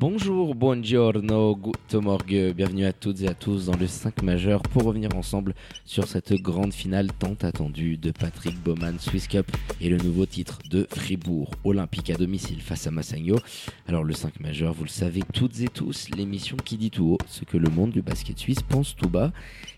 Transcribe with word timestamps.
Bonjour, 0.00 0.54
buongiorno, 0.54 1.56
good 1.56 2.04
morgue, 2.04 2.54
bienvenue 2.54 2.84
à 2.84 2.92
toutes 2.92 3.20
et 3.22 3.26
à 3.26 3.34
tous 3.34 3.66
dans 3.66 3.76
le 3.76 3.88
5 3.88 4.22
majeur 4.22 4.62
pour 4.62 4.84
revenir 4.84 5.08
ensemble 5.16 5.56
sur 5.84 6.06
cette 6.06 6.34
grande 6.34 6.72
finale 6.72 7.08
tant 7.18 7.34
attendue 7.42 7.96
de 7.96 8.12
Patrick 8.12 8.54
Bowman 8.62 9.00
Swiss 9.00 9.26
Cup 9.26 9.50
et 9.80 9.88
le 9.88 9.96
nouveau 9.96 10.24
titre 10.24 10.60
de 10.70 10.86
Fribourg 10.88 11.50
Olympique 11.64 12.10
à 12.10 12.14
domicile 12.14 12.62
face 12.62 12.86
à 12.86 12.92
Massagno. 12.92 13.40
Alors 13.88 14.04
le 14.04 14.14
5 14.14 14.38
majeur, 14.38 14.72
vous 14.72 14.84
le 14.84 14.88
savez 14.88 15.24
toutes 15.34 15.58
et 15.62 15.68
tous, 15.68 16.10
l'émission 16.10 16.56
qui 16.64 16.76
dit 16.76 16.92
tout 16.92 17.14
haut 17.14 17.18
ce 17.26 17.44
que 17.44 17.56
le 17.56 17.68
monde 17.68 17.90
du 17.90 18.00
basket 18.00 18.38
suisse 18.38 18.62
pense 18.62 18.94
tout 18.94 19.10
bas. 19.10 19.32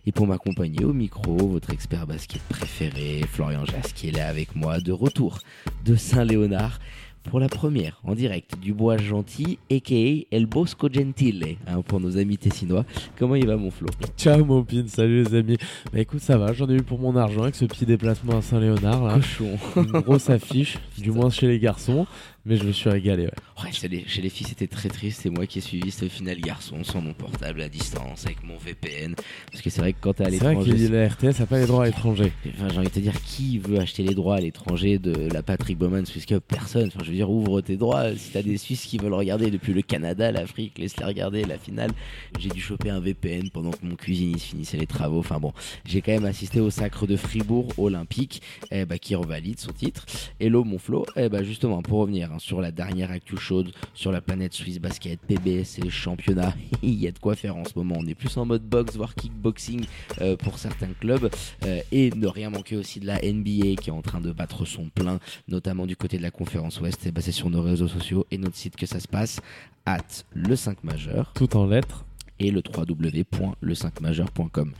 Et 0.04 0.12
pour 0.12 0.26
m'accompagner 0.26 0.84
au 0.84 0.92
micro, 0.92 1.34
votre 1.34 1.70
expert 1.70 2.06
basket 2.06 2.42
préféré, 2.42 3.22
Florian 3.26 3.64
Jas, 3.64 3.92
qui 3.94 4.08
est 4.08 4.20
avec 4.20 4.54
moi 4.54 4.80
de 4.80 4.92
retour 4.92 5.38
de 5.86 5.96
Saint-Léonard 5.96 6.78
pour 7.24 7.40
la 7.40 7.48
première 7.48 8.00
en 8.04 8.14
direct 8.14 8.58
du 8.60 8.72
bois 8.72 8.96
gentil, 8.96 9.58
a.k.a. 9.70 10.26
El 10.34 10.46
Bosco 10.46 10.88
Gentile, 10.92 11.56
hein, 11.66 11.82
pour 11.82 12.00
nos 12.00 12.16
amis 12.18 12.38
tessinois. 12.38 12.84
Comment 13.18 13.34
il 13.34 13.46
va 13.46 13.56
mon 13.56 13.70
Flo? 13.70 13.88
Ciao 14.16 14.44
mon 14.44 14.64
pin, 14.64 14.84
salut 14.86 15.24
les 15.24 15.34
amis. 15.34 15.56
Bah 15.92 16.00
écoute, 16.00 16.20
ça 16.20 16.38
va, 16.38 16.52
j'en 16.52 16.68
ai 16.68 16.74
eu 16.74 16.82
pour 16.82 16.98
mon 16.98 17.16
argent 17.16 17.42
avec 17.42 17.54
ce 17.54 17.64
petit 17.66 17.86
déplacement 17.86 18.38
à 18.38 18.42
Saint-Léonard. 18.42 19.04
là. 19.04 19.14
Cochon. 19.16 19.58
Une 19.76 20.00
grosse 20.00 20.30
affiche, 20.30 20.78
du 20.98 21.10
moins 21.10 21.30
chez 21.30 21.46
les 21.46 21.58
garçons, 21.58 22.06
mais 22.44 22.56
je 22.56 22.64
me 22.64 22.72
suis 22.72 22.88
régalé. 22.88 23.24
Ouais. 23.24 23.30
Ouais, 23.64 23.72
chez, 23.72 23.88
les, 23.88 24.04
chez 24.08 24.22
les 24.22 24.30
filles, 24.30 24.46
c'était 24.48 24.66
très 24.66 24.88
triste. 24.88 25.20
C'est 25.22 25.28
moi 25.30 25.46
qui 25.46 25.58
ai 25.58 25.60
suivi 25.60 25.90
ce 25.90 26.08
final 26.08 26.40
garçon 26.40 26.82
sans 26.82 27.02
mon 27.02 27.12
portable 27.12 27.60
à 27.60 27.68
distance, 27.68 28.24
avec 28.24 28.42
mon 28.42 28.56
VPN. 28.56 29.14
Parce 29.50 29.62
que 29.62 29.68
c'est 29.68 29.82
vrai 29.82 29.92
que 29.92 29.98
quand 30.00 30.14
t'es 30.14 30.24
à 30.24 30.30
C'est 30.30 30.38
vrai 30.38 30.54
l'étranger. 30.54 30.88
que 30.88 30.92
la 30.92 31.08
RTS 31.08 31.40
n'a 31.40 31.46
pas 31.46 31.58
les 31.58 31.66
droits 31.66 31.82
à 31.82 31.86
l'étranger. 31.86 32.32
Enfin, 32.48 32.68
j'ai 32.70 32.78
envie 32.78 32.88
de 32.88 32.92
te 32.92 33.00
dire, 33.00 33.20
qui 33.22 33.58
veut 33.58 33.78
acheter 33.78 34.02
les 34.02 34.14
droits 34.14 34.36
à 34.36 34.40
l'étranger 34.40 34.98
de 34.98 35.28
la 35.32 35.42
Patrick 35.42 35.76
Bowman 35.76 36.06
Swiss 36.06 36.24
Cup? 36.24 36.42
Personne. 36.48 36.86
Enfin, 36.88 37.00
je 37.04 37.10
veux 37.10 37.16
dire, 37.16 37.30
ouvre 37.30 37.60
tes 37.60 37.76
droits. 37.76 38.16
Si 38.16 38.30
t'as 38.32 38.42
des 38.42 38.56
Suisses 38.56 38.86
qui 38.86 38.96
veulent 38.96 39.12
regarder 39.12 39.50
depuis 39.50 39.74
le 39.74 39.82
Canada, 39.82 40.32
l'Afrique, 40.32 40.78
laisse-les 40.78 41.04
regarder 41.04 41.44
la 41.44 41.58
finale. 41.58 41.90
J'ai 42.38 42.48
dû 42.48 42.60
choper 42.62 42.88
un 42.88 43.00
VPN 43.00 43.50
pendant 43.50 43.72
que 43.72 43.84
mon 43.84 43.96
cuisiniste 43.96 44.46
finissait 44.46 44.78
les 44.78 44.86
travaux. 44.86 45.18
Enfin 45.18 45.38
bon, 45.38 45.52
j'ai 45.84 46.00
quand 46.00 46.12
même 46.12 46.24
assisté 46.24 46.60
au 46.60 46.70
sacre 46.70 47.06
de 47.06 47.16
Fribourg 47.16 47.68
Olympique, 47.76 48.40
eh 48.70 48.86
bah, 48.86 48.96
qui 48.98 49.14
revalide 49.14 49.58
son 49.60 49.72
titre. 49.72 50.06
Hello 50.40 50.64
mon 50.64 50.78
Flo, 50.78 51.04
eh 51.16 51.28
bah, 51.28 51.42
justement, 51.42 51.82
pour 51.82 51.98
revenir 51.98 52.29
hein, 52.30 52.38
sur 52.38 52.60
la 52.60 52.70
dernière 52.70 53.10
actu 53.10 53.36
chaude, 53.36 53.72
sur 53.94 54.12
la 54.12 54.20
planète 54.20 54.52
Suisse 54.52 54.80
Basket, 54.80 55.20
PBS 55.20 55.78
et 55.78 55.82
les 55.82 55.90
championnats, 55.90 56.54
il 56.82 56.94
y 56.94 57.06
a 57.06 57.12
de 57.12 57.18
quoi 57.18 57.34
faire 57.34 57.56
en 57.56 57.64
ce 57.64 57.72
moment. 57.76 57.96
On 57.98 58.06
est 58.06 58.14
plus 58.14 58.36
en 58.36 58.46
mode 58.46 58.62
box, 58.62 58.96
voire 58.96 59.14
kickboxing 59.14 59.84
euh, 60.20 60.36
pour 60.36 60.58
certains 60.58 60.92
clubs. 60.98 61.30
Euh, 61.66 61.80
et 61.92 62.10
ne 62.10 62.26
rien 62.26 62.50
manquer 62.50 62.76
aussi 62.76 63.00
de 63.00 63.06
la 63.06 63.16
NBA 63.16 63.76
qui 63.80 63.90
est 63.90 63.92
en 63.92 64.02
train 64.02 64.20
de 64.20 64.32
battre 64.32 64.64
son 64.64 64.88
plein, 64.88 65.18
notamment 65.48 65.86
du 65.86 65.96
côté 65.96 66.16
de 66.18 66.22
la 66.22 66.30
conférence 66.30 66.80
Ouest. 66.80 67.08
C'est 67.20 67.32
sur 67.32 67.50
nos 67.50 67.62
réseaux 67.62 67.88
sociaux 67.88 68.26
et 68.30 68.38
notre 68.38 68.56
site 68.56 68.76
que 68.76 68.86
ça 68.86 68.98
se 68.98 69.08
passe, 69.08 69.40
at 69.86 69.98
le 70.32 70.56
5 70.56 70.84
majeur 70.84 71.32
Tout 71.34 71.56
en 71.56 71.66
lettres. 71.66 72.04
Et 72.40 72.50
le 72.50 72.62
www.le5majeur.com. 72.66 74.72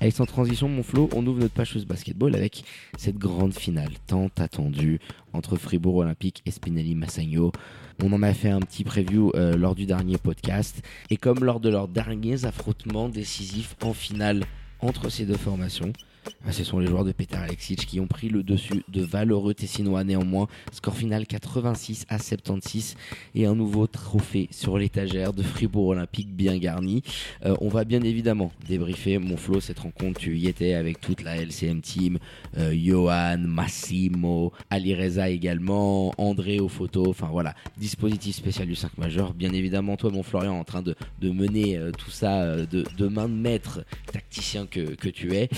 Avec 0.00 0.14
sans 0.14 0.24
transition, 0.24 0.68
mon 0.68 0.82
Flo, 0.82 1.10
on 1.14 1.26
ouvre 1.26 1.40
notre 1.40 1.52
page 1.52 1.76
Basketball 1.86 2.34
avec 2.34 2.64
cette 2.96 3.18
grande 3.18 3.52
finale 3.52 3.90
tant 4.06 4.30
attendue 4.38 4.98
entre 5.34 5.56
Fribourg 5.56 5.96
Olympique 5.96 6.42
et 6.46 6.50
Spinelli 6.50 6.94
Massagno. 6.94 7.52
On 8.02 8.12
en 8.14 8.22
a 8.22 8.32
fait 8.32 8.48
un 8.48 8.60
petit 8.60 8.84
preview 8.84 9.30
euh, 9.34 9.56
lors 9.56 9.74
du 9.74 9.84
dernier 9.84 10.16
podcast. 10.16 10.82
Et 11.10 11.18
comme 11.18 11.44
lors 11.44 11.60
de 11.60 11.68
leurs 11.68 11.88
derniers 11.88 12.46
affrontements 12.46 13.10
décisifs 13.10 13.76
en 13.82 13.92
finale 13.92 14.44
entre 14.80 15.10
ces 15.10 15.26
deux 15.26 15.36
formations, 15.36 15.92
ce 16.50 16.64
sont 16.64 16.78
les 16.78 16.86
joueurs 16.86 17.04
de 17.04 17.12
Peter 17.12 17.36
Alexic 17.36 17.86
qui 17.86 18.00
ont 18.00 18.06
pris 18.06 18.28
le 18.28 18.42
dessus 18.42 18.82
de 18.88 19.02
valeureux 19.02 19.54
Tessinois 19.54 20.04
néanmoins. 20.04 20.48
Score 20.72 20.96
final 20.96 21.26
86 21.26 22.06
à 22.08 22.18
76 22.18 22.96
et 23.34 23.46
un 23.46 23.54
nouveau 23.54 23.86
trophée 23.86 24.48
sur 24.50 24.78
l'étagère 24.78 25.32
de 25.32 25.42
Fribourg 25.42 25.88
Olympique 25.88 26.28
bien 26.34 26.56
garni. 26.58 27.02
Euh, 27.44 27.56
on 27.60 27.68
va 27.68 27.84
bien 27.84 28.02
évidemment 28.02 28.52
débriefer 28.68 29.18
mon 29.18 29.36
flow 29.36 29.60
cette 29.60 29.78
rencontre. 29.78 30.20
Tu 30.20 30.36
y 30.36 30.48
étais 30.48 30.74
avec 30.74 31.00
toute 31.00 31.22
la 31.22 31.36
LCM 31.36 31.80
team, 31.80 32.18
euh, 32.58 32.74
Johan, 32.76 33.38
Massimo, 33.38 34.52
Ali 34.70 34.94
Reza 34.94 35.28
également, 35.28 36.12
André 36.18 36.58
aux 36.58 36.68
photos. 36.68 37.08
Enfin 37.08 37.28
voilà, 37.30 37.54
dispositif 37.76 38.36
spécial 38.36 38.66
du 38.66 38.74
5 38.74 38.98
majeur. 38.98 39.34
Bien 39.34 39.52
évidemment, 39.52 39.96
toi 39.96 40.10
mon 40.10 40.22
Florian 40.22 40.58
en 40.58 40.64
train 40.64 40.82
de, 40.82 40.94
mener 41.22 41.76
euh, 41.76 41.92
tout 41.92 42.10
ça 42.10 42.56
de, 42.56 42.84
de 42.96 43.08
main 43.08 43.28
de 43.28 43.34
maître 43.34 43.84
tacticien 44.12 44.66
que, 44.66 44.94
que 44.94 45.08
tu 45.08 45.34
es. 45.34 45.48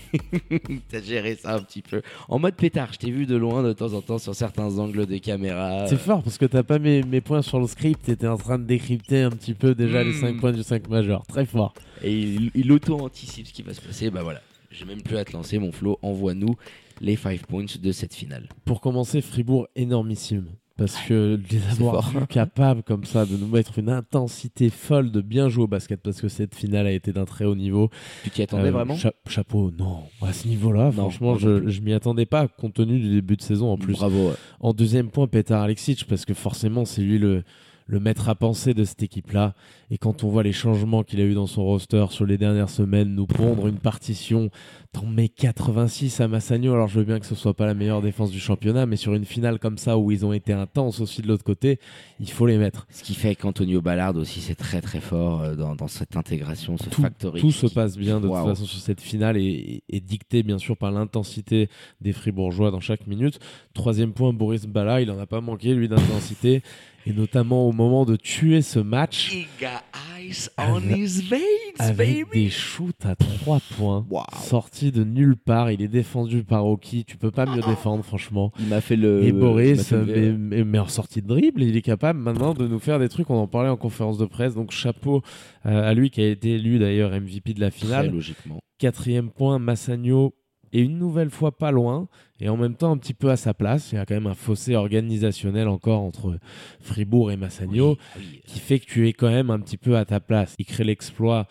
T'as 0.90 1.02
géré 1.02 1.36
ça 1.36 1.54
un 1.56 1.62
petit 1.62 1.82
peu. 1.82 2.02
En 2.28 2.38
mode 2.38 2.54
pétard, 2.54 2.92
je 2.92 2.98
t'ai 2.98 3.10
vu 3.10 3.26
de 3.26 3.36
loin 3.36 3.62
de 3.62 3.72
temps 3.72 3.92
en 3.92 4.00
temps 4.02 4.18
sur 4.18 4.34
certains 4.34 4.78
angles 4.78 5.06
de 5.06 5.18
caméra. 5.18 5.86
C'est 5.88 5.96
fort 5.98 6.22
parce 6.22 6.38
que 6.38 6.46
t'as 6.46 6.62
pas 6.62 6.78
mes, 6.78 7.02
mes 7.02 7.20
points 7.20 7.42
sur 7.42 7.60
le 7.60 7.66
script, 7.66 8.02
t'étais 8.04 8.26
en 8.26 8.36
train 8.36 8.58
de 8.58 8.64
décrypter 8.64 9.22
un 9.22 9.30
petit 9.30 9.54
peu 9.54 9.74
déjà 9.74 10.02
les 10.02 10.12
Mm. 10.12 10.20
5 10.20 10.40
points 10.40 10.52
du 10.52 10.62
5 10.62 10.88
majeur. 10.88 11.24
Très 11.26 11.46
fort. 11.46 11.74
Et 12.02 12.12
il, 12.12 12.50
il 12.54 12.70
auto-anticipe 12.72 13.46
ce 13.46 13.52
qui 13.52 13.62
va 13.62 13.72
se 13.74 13.80
passer. 13.80 14.10
Bah 14.10 14.22
voilà, 14.22 14.40
j'ai 14.70 14.84
même 14.84 15.02
plus 15.02 15.16
à 15.16 15.24
te 15.24 15.32
lancer, 15.32 15.58
mon 15.58 15.72
flow. 15.72 15.98
Envoie-nous 16.02 16.56
les 17.00 17.16
5 17.16 17.46
points 17.46 17.64
de 17.80 17.92
cette 17.92 18.14
finale. 18.14 18.48
Pour 18.64 18.80
commencer, 18.80 19.20
Fribourg 19.20 19.66
énormissime. 19.76 20.46
Parce 20.78 20.96
que 21.02 21.36
de 21.36 21.42
les 21.50 21.70
avoir 21.70 22.10
vus 22.10 22.26
capables 22.26 22.82
comme 22.82 23.04
ça 23.04 23.26
de 23.26 23.36
nous 23.36 23.46
mettre 23.46 23.78
une 23.78 23.90
intensité 23.90 24.70
folle 24.70 25.10
de 25.12 25.20
bien 25.20 25.48
jouer 25.48 25.64
au 25.64 25.68
basket 25.68 26.00
parce 26.00 26.20
que 26.20 26.28
cette 26.28 26.54
finale 26.54 26.86
a 26.86 26.92
été 26.92 27.12
d'un 27.12 27.24
très 27.26 27.44
haut 27.44 27.54
niveau. 27.54 27.90
Tu 28.24 28.30
t'y 28.30 28.42
attendais 28.42 28.68
Euh, 28.68 28.72
vraiment? 28.72 28.96
cha- 28.96 29.12
Chapeau, 29.28 29.70
non. 29.78 29.98
À 30.22 30.32
ce 30.32 30.48
niveau-là, 30.48 30.90
franchement, 30.90 31.36
je, 31.36 31.68
je 31.68 31.80
m'y 31.82 31.92
attendais 31.92 32.26
pas 32.26 32.48
compte 32.48 32.74
tenu 32.74 32.98
du 33.00 33.10
début 33.10 33.36
de 33.36 33.42
saison 33.42 33.70
en 33.70 33.76
plus. 33.76 33.92
Bravo. 33.94 34.28
ouais. 34.30 34.34
En 34.60 34.72
deuxième 34.72 35.10
point, 35.10 35.26
Petar 35.26 35.60
Alexic, 35.62 36.06
parce 36.06 36.24
que 36.24 36.34
forcément, 36.34 36.84
c'est 36.84 37.02
lui 37.02 37.18
le, 37.18 37.44
le 37.86 38.00
maître 38.00 38.28
à 38.28 38.34
penser 38.34 38.74
de 38.74 38.84
cette 38.84 39.02
équipe-là. 39.02 39.54
Et 39.90 39.98
quand 39.98 40.24
on 40.24 40.28
voit 40.28 40.42
les 40.42 40.52
changements 40.52 41.02
qu'il 41.02 41.20
a 41.20 41.24
eu 41.24 41.34
dans 41.34 41.46
son 41.46 41.64
roster 41.64 42.06
sur 42.10 42.24
les 42.24 42.38
dernières 42.38 42.70
semaines, 42.70 43.14
nous 43.14 43.26
pondre 43.26 43.66
une 43.66 43.78
partition, 43.78 44.50
t'en 44.92 45.04
mets 45.06 45.28
86 45.28 46.20
à 46.20 46.28
Massagno. 46.28 46.72
Alors 46.72 46.88
je 46.88 46.98
veux 46.98 47.04
bien 47.04 47.20
que 47.20 47.26
ce 47.26 47.34
soit 47.34 47.54
pas 47.54 47.66
la 47.66 47.74
meilleure 47.74 48.00
défense 48.00 48.30
du 48.30 48.40
championnat, 48.40 48.86
mais 48.86 48.96
sur 48.96 49.12
une 49.14 49.24
finale 49.26 49.58
comme 49.58 49.76
ça 49.78 49.98
où 49.98 50.10
ils 50.10 50.24
ont 50.24 50.32
été 50.32 50.52
intenses 50.52 51.00
aussi 51.00 51.20
de 51.22 51.28
l'autre 51.28 51.44
côté, 51.44 51.78
il 52.20 52.30
faut 52.30 52.46
les 52.46 52.56
mettre. 52.58 52.86
Ce 52.90 53.02
qui 53.02 53.14
fait 53.14 53.34
qu'Antonio 53.34 53.80
Ballard 53.82 54.16
aussi, 54.16 54.40
c'est 54.40 54.54
très 54.54 54.80
très 54.80 55.00
fort 55.00 55.42
euh, 55.42 55.54
dans, 55.54 55.74
dans 55.74 55.88
cette 55.88 56.16
intégration, 56.16 56.76
ce 56.78 56.88
Tout, 56.88 57.02
factory. 57.02 57.40
tout 57.40 57.50
se 57.52 57.66
qui- 57.66 57.74
passe 57.74 57.98
bien 57.98 58.20
de 58.20 58.28
toute 58.28 58.36
façon 58.36 58.64
sur 58.64 58.80
cette 58.80 59.00
finale 59.00 59.36
et, 59.36 59.82
et 59.88 60.00
dicté 60.00 60.42
bien 60.42 60.58
sûr 60.58 60.76
par 60.76 60.90
l'intensité 60.90 61.68
des 62.00 62.12
Fribourgeois 62.12 62.70
dans 62.70 62.80
chaque 62.80 63.06
minute. 63.06 63.38
Troisième 63.74 64.12
point, 64.12 64.32
Boris 64.32 64.66
Bala, 64.66 65.00
il 65.02 65.10
en 65.10 65.18
a 65.18 65.26
pas 65.26 65.40
manqué 65.40 65.74
lui 65.74 65.88
d'intensité 65.88 66.62
et 67.06 67.12
notamment 67.12 67.68
au 67.68 67.72
moment 67.72 68.04
de 68.04 68.16
tuer 68.16 68.62
ce 68.62 68.78
match 68.78 69.32
He 69.32 69.46
got 69.60 69.80
ice 70.20 70.50
on 70.56 70.80
his 70.80 71.22
veins, 71.28 71.38
avec 71.78 72.26
baby. 72.28 72.44
des 72.44 72.50
shoots 72.50 73.04
à 73.04 73.16
trois 73.16 73.60
points 73.76 74.06
Waouh. 74.08 74.24
sortis 74.44 74.92
de 74.92 75.02
nulle 75.02 75.36
part. 75.36 75.70
Il 75.72 75.82
est 75.82 75.88
défendu 75.88 76.44
par 76.44 76.64
Oki, 76.66 77.04
tu 77.04 77.16
peux 77.16 77.30
pas 77.32 77.44
mieux 77.46 77.62
défendre 77.62 78.04
franchement. 78.04 78.52
Il 78.60 78.66
m'a 78.66 78.80
fait 78.80 78.96
le. 78.96 79.24
Et 79.24 79.32
Boris, 79.32 79.88
fait 79.88 79.96
le- 79.96 80.04
mais, 80.04 80.32
mais- 80.58 80.64
mais 80.64 80.78
en 80.78 80.86
sortie 80.88 81.22
de 81.22 81.26
dribble, 81.26 81.62
il 81.62 81.76
est 81.76 81.82
capable 81.82 82.20
maintenant 82.20 82.54
de 82.54 82.66
nous 82.68 82.78
faire 82.78 82.98
des 83.00 83.08
trucs. 83.08 83.28
On 83.30 83.36
en 83.38 83.48
parlait 83.48 83.68
en 83.70 83.76
conférence 83.76 84.16
de 84.18 84.26
presse. 84.26 84.54
Donc 84.54 84.70
chapeau 84.70 85.22
euh, 85.66 85.90
à 85.90 85.94
lui 85.94 86.10
qui 86.10 86.20
a 86.20 86.28
été 86.28 86.52
élu 86.52 86.78
d'ailleurs 86.78 87.10
MVP 87.12 87.54
de 87.54 87.60
la 87.60 87.70
Très 87.70 87.80
finale. 87.80 88.10
logiquement. 88.12 88.60
Quatrième 88.78 89.30
point, 89.30 89.58
Massagno 89.58 90.34
est 90.72 90.80
une 90.80 90.98
nouvelle 90.98 91.30
fois 91.30 91.52
pas 91.56 91.70
loin 91.70 92.08
et 92.40 92.48
en 92.48 92.56
même 92.56 92.74
temps 92.74 92.90
un 92.92 92.96
petit 92.98 93.14
peu 93.14 93.30
à 93.30 93.36
sa 93.36 93.54
place. 93.54 93.92
Il 93.92 93.96
y 93.96 93.98
a 93.98 94.06
quand 94.06 94.14
même 94.14 94.26
un 94.26 94.34
fossé 94.34 94.74
organisationnel 94.76 95.68
encore 95.68 96.00
entre 96.00 96.38
Fribourg 96.80 97.30
et 97.30 97.36
Massagno 97.36 97.96
Oui, 98.16 98.40
qui 98.46 98.58
fait 98.58 98.78
que 98.78 98.86
tu 98.86 99.08
es 99.08 99.12
quand 99.12 99.30
même 99.30 99.50
un 99.50 99.60
petit 99.60 99.76
peu 99.76 99.96
à 99.96 100.04
ta 100.04 100.20
place. 100.20 100.54
Il 100.58 100.64
crée 100.66 100.84
l'exploit 100.84 101.46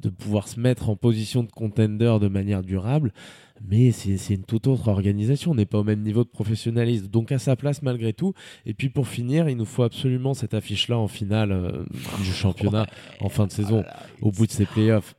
de 0.00 0.08
pouvoir 0.08 0.48
se 0.48 0.58
mettre 0.58 0.88
en 0.88 0.96
position 0.96 1.42
de 1.42 1.50
contender 1.50 2.16
de 2.20 2.28
manière 2.28 2.62
durable, 2.62 3.12
mais 3.68 3.90
c'est 3.90 4.32
une 4.34 4.44
toute 4.44 4.66
autre 4.68 4.88
organisation. 4.88 5.50
On 5.50 5.54
n'est 5.54 5.66
pas 5.66 5.80
au 5.80 5.84
même 5.84 6.00
niveau 6.02 6.22
de 6.24 6.28
professionnalisme, 6.30 7.08
donc 7.08 7.32
à 7.32 7.38
sa 7.38 7.56
place 7.56 7.82
malgré 7.82 8.12
tout. 8.14 8.32
Et 8.64 8.72
puis 8.72 8.88
pour 8.88 9.08
finir, 9.08 9.48
il 9.50 9.56
nous 9.56 9.66
faut 9.66 9.82
absolument 9.82 10.32
cette 10.32 10.54
affiche-là 10.54 10.96
en 10.96 11.08
finale 11.08 11.52
euh, 11.52 11.84
du 12.22 12.32
championnat 12.32 12.86
en 13.20 13.28
fin 13.28 13.46
de 13.46 13.52
saison, 13.52 13.82
Voilà. 13.82 13.96
au 14.22 14.30
bout 14.30 14.46
de 14.46 14.52
ces 14.52 14.64
playoffs. 14.64 15.14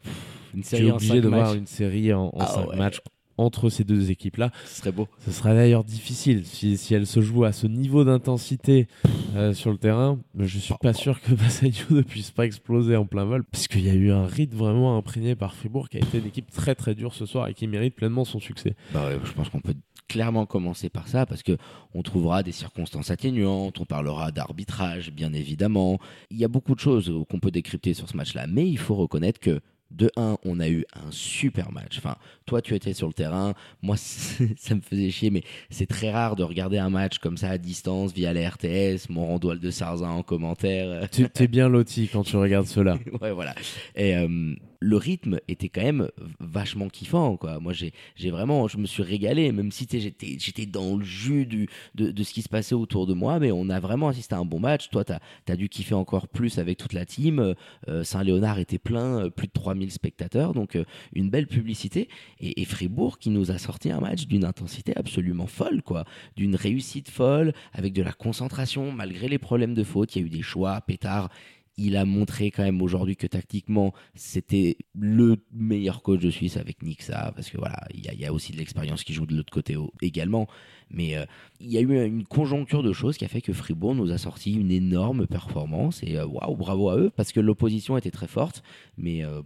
Une 0.56 0.64
Tu 0.64 0.78
es 0.78 0.92
obligé 0.92 1.22
de 1.22 1.28
voir 1.28 1.54
une 1.54 1.68
série 1.68 2.12
en, 2.14 2.26
en 2.28 2.32
Ah 2.40 2.68
ouais. 2.68 2.78
matchs 2.78 3.02
entre 3.46 3.70
ces 3.70 3.84
deux 3.84 4.12
équipes-là. 4.12 4.52
Ce 4.66 4.80
serait 4.80 4.92
beau. 4.92 5.08
Ce 5.26 5.32
serait 5.32 5.54
d'ailleurs 5.54 5.84
difficile 5.84 6.46
si, 6.46 6.78
si 6.78 6.94
elles 6.94 7.08
se 7.08 7.22
jouent 7.22 7.44
à 7.44 7.52
ce 7.52 7.68
niveau 7.68 8.04
d'intensité 8.04 8.88
euh, 9.36 9.54
sur 9.54 9.72
le 9.72 9.78
terrain. 9.78 10.20
mais 10.36 10.48
Je 10.48 10.60
suis 10.60 10.74
pas 10.82 10.94
sûr 10.94 11.22
que 11.22 11.32
Massagno 11.42 11.86
ne 11.90 12.02
puisse 12.02 12.32
pas 12.32 12.46
exploser 12.46 12.96
en 12.96 13.06
plein 13.06 13.26
vol, 13.26 13.44
parce 13.44 13.68
qu'il 13.68 13.86
y 13.86 13.90
a 13.90 13.94
eu 13.94 14.12
un 14.12 14.26
rythme 14.26 14.58
vraiment 14.58 14.98
imprégné 14.98 15.36
par 15.36 15.54
Fribourg, 15.54 15.90
qui 15.90 15.98
a 15.98 16.02
été 16.02 16.20
une 16.20 16.28
équipe 16.28 16.52
très 16.52 16.76
très 16.76 16.96
dure 16.96 17.14
ce 17.14 17.26
soir 17.26 17.48
et 17.48 17.54
qui 17.54 17.68
mérite 17.68 17.96
pleinement 17.96 18.26
son 18.26 18.40
succès. 18.40 18.76
Bah 18.94 19.08
ouais, 19.08 19.20
je 19.24 19.32
pense 19.34 19.50
qu'on 19.50 19.62
peut 19.62 19.76
clairement 20.12 20.46
commencer 20.46 20.90
par 20.90 21.08
ça 21.08 21.26
parce 21.26 21.42
que 21.42 21.58
on 21.94 22.02
trouvera 22.02 22.44
des 22.44 22.52
circonstances 22.52 23.12
atténuantes, 23.12 23.80
on 23.80 23.86
parlera 23.86 24.32
d'arbitrage 24.32 25.12
bien 25.12 25.32
évidemment. 25.32 26.00
Il 26.32 26.38
y 26.38 26.44
a 26.44 26.50
beaucoup 26.50 26.76
de 26.76 26.82
choses 26.82 27.14
qu'on 27.30 27.40
peut 27.40 27.52
décrypter 27.52 27.94
sur 27.94 28.10
ce 28.10 28.18
match-là, 28.18 28.46
mais 28.48 28.68
il 28.68 28.78
faut 28.78 28.96
reconnaître 28.96 29.40
que 29.40 29.62
de 29.92 30.12
1, 30.16 30.38
on 30.46 30.60
a 30.60 30.70
eu 30.70 30.86
un 30.94 31.12
super 31.12 31.72
match. 31.72 31.98
Enfin, 31.98 32.16
toi, 32.46 32.62
tu 32.62 32.76
étais 32.76 32.94
sur 32.94 33.08
le 33.08 33.14
terrain. 33.14 33.54
Moi, 33.82 33.96
ça 33.98 34.76
me 34.76 34.82
faisait 34.82 35.10
chier, 35.12 35.30
mais 35.30 35.44
c'est 35.70 35.86
très 35.86 36.12
rare 36.12 36.36
de 36.36 36.44
regarder 36.44 36.78
un 36.78 36.90
match 36.90 37.20
comme 37.20 37.38
ça 37.38 37.50
à 37.50 37.58
distance 37.58 38.14
via 38.14 38.34
la 38.34 38.50
RTS. 38.50 39.10
Mon 39.10 39.28
randoil 39.28 39.60
de 39.60 39.72
Sarzin 39.72 40.10
en 40.10 40.24
commentaire. 40.24 41.10
Tu 41.10 41.28
es 41.36 41.48
bien 41.48 41.70
loti 41.70 42.10
quand 42.12 42.24
tu 42.24 42.38
regardes 42.38 42.68
cela. 42.68 42.98
ouais, 43.22 43.32
voilà. 43.32 43.54
Et 43.96 44.16
euh, 44.16 44.56
le 44.82 44.98
rythme 44.98 45.40
était 45.48 45.70
quand 45.70 45.84
même 45.84 46.10
vachement 46.40 46.90
kiffant 46.90 47.38
quoi. 47.38 47.60
Moi 47.60 47.72
j'ai 47.72 48.32
vraiment 48.32 48.68
je 48.68 48.78
me 48.78 48.88
suis 48.88 49.04
régalé 49.04 49.52
même 49.52 49.72
si 49.72 49.88
j'étais 49.92 50.66
dans 50.66 50.98
le 50.98 51.04
jus 51.06 51.46
de, 51.46 52.24
ce 52.24 52.34
qui 52.34 52.42
se 52.42 52.50
passait 52.50 52.74
autour 52.74 53.06
de 53.06 53.14
moi 53.14 53.40
mais 53.40 53.52
on 53.52 53.70
a 53.70 53.80
vraiment 53.80 54.10
assisté 54.10 54.34
à 54.34 54.40
un 54.40 54.46
bon 54.46 54.60
match. 54.60 54.90
Toi 54.90 55.06
t'as 55.06 55.20
as 55.48 55.56
dû 55.56 55.70
kiffer 55.70 55.94
encore 55.94 56.28
plus 56.28 56.58
avec 56.58 56.78
toute 56.78 56.94
la 56.94 57.06
team. 57.06 57.54
Euh, 57.88 58.04
Saint-Léonard 58.04 58.58
était 58.58 58.80
plein 58.80 59.26
euh, 59.26 59.30
plus 59.30 59.48
de 59.48 59.54
3000 59.54 59.92
spectateurs 59.92 60.54
donc 60.54 60.76
euh, 60.76 60.84
une 61.14 61.30
belle 61.30 61.48
publicité. 61.48 62.10
Et, 62.40 62.62
et, 62.62 62.66
Fribourg 62.66 63.20
qui 63.20 63.30
nous 63.30 63.52
a 63.52 63.60
sorti 63.60 63.92
un 63.92 64.00
match 64.00 64.26
d'une 64.26 64.46
intensité 64.46 64.94
absolument 64.96 65.48
folle 65.48 65.84
quoi. 65.84 66.06
D'une 66.36 66.56
réussite 66.56 67.10
folle 67.10 67.54
avec 67.74 67.94
de 67.94 68.02
la 68.02 68.14
concentration 68.14 68.92
malgré 68.92 69.28
les 69.28 69.38
problèmes 69.38 69.76
de 69.76 69.84
faute. 69.84 70.16
Il 70.16 70.22
y 70.22 70.24
a 70.24 70.26
eu 70.26 70.30
des 70.30 70.42
choix 70.42 70.82
pétard 70.82 71.30
il 71.78 71.98
a 71.98 72.06
montré 72.06 72.52
quand 72.52 72.64
même 72.64 72.82
aujourd'hui 72.82 73.16
que 73.16 73.28
tactiquement 73.28 73.94
c'était 74.14 74.78
le 74.94 75.38
meilleur 75.52 76.02
coach 76.02 76.20
de 76.20 76.30
Suisse 76.30 76.58
avec 76.58 76.84
Nixa 76.84 77.32
parce 77.36 77.50
que 77.50 77.58
voilà 77.58 77.88
il 77.94 78.04
y, 78.20 78.26
a 78.26 78.34
aussi 78.34 78.52
de 78.52 78.58
l'expérience 78.58 79.04
qui 79.04 79.14
joue 79.14 79.26
de 79.26 79.36
l'autre 79.36 79.52
côté 79.52 79.78
également 80.02 80.48
mais 80.90 81.18
euh, 81.18 81.26
il 81.60 81.72
y 81.72 81.78
a 81.78 81.82
eu 81.82 82.06
une 82.06 82.26
conjoncture 82.26 82.84
de 82.84 82.94
choses 82.94 83.18
qui 83.18 83.26
a 83.26 83.28
fait 83.28 83.42
que 83.42 83.54
Fribourg 83.54 83.96
nous 83.96 84.12
a 84.12 84.18
sorti 84.18 84.54
une 84.54 84.72
énorme 84.72 85.28
performance 85.28 86.02
et 86.04 86.20
waouh 86.20 86.56
bravo 86.56 86.90
à 86.90 86.98
eux 86.98 87.12
parce 87.16 87.32
que 87.32 87.40
l'opposition 87.40 87.98
était 87.98 88.12
très 88.12 88.28
forte 88.28 88.64
mais 88.98 89.24
euh, 89.24 89.42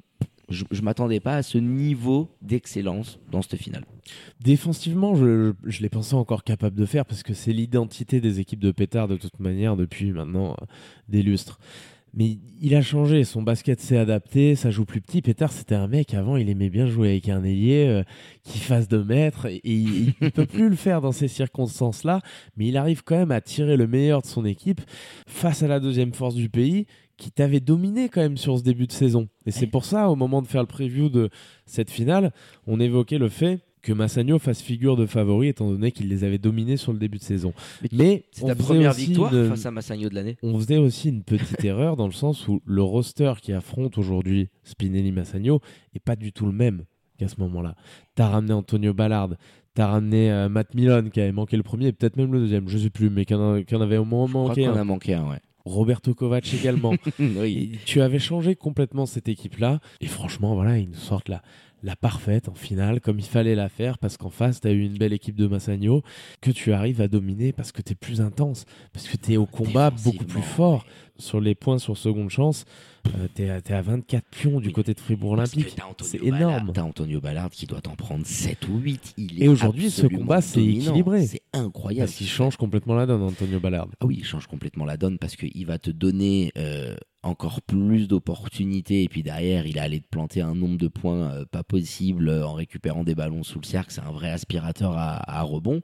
je, 0.50 0.64
je 0.72 0.82
m'attendais 0.82 1.20
pas 1.20 1.38
à 1.38 1.44
ce 1.44 1.58
niveau 1.58 2.30
d'excellence 2.42 3.20
dans 3.32 3.42
cette 3.42 3.60
finale. 3.60 3.86
Défensivement, 4.42 5.16
je, 5.16 5.54
je 5.64 5.82
l'ai 5.82 5.90
pensé 5.90 6.14
encore 6.16 6.44
capable 6.44 6.76
de 6.76 6.86
faire 6.86 7.06
parce 7.06 7.24
que 7.24 7.34
c'est 7.34 7.54
l'identité 7.54 8.22
des 8.22 8.40
équipes 8.40 8.60
de 8.60 8.72
pétard 8.72 9.08
de 9.08 9.18
toute 9.18 9.40
manière 9.40 9.76
depuis 9.76 10.12
maintenant 10.12 10.52
euh, 10.52 10.66
des 11.10 11.24
lustres. 11.24 11.60
Mais 12.16 12.38
il 12.62 12.74
a 12.76 12.82
changé, 12.82 13.26
son 13.26 13.44
basket 13.44 13.80
s'est 13.82 13.98
adapté, 13.98 14.56
ça 14.56 14.72
joue 14.72 14.86
plus 14.86 15.02
petit. 15.02 15.22
Pétard, 15.22 15.52
c'était 15.52 15.76
un 15.76 15.88
mec, 15.88 16.14
avant, 16.14 16.38
il 16.38 16.50
aimait 16.50 16.70
bien 16.70 16.88
jouer 16.88 17.10
avec 17.10 17.28
un 17.28 17.44
ailier 17.44 17.86
euh, 17.88 18.04
qui 18.44 18.60
fasse 18.60 18.88
de 18.88 19.00
mètres, 19.00 19.48
et, 19.48 19.58
et 19.58 19.74
il 19.74 20.14
ne 20.22 20.30
peut 20.30 20.46
plus 20.46 20.70
le 20.70 20.76
faire 20.76 21.02
dans 21.02 21.12
ces 21.12 21.28
circonstances-là, 21.28 22.22
mais 22.56 22.68
il 22.68 22.78
arrive 22.78 23.04
quand 23.04 23.18
même 23.18 23.32
à 23.32 23.42
tirer 23.42 23.76
le 23.76 23.86
meilleur 23.86 24.22
de 24.22 24.28
son 24.28 24.46
équipe 24.46 24.82
face 25.28 25.62
à 25.62 25.68
la 25.68 25.82
deuxième 25.82 26.14
force 26.14 26.36
du 26.36 26.50
pays, 26.50 26.88
qui 27.18 27.32
t'avait 27.32 27.60
dominé 27.60 28.10
quand 28.10 28.22
même 28.22 28.38
sur 28.38 28.58
ce 28.58 28.64
début 28.64 28.88
de 28.88 28.92
saison. 28.92 29.28
Et 29.46 29.52
c'est 29.52 29.68
pour 29.68 29.86
ça, 29.86 30.10
au 30.10 30.16
moment 30.16 30.42
de 30.42 30.48
faire 30.48 30.62
le 30.62 30.68
preview 30.68 31.10
de 31.10 31.30
cette 31.66 31.90
finale, 31.90 32.32
on 32.68 32.80
évoquait 32.80 33.18
le 33.18 33.30
fait 33.30 33.60
que 33.86 33.94
Massagno 33.94 34.40
fasse 34.40 34.62
figure 34.62 34.98
de 34.98 35.06
favori 35.06 35.50
étant 35.50 35.70
donné 35.70 35.92
qu'il 35.92 36.10
les 36.10 36.24
avait 36.24 36.40
dominés 36.40 36.76
sur 36.76 36.92
le 36.92 36.98
début 36.98 37.20
de 37.20 37.24
saison. 37.24 37.54
Mais, 37.92 38.26
c'est 38.32 38.46
ta 38.46 38.56
première 38.56 38.94
victoire 38.94 39.34
une... 39.34 39.50
face 39.50 39.68
à 39.68 39.72
Massagno 39.72 40.10
de 40.10 40.16
l'année. 40.16 40.38
On 40.42 40.60
faisait 40.60 40.78
aussi 40.78 41.10
une 41.10 41.22
petite 41.22 41.64
erreur 41.64 41.96
dans 41.96 42.08
le 42.08 42.12
sens 42.12 42.48
où 42.48 42.64
le 42.66 42.82
roster 42.82 43.34
qui 43.42 43.54
affronte 43.54 44.00
aujourd'hui 44.00 44.50
Spinelli-Massagno 44.64 45.62
est 45.94 46.00
pas 46.00 46.16
du 46.16 46.34
tout 46.34 46.48
le 46.48 46.52
même 46.52 46.86
qu'à 47.20 47.28
ce 47.28 47.40
moment-là. 47.42 47.76
T'as 48.16 48.28
ramené 48.28 48.54
Antonio 48.54 48.94
Ballard, 48.94 49.30
T'as 49.76 49.88
ramené 49.88 50.32
euh, 50.32 50.48
Matt 50.48 50.74
Milon 50.74 51.10
qui 51.10 51.20
avait 51.20 51.34
manqué 51.34 51.58
le 51.58 51.64
premier 51.64 51.88
et 51.88 51.92
peut-être 51.92 52.16
même 52.16 52.32
le 52.32 52.40
deuxième, 52.40 52.68
je 52.70 52.78
sais 52.78 52.90
plus, 52.90 53.10
mais 53.10 53.26
qui 53.26 53.36
en, 53.36 53.62
qu 53.62 53.76
en 53.76 53.82
avait 53.82 53.98
au 53.98 54.06
moins 54.06 54.26
je 54.26 54.32
manqué 54.32 54.64
crois 54.64 54.78
un. 54.78 54.82
a 54.82 54.84
manqué 54.86 55.14
un, 55.14 55.30
ouais. 55.30 55.42
Roberto 55.66 56.14
Kovac 56.14 56.52
également. 56.54 56.94
oui. 57.20 57.78
Tu 57.86 58.02
avais 58.02 58.20
changé 58.20 58.56
complètement 58.56 59.06
cette 59.06 59.28
équipe-là. 59.28 59.80
Et 60.00 60.08
franchement, 60.08 60.56
voilà, 60.56 60.78
ils 60.78 60.90
nous 60.90 60.96
sortent 60.96 61.28
la, 61.28 61.42
la 61.86 61.96
parfaite 61.96 62.50
en 62.50 62.56
finale, 62.56 63.00
comme 63.00 63.20
il 63.20 63.26
fallait 63.26 63.54
la 63.54 63.70
faire, 63.70 64.00
parce 64.00 64.18
qu'en 64.18 64.32
face, 64.32 64.60
tu 64.60 64.68
as 64.68 64.72
eu 64.72 64.82
une 64.82 64.98
belle 64.98 65.14
équipe 65.14 65.36
de 65.36 65.46
Massagno 65.46 66.02
que 66.42 66.50
tu 66.50 66.74
arrives 66.74 67.00
à 67.00 67.08
dominer 67.08 67.54
parce 67.54 67.72
que 67.72 67.84
tu 67.84 67.92
es 67.92 67.96
plus 67.96 68.22
intense, 68.22 68.66
parce 68.92 69.08
que 69.08 69.18
tu 69.18 69.34
es 69.34 69.38
au 69.38 69.46
combat 69.46 69.92
beaucoup 69.92 70.26
plus 70.26 70.42
fort. 70.42 70.86
Sur 71.18 71.40
les 71.40 71.56
points 71.56 71.78
sur 71.78 71.98
seconde 71.98 72.30
chance, 72.30 72.66
euh, 73.08 73.28
tu 73.36 73.44
es, 73.44 73.50
à 73.50 73.82
24 73.82 74.26
pions 74.32 74.60
du 74.60 74.68
Oui. 74.68 74.74
côté 74.74 74.94
de 74.94 75.00
Fribourg 75.00 75.32
Olympique. 75.32 75.76
C'est 76.02 76.22
énorme. 76.22 76.72
T'as 76.74 76.82
Antonio 76.84 77.22
Ballard 77.22 77.50
qui 77.52 77.66
doit 77.66 77.82
en 77.88 77.96
prendre 77.96 78.26
7 78.26 78.68
ou 78.68 78.78
8. 78.80 79.14
Il 79.18 79.42
Et 79.42 79.46
est 79.46 79.48
aujourd'hui, 79.48 79.90
ce 79.90 80.08
combat, 80.08 80.42
c'est 80.42 80.64
équilibré. 80.64 81.26
C'est 81.26 81.42
incroyable. 81.54 82.08
Parce 82.08 82.18
qu'il 82.18 82.28
change 82.28 82.58
complètement 82.58 82.96
la 82.96 83.06
donne, 83.06 83.22
Antonio 83.22 83.60
Ballard. 83.60 83.88
Ah 84.02 84.06
oui, 84.06 84.18
il 84.20 84.26
change 84.26 84.48
complètement 84.48 84.84
la 84.86 84.98
donne 84.98 85.18
parce 85.18 85.36
qu'il 85.38 85.66
va 85.66 85.78
te 85.78 85.90
donner 85.90 86.52
euh, 86.58 86.96
encore 87.24 87.62
plus 87.62 88.08
d'opportunités 88.08 89.04
et 89.04 89.08
puis 89.08 89.24
derrière, 89.24 89.66
il 89.66 89.80
a 89.80 89.84
allé 89.84 90.02
te 90.02 90.08
planter 90.10 90.42
un 90.42 90.54
nombre 90.54 90.78
de 90.78 90.88
points 90.88 91.32
euh, 91.32 91.46
pas 91.46 91.64
possible 91.64 92.28
euh, 92.30 92.46
en 92.46 92.54
récupérant 92.54 93.04
des 93.04 93.16
ballons 93.16 93.44
sous 93.44 93.60
le 93.60 93.66
cercle. 93.66 93.92
C'est 93.94 94.02
un 94.02 94.12
vrai 94.12 94.32
aspirateur 94.32 94.92
à, 94.98 95.40
à 95.40 95.42
rebond. 95.44 95.82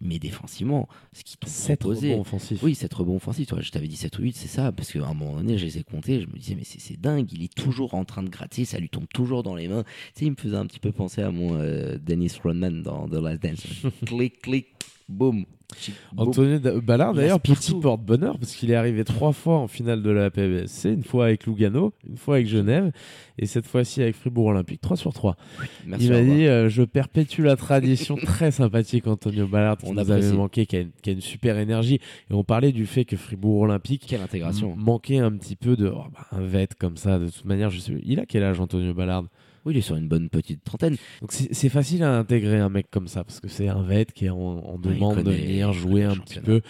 Mais 0.00 0.18
défensivement, 0.18 0.88
ce 1.12 1.22
qui 1.24 1.36
t'ont 1.36 1.48
7 1.48 1.80
proposé. 1.80 2.10
rebonds 2.10 2.20
offensifs. 2.22 2.62
Oui, 2.62 2.74
7 2.74 2.92
rebonds 2.94 3.16
offensifs. 3.16 3.46
Toi, 3.46 3.60
je 3.60 3.70
t'avais 3.70 3.88
dit 3.88 3.96
7 3.96 4.18
ou 4.18 4.22
8, 4.22 4.36
c'est 4.36 4.48
ça. 4.48 4.72
Parce 4.72 4.92
qu'à 4.92 5.04
un 5.04 5.14
moment 5.14 5.36
donné, 5.36 5.58
je 5.58 5.64
les 5.64 5.78
ai 5.78 5.82
comptés. 5.82 6.20
Je 6.20 6.26
me 6.26 6.38
disais, 6.38 6.54
mais 6.54 6.64
c'est 6.64 6.80
c'est 6.80 7.00
dingue. 7.00 7.32
Il 7.32 7.42
est 7.42 7.54
toujours 7.54 7.94
en 7.94 8.04
train 8.04 8.22
de 8.22 8.30
gratter. 8.30 8.64
Ça 8.64 8.78
lui 8.78 8.88
tombe 8.88 9.06
toujours 9.12 9.42
dans 9.42 9.54
les 9.54 9.68
mains. 9.68 9.84
Tu 9.84 9.90
sais, 10.14 10.24
il 10.26 10.30
me 10.30 10.36
faisait 10.36 10.56
un 10.56 10.66
petit 10.66 10.80
peu 10.80 10.92
penser 10.92 11.22
à 11.22 11.30
mon 11.30 11.54
euh, 11.54 11.98
Dennis 11.98 12.32
Rodman 12.42 12.82
dans 12.82 13.08
The 13.08 13.14
Last 13.14 13.42
Dance. 13.42 13.66
clic, 14.06 14.40
clic, 14.42 14.66
boum. 15.08 15.44
Antonio 16.16 16.58
Ballard, 16.80 17.12
Il 17.14 17.16
d'ailleurs, 17.16 17.40
petit 17.40 17.74
porte-bonheur, 17.74 18.38
parce 18.38 18.54
qu'il 18.54 18.70
est 18.70 18.74
arrivé 18.74 19.04
trois 19.04 19.32
fois 19.32 19.58
en 19.58 19.66
finale 19.66 20.02
de 20.02 20.10
la 20.10 20.30
PBSC, 20.30 20.90
une 20.90 21.02
fois 21.02 21.26
avec 21.26 21.46
Lugano, 21.46 21.92
une 22.08 22.16
fois 22.16 22.36
avec 22.36 22.46
Genève, 22.46 22.92
et 23.38 23.46
cette 23.46 23.66
fois-ci 23.66 24.02
avec 24.02 24.14
Fribourg 24.14 24.46
Olympique, 24.46 24.80
3 24.80 24.96
sur 24.96 25.12
3. 25.12 25.36
Merci, 25.86 26.06
Il 26.06 26.12
m'a 26.12 26.22
dit 26.22 26.46
euh, 26.46 26.68
Je 26.68 26.82
perpétue 26.82 27.42
la 27.42 27.56
tradition 27.56 28.16
très 28.16 28.50
sympathique, 28.50 29.06
Antonio 29.06 29.46
Ballard, 29.46 29.78
qui 29.78 29.86
On 29.86 29.94
nous 29.94 30.10
avait 30.10 30.32
manqué, 30.32 30.66
qui 30.66 30.76
a, 30.76 30.80
une, 30.80 30.90
qui 31.02 31.10
a 31.10 31.12
une 31.12 31.20
super 31.20 31.58
énergie. 31.58 31.98
Et 32.30 32.34
on 32.34 32.44
parlait 32.44 32.72
du 32.72 32.86
fait 32.86 33.04
que 33.04 33.16
Fribourg 33.16 33.62
Olympique 33.62 34.04
Quelle 34.06 34.22
intégration. 34.22 34.74
manquait 34.76 35.18
un 35.18 35.32
petit 35.32 35.56
peu 35.56 35.76
de 35.76 35.88
oh, 35.88 36.04
bah, 36.12 36.26
un 36.32 36.42
vet 36.42 36.68
comme 36.78 36.96
ça. 36.96 37.18
De 37.18 37.26
toute 37.26 37.44
manière, 37.44 37.70
je 37.70 37.80
sais, 37.80 37.92
il 38.04 38.20
a 38.20 38.26
quel 38.26 38.44
âge, 38.44 38.60
Antonio 38.60 38.94
Ballard? 38.94 39.24
Oui, 39.64 39.74
il 39.74 39.78
est 39.78 39.82
sur 39.82 39.96
une 39.96 40.08
bonne 40.08 40.28
petite 40.28 40.62
trentaine. 40.64 40.96
Donc 41.20 41.32
c'est 41.32 41.52
c'est 41.54 41.68
facile 41.68 42.02
à 42.02 42.16
intégrer 42.18 42.58
un 42.58 42.68
mec 42.68 42.90
comme 42.90 43.08
ça 43.08 43.24
parce 43.24 43.40
que 43.40 43.48
c'est 43.48 43.68
un 43.68 43.82
vet 43.82 44.06
qui 44.06 44.26
est 44.26 44.30
en, 44.30 44.78
demande 44.78 45.22
de 45.22 45.30
venir 45.30 45.72
jouer 45.72 46.04
un 46.04 46.16
petit 46.16 46.40
peu. 46.40 46.60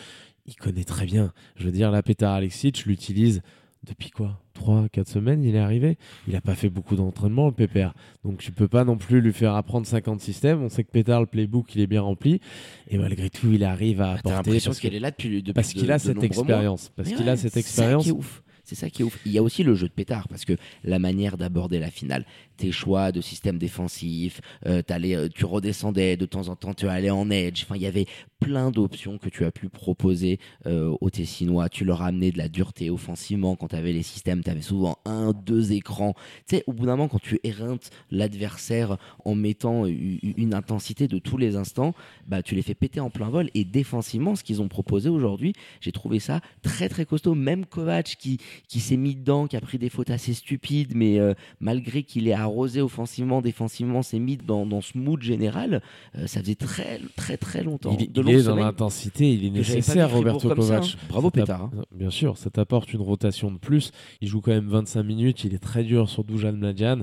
Il 0.47 0.55
connaît 0.57 0.85
très 0.85 1.07
bien. 1.07 1.33
Je 1.57 1.65
veux 1.65 1.73
dire, 1.73 1.91
la 1.91 2.03
Petar 2.03 2.35
Alexic 2.35 2.85
l'utilise 2.85 3.43
depuis 3.85 4.11
quoi? 4.11 4.41
3 4.55 4.89
4 4.91 5.09
semaines, 5.09 5.43
il 5.45 5.57
est 5.57 5.59
arrivé. 5.61 5.99
Il 6.29 6.37
a 6.37 6.41
pas 6.41 6.55
fait 6.55 6.71
beaucoup 6.71 6.97
d'entraînement 6.97 7.47
le 7.47 7.53
Pépère. 7.53 7.95
Donc 8.25 8.39
tu 8.39 8.53
peux 8.53 8.69
pas 8.69 8.85
non 8.85 8.97
plus 8.97 9.21
lui 9.21 9.33
faire 9.33 9.55
apprendre 9.55 9.87
50 9.87 10.21
systèmes. 10.21 10.63
On 10.63 10.69
sait 10.69 10.85
que 10.85 10.91
Pétard 10.91 11.21
le 11.21 11.27
playbook, 11.27 11.75
il 11.75 11.81
est 11.81 11.87
bien 11.87 12.03
rempli 12.03 12.41
et 12.89 12.99
malgré 12.99 13.31
tout, 13.31 13.53
il 13.53 13.65
arrive 13.65 14.01
à 14.01 14.05
T'as 14.05 14.11
apporter 14.13 14.37
l'impression 14.37 14.71
parce 14.71 14.79
que- 14.79 14.83
qu'elle 14.83 14.95
est 14.95 15.01
là 15.01 15.11
depuis, 15.11 15.43
depuis 15.43 15.53
parce 15.53 15.73
qu'il 15.73 15.91
a 15.91 15.99
de 15.99 16.03
cette 16.03 16.23
expérience, 16.23 16.91
parce 16.97 17.09
qu'il 17.09 17.25
ouais, 17.25 17.29
a 17.31 17.37
cette 17.37 17.55
c'est 17.55 17.61
expérience. 17.61 18.05
Ça 18.05 18.11
qui 18.11 18.17
est 18.17 18.19
ouf. 18.19 18.43
C'est 18.67 18.77
ça 18.77 18.89
qui 18.89 19.03
est 19.03 19.05
ouf. 19.05 19.19
Il 19.27 19.33
y 19.33 19.39
a 19.39 19.43
aussi 19.43 19.63
le 19.63 19.75
jeu 19.75 19.89
de 19.89 19.93
pétard 19.93 20.27
parce 20.29 20.47
que 20.47 20.55
la 20.85 20.99
manière 20.99 21.37
d'aborder 21.37 21.79
la 21.79 21.91
finale, 21.91 22.25
tes 22.57 22.73
choix 22.73 23.13
de 23.13 23.21
système 23.21 23.59
défensif, 23.59 24.41
euh, 24.67 24.83
euh, 24.91 25.29
tu 25.35 25.45
redescendais 25.45 26.17
de 26.17 26.27
temps 26.27 26.49
en 26.49 26.57
temps, 26.57 26.75
tu 26.75 26.89
allais 26.89 27.11
en 27.11 27.31
edge. 27.31 27.65
Enfin, 27.65 27.77
il 27.77 27.83
y 27.83 27.87
avait 27.87 28.07
plein 28.41 28.71
d'options 28.71 29.19
que 29.19 29.29
tu 29.29 29.45
as 29.45 29.51
pu 29.51 29.69
proposer 29.69 30.39
euh, 30.67 30.95
aux 31.01 31.11
Tessinois. 31.11 31.69
Tu 31.69 31.85
leur 31.85 32.03
as 32.03 32.07
amené 32.07 32.31
de 32.31 32.39
la 32.39 32.49
dureté 32.49 32.91
offensivement 32.91 33.57
quand 33.57 33.69
tu 33.69 33.77
avais 33.77 33.93
les 33.93 34.03
systèmes. 34.03 34.43
Tu 34.43 34.51
avais 34.51 34.63
souvent 34.63 34.99
un, 35.05 35.33
deux 35.33 35.73
écrans. 35.73 36.15
Tu 36.47 36.57
sais, 36.57 36.65
au 36.67 36.73
bout 36.73 36.87
d'un 36.87 36.97
moment, 36.97 37.09
quand 37.09 37.23
tu 37.23 37.41
éreintes 37.43 37.91
l'adversaire 38.11 38.99
en 39.25 39.35
mettant 39.35 39.87
une 39.87 40.55
intensité 40.55 41.09
de 41.09 41.19
tous 41.19 41.39
les 41.39 41.57
instants, 41.57 41.95
bah, 42.27 42.43
tu 42.43 42.55
les 42.55 42.63
fais 42.63 42.75
péter 42.75 43.01
en 43.01 43.11
plein 43.11 43.31
vol. 43.31 43.49
Et 43.55 43.65
défensivement, 43.65 44.37
ce 44.37 44.45
qu'ils 44.45 44.61
ont 44.61 44.69
proposé 44.69 45.09
aujourd'hui, 45.09 45.55
j'ai 45.81 45.93
trouvé 45.93 46.19
ça 46.19 46.41
très 46.63 46.89
très 46.89 47.07
costaud. 47.07 47.35
Même 47.35 47.65
Kovac 47.65 48.17
qui, 48.19 48.39
qui 48.69 48.81
s'est 48.81 48.97
mis 48.97 49.15
dedans, 49.15 49.47
qui 49.47 49.57
a 49.57 49.61
pris 49.61 49.79
des 49.79 49.89
fautes 49.89 50.11
assez 50.11 50.35
stupides, 50.35 50.95
mais 50.95 51.19
euh, 51.19 51.35
malgré 51.61 52.03
qu'il 52.03 52.29
est 52.29 52.35
arrosé 52.45 52.81
offensivement, 52.81 53.43
défensivement, 53.43 54.03
s'est 54.03 54.19
mis 54.19 54.37
dans, 54.37 54.65
dans 54.65 54.81
ce 54.81 54.97
mood 54.97 55.21
général, 55.21 55.83
euh, 56.17 56.27
ça 56.27 56.41
faisait 56.41 56.55
très 56.55 57.01
très 57.17 57.37
très 57.37 57.63
longtemps. 57.63 57.97
Il, 57.99 58.05
est- 58.05 58.13
de 58.13 58.23
il 58.23 58.29
est 58.31 58.33
Et 58.35 58.39
ce 58.41 58.47
dans 58.49 58.57
l'intensité, 58.57 59.33
il 59.33 59.45
est 59.45 59.51
nécessaire, 59.51 60.11
Roberto 60.11 60.49
ça, 60.49 60.55
Kovac. 60.55 60.85
hein. 60.85 60.99
Bravo, 61.09 61.31
Pétard, 61.31 61.63
hein. 61.65 61.71
Bien 61.93 62.11
sûr, 62.11 62.37
ça 62.39 62.49
t'apporte 62.51 62.93
une 62.93 63.01
rotation 63.03 63.51
de 63.51 63.59
plus. 63.59 63.91
Il 64.21 64.29
joue 64.29 64.41
quand 64.41 64.53
même 64.53 64.69
25 64.69 65.03
minutes, 65.03 65.45
il 65.45 65.53
est 65.55 65.59
très 65.59 65.83
dur 65.85 66.09
sur 66.09 66.25
Dujan 66.25 66.53
Mladjan. 66.53 67.01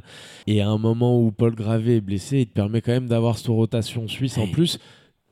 Et 0.48 0.62
à 0.62 0.70
un 0.70 0.78
moment 0.78 1.20
où 1.22 1.32
Paul 1.32 1.54
Gravé 1.56 1.98
est 1.98 2.02
blessé, 2.02 2.40
il 2.40 2.48
te 2.48 2.54
permet 2.54 2.82
quand 2.82 2.92
même 2.94 3.08
d'avoir 3.08 3.38
cette 3.38 3.48
rotation 3.48 4.08
suisse 4.08 4.38
en 4.38 4.48
plus, 4.48 4.80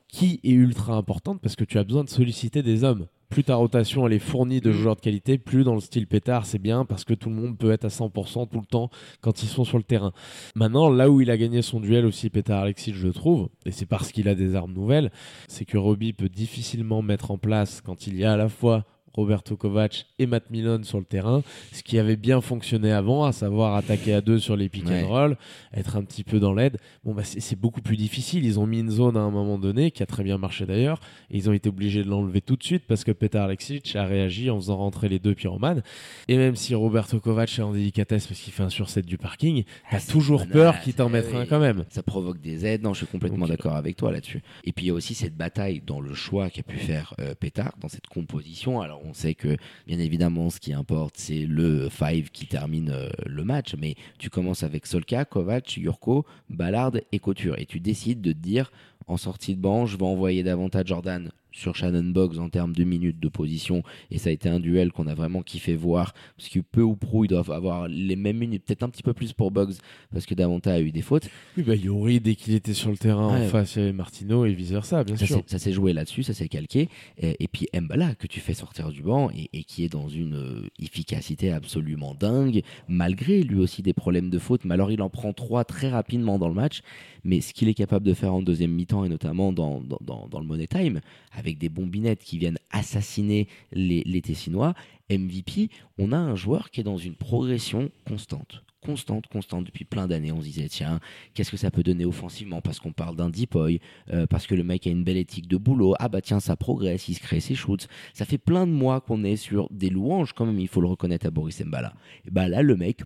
qui 0.07 0.39
est 0.43 0.49
ultra 0.49 0.95
importante 0.95 1.39
parce 1.41 1.55
que 1.55 1.63
tu 1.63 1.77
as 1.77 1.83
besoin 1.83 2.03
de 2.03 2.09
solliciter 2.09 2.63
des 2.63 2.83
hommes. 2.83 3.05
Plus 3.29 3.43
ta 3.43 3.55
rotation 3.55 4.07
elle 4.07 4.13
est 4.13 4.19
fournie 4.19 4.59
de 4.59 4.71
Mm. 4.71 4.73
joueurs 4.73 4.95
de 4.95 5.01
qualité, 5.01 5.37
plus 5.37 5.63
dans 5.63 5.75
le 5.75 5.81
style 5.81 6.07
pétard, 6.07 6.45
c'est 6.45 6.57
bien 6.59 6.83
parce 6.85 7.03
que 7.05 7.13
tout 7.13 7.29
le 7.29 7.35
monde 7.35 7.57
peut 7.57 7.71
être 7.71 7.85
à 7.85 7.89
100% 7.89 8.47
tout 8.47 8.59
le 8.59 8.65
temps 8.65 8.89
quand 9.21 9.43
ils 9.43 9.47
sont 9.47 9.63
sur 9.63 9.77
le 9.77 9.83
terrain. 9.83 10.13
Maintenant, 10.55 10.89
là 10.89 11.09
où 11.09 11.21
il 11.21 11.29
a 11.29 11.37
gagné 11.37 11.61
son 11.61 11.79
duel 11.79 12.05
aussi, 12.05 12.29
Pétard 12.29 12.61
Alexis, 12.61 12.93
je 12.93 13.07
trouve, 13.07 13.49
et 13.65 13.71
c'est 13.71 13.85
parce 13.85 14.11
qu'il 14.11 14.27
a 14.27 14.35
des 14.35 14.55
armes 14.55 14.73
nouvelles, 14.73 15.11
c'est 15.47 15.65
que 15.65 15.77
Roby 15.77 16.13
peut 16.13 16.29
difficilement 16.29 17.01
mettre 17.01 17.31
en 17.31 17.37
place 17.37 17.81
quand 17.81 18.07
il 18.07 18.17
y 18.17 18.25
a 18.25 18.33
à 18.33 18.37
la 18.37 18.49
fois 18.49 18.85
Roberto 19.19 19.55
Kovac 19.57 20.05
et 20.17 20.25
Matt 20.25 20.49
Milon 20.49 20.81
sur 20.83 20.97
le 20.97 21.03
terrain, 21.05 21.43
ce 21.73 21.83
qui 21.83 21.99
avait 21.99 22.15
bien 22.15 22.39
fonctionné 22.41 22.91
avant, 22.91 23.25
à 23.25 23.31
savoir 23.33 23.75
attaquer 23.75 24.13
à 24.13 24.21
deux 24.21 24.39
sur 24.39 24.55
les 24.55 24.69
pick 24.69 24.85
Ouais. 24.87 25.03
and 25.03 25.07
roll, 25.09 25.37
être 25.73 25.97
un 25.97 26.03
petit 26.03 26.23
peu 26.23 26.39
dans 26.39 26.53
l'aide. 26.53 26.77
Bon, 27.03 27.13
bah, 27.13 27.23
c'est 27.25 27.59
beaucoup 27.59 27.81
plus 27.81 27.97
difficile. 27.97 28.45
Ils 28.45 28.59
ont 28.59 28.65
mis 28.65 28.79
une 28.79 28.89
zone 28.91 29.17
à 29.17 29.19
un 29.19 29.29
moment 29.29 29.57
donné, 29.57 29.91
qui 29.91 30.01
a 30.03 30.05
très 30.05 30.23
bien 30.23 30.37
marché 30.37 30.65
d'ailleurs, 30.65 30.99
et 31.29 31.37
ils 31.37 31.49
ont 31.49 31.53
été 31.53 31.67
obligés 31.69 32.03
de 32.03 32.09
l'enlever 32.09 32.39
tout 32.41 32.55
de 32.55 32.63
suite 32.63 32.83
parce 32.87 33.03
que 33.03 33.11
Petar 33.11 33.43
Alexic 33.45 33.95
a 33.95 34.05
réagi 34.05 34.49
en 34.49 34.55
faisant 34.57 34.77
rentrer 34.77 35.09
les 35.09 35.19
deux 35.19 35.35
pyromanes. 35.35 35.83
Et 36.29 36.37
même 36.37 36.55
si 36.55 36.73
Roberto 36.75 37.19
Kovac 37.19 37.59
est 37.59 37.61
en 37.61 37.73
délicatesse 37.73 38.25
parce 38.27 38.39
qu'il 38.39 38.53
fait 38.53 38.63
un 38.63 38.69
surset 38.69 39.01
du 39.01 39.17
parking, 39.17 39.63
t'as 39.91 39.97
Ah, 39.97 39.99
c'est 39.99 40.11
toujours 40.11 40.47
peur 40.47 40.79
qu'il 40.79 40.93
t'en 40.93 41.09
eh 41.09 41.11
mette 41.11 41.27
oui. 41.31 41.37
un 41.39 41.45
quand 41.45 41.59
même. 41.59 41.83
Ça 41.89 42.03
provoque 42.03 42.39
des 42.41 42.65
aides. 42.65 42.83
Non, 42.83 42.93
je 42.93 42.99
suis 42.99 43.07
complètement 43.07 43.47
d'accord 43.47 43.75
avec 43.75 43.97
toi 43.97 44.11
là-dessus. 44.11 44.41
Et 44.63 44.71
puis 44.71 44.85
il 44.85 44.87
y 44.87 44.91
a 44.91 44.93
aussi 44.93 45.13
cette 45.13 45.35
bataille 45.35 45.81
dans 45.85 45.99
le 45.99 46.13
choix 46.13 46.49
qu'a 46.49 46.63
pu 46.63 46.77
faire 46.77 47.13
euh, 47.19 47.35
Pétard 47.35 47.73
dans 47.81 47.89
cette 47.89 48.07
composition. 48.07 48.79
Alors 48.81 49.01
on 49.05 49.08
sait 49.13 49.35
que 49.35 49.57
bien 49.87 49.99
évidemment 49.99 50.49
ce 50.49 50.59
qui 50.59 50.73
importe 50.73 51.15
c'est 51.17 51.45
le 51.45 51.89
5 51.89 52.29
qui 52.31 52.47
termine 52.47 52.91
euh, 52.91 53.09
le 53.25 53.43
match, 53.43 53.75
mais 53.77 53.95
tu 54.17 54.29
commences 54.29 54.63
avec 54.63 54.85
Solka, 54.85 55.25
Kovac, 55.25 55.69
Jurko, 55.69 56.25
Ballard 56.49 56.93
et 57.11 57.19
Couture. 57.19 57.57
Et 57.57 57.65
tu 57.65 57.79
décides 57.79 58.21
de 58.21 58.31
te 58.31 58.37
dire 58.37 58.71
en 59.07 59.17
sortie 59.17 59.55
de 59.55 59.61
banc, 59.61 59.85
je 59.85 59.97
vais 59.97 60.05
envoyer 60.05 60.43
davantage 60.43 60.87
Jordan 60.87 61.31
sur 61.59 61.75
Shannon 61.75 62.03
Boggs 62.11 62.39
en 62.39 62.49
termes 62.49 62.73
de 62.73 62.83
minutes 62.83 63.19
de 63.19 63.27
position 63.29 63.83
et 64.11 64.17
ça 64.17 64.29
a 64.29 64.33
été 64.33 64.49
un 64.49 64.59
duel 64.59 64.91
qu'on 64.91 65.07
a 65.07 65.13
vraiment 65.13 65.41
kiffé 65.41 65.75
voir 65.75 66.13
parce 66.37 66.49
que 66.49 66.59
peu 66.59 66.81
ou 66.81 66.95
prou 66.95 67.25
ils 67.25 67.27
doivent 67.27 67.51
avoir 67.51 67.87
les 67.87 68.15
mêmes 68.15 68.37
minutes 68.37 68.63
peut-être 68.65 68.83
un 68.83 68.89
petit 68.89 69.03
peu 69.03 69.13
plus 69.13 69.33
pour 69.33 69.51
Boggs 69.51 69.73
parce 70.13 70.25
que 70.25 70.33
Davanta 70.33 70.73
a 70.73 70.79
eu 70.79 70.91
des 70.91 71.01
fautes 71.01 71.29
Oui, 71.57 71.63
bah, 71.63 71.75
Yori, 71.75 72.19
dès 72.19 72.35
qu'il 72.35 72.53
était 72.55 72.73
sur 72.73 72.89
le 72.91 72.97
terrain 72.97 73.33
Ouais. 73.33 73.45
en 73.45 73.49
face, 73.49 73.75
il 73.75 73.79
y 73.79 73.81
avait 73.83 73.91
Martino 73.93 74.45
et 74.45 74.53
vice 74.53 74.71
versa, 74.71 75.03
bien 75.03 75.15
ça 75.17 75.25
sûr. 75.25 75.43
ça 75.45 75.59
s'est 75.59 75.73
joué 75.73 75.93
là-dessus, 75.93 76.23
ça 76.23 76.33
s'est 76.33 76.47
calqué. 76.47 76.89
Et, 77.17 77.35
et 77.43 77.47
puis 77.47 77.67
Mbala, 77.79 78.15
que 78.15 78.27
tu 78.27 78.39
fais 78.39 78.53
sortir 78.53 78.89
du 78.89 79.01
banc 79.03 79.29
et, 79.31 79.49
et 79.53 79.63
qui 79.63 79.83
est 79.83 79.89
dans 79.89 80.07
une 80.07 80.35
euh, 80.35 80.61
efficacité 80.81 81.51
absolument 81.51 82.15
dingue, 82.15 82.61
malgré 82.87 83.43
lui 83.43 83.59
aussi 83.59 83.81
des 83.81 83.93
problèmes 83.93 84.29
de 84.29 84.39
faute. 84.39 84.65
Mais 84.65 84.73
alors 84.73 84.91
il 84.91 85.01
en 85.01 85.09
prend 85.09 85.33
trois 85.33 85.63
très 85.63 85.89
rapidement 85.89 86.39
dans 86.39 86.47
le 86.47 86.53
match. 86.55 86.81
Mais 87.23 87.41
ce 87.41 87.53
qu'il 87.53 87.67
est 87.67 87.73
capable 87.73 88.05
de 88.05 88.13
faire 88.13 88.33
en 88.33 88.41
deuxième 88.41 88.71
mi-temps 88.71 89.03
et 89.03 89.09
notamment 89.09 89.51
dans, 89.51 89.81
dans, 89.81 89.97
dans- 90.01 90.27
dans 90.29 90.39
le 90.39 90.45
Money 90.45 90.67
Time, 90.67 91.01
avec 91.33 91.48
des 91.57 91.69
bombinettes 91.69 92.23
qui 92.23 92.37
viennent 92.37 92.59
assassiner 92.71 93.47
les, 93.71 94.03
les 94.05 94.21
Tessinois, 94.21 94.73
MVP, 95.09 95.69
on 95.97 96.11
a 96.11 96.17
un 96.17 96.35
joueur 96.35 96.69
qui 96.69 96.81
est 96.81 96.83
dans 96.83 96.97
une 96.97 97.15
progression 97.15 97.89
constante. 98.05 98.63
Constante, 98.81 99.27
constante 99.27 99.65
depuis 99.65 99.83
plein 99.83 100.07
d'années. 100.07 100.31
On 100.31 100.39
se 100.39 100.45
disait, 100.45 100.69
tiens, 100.69 101.01
qu'est-ce 101.33 101.51
que 101.51 101.57
ça 101.57 101.69
peut 101.69 101.83
donner 101.83 102.05
offensivement 102.05 102.61
Parce 102.61 102.79
qu'on 102.79 102.93
parle 102.93 103.17
d'un 103.17 103.29
Deepoy, 103.29 103.81
euh, 104.11 104.25
parce 104.25 104.47
que 104.47 104.55
le 104.55 104.63
mec 104.63 104.87
a 104.87 104.89
une 104.89 105.03
belle 105.03 105.17
éthique 105.17 105.47
de 105.47 105.57
boulot. 105.57 105.95
Ah 105.99 106.07
bah 106.07 106.21
tiens, 106.21 106.39
ça 106.39 106.55
progresse, 106.55 107.09
il 107.09 107.15
se 107.15 107.19
crée 107.19 107.41
ses 107.41 107.55
shoots. 107.55 107.87
Ça 108.13 108.23
fait 108.23 108.37
plein 108.37 108.65
de 108.65 108.71
mois 108.71 109.01
qu'on 109.01 109.23
est 109.25 109.35
sur 109.35 109.67
des 109.69 109.89
louanges 109.89 110.31
quand 110.33 110.45
même, 110.45 110.59
il 110.59 110.69
faut 110.69 110.79
le 110.79 110.87
reconnaître 110.87 111.25
à 111.25 111.31
Boris 111.31 111.59
Mbala. 111.59 111.93
Et 112.25 112.31
bah 112.31 112.47
là, 112.47 112.61
le 112.61 112.77
mec, 112.77 113.01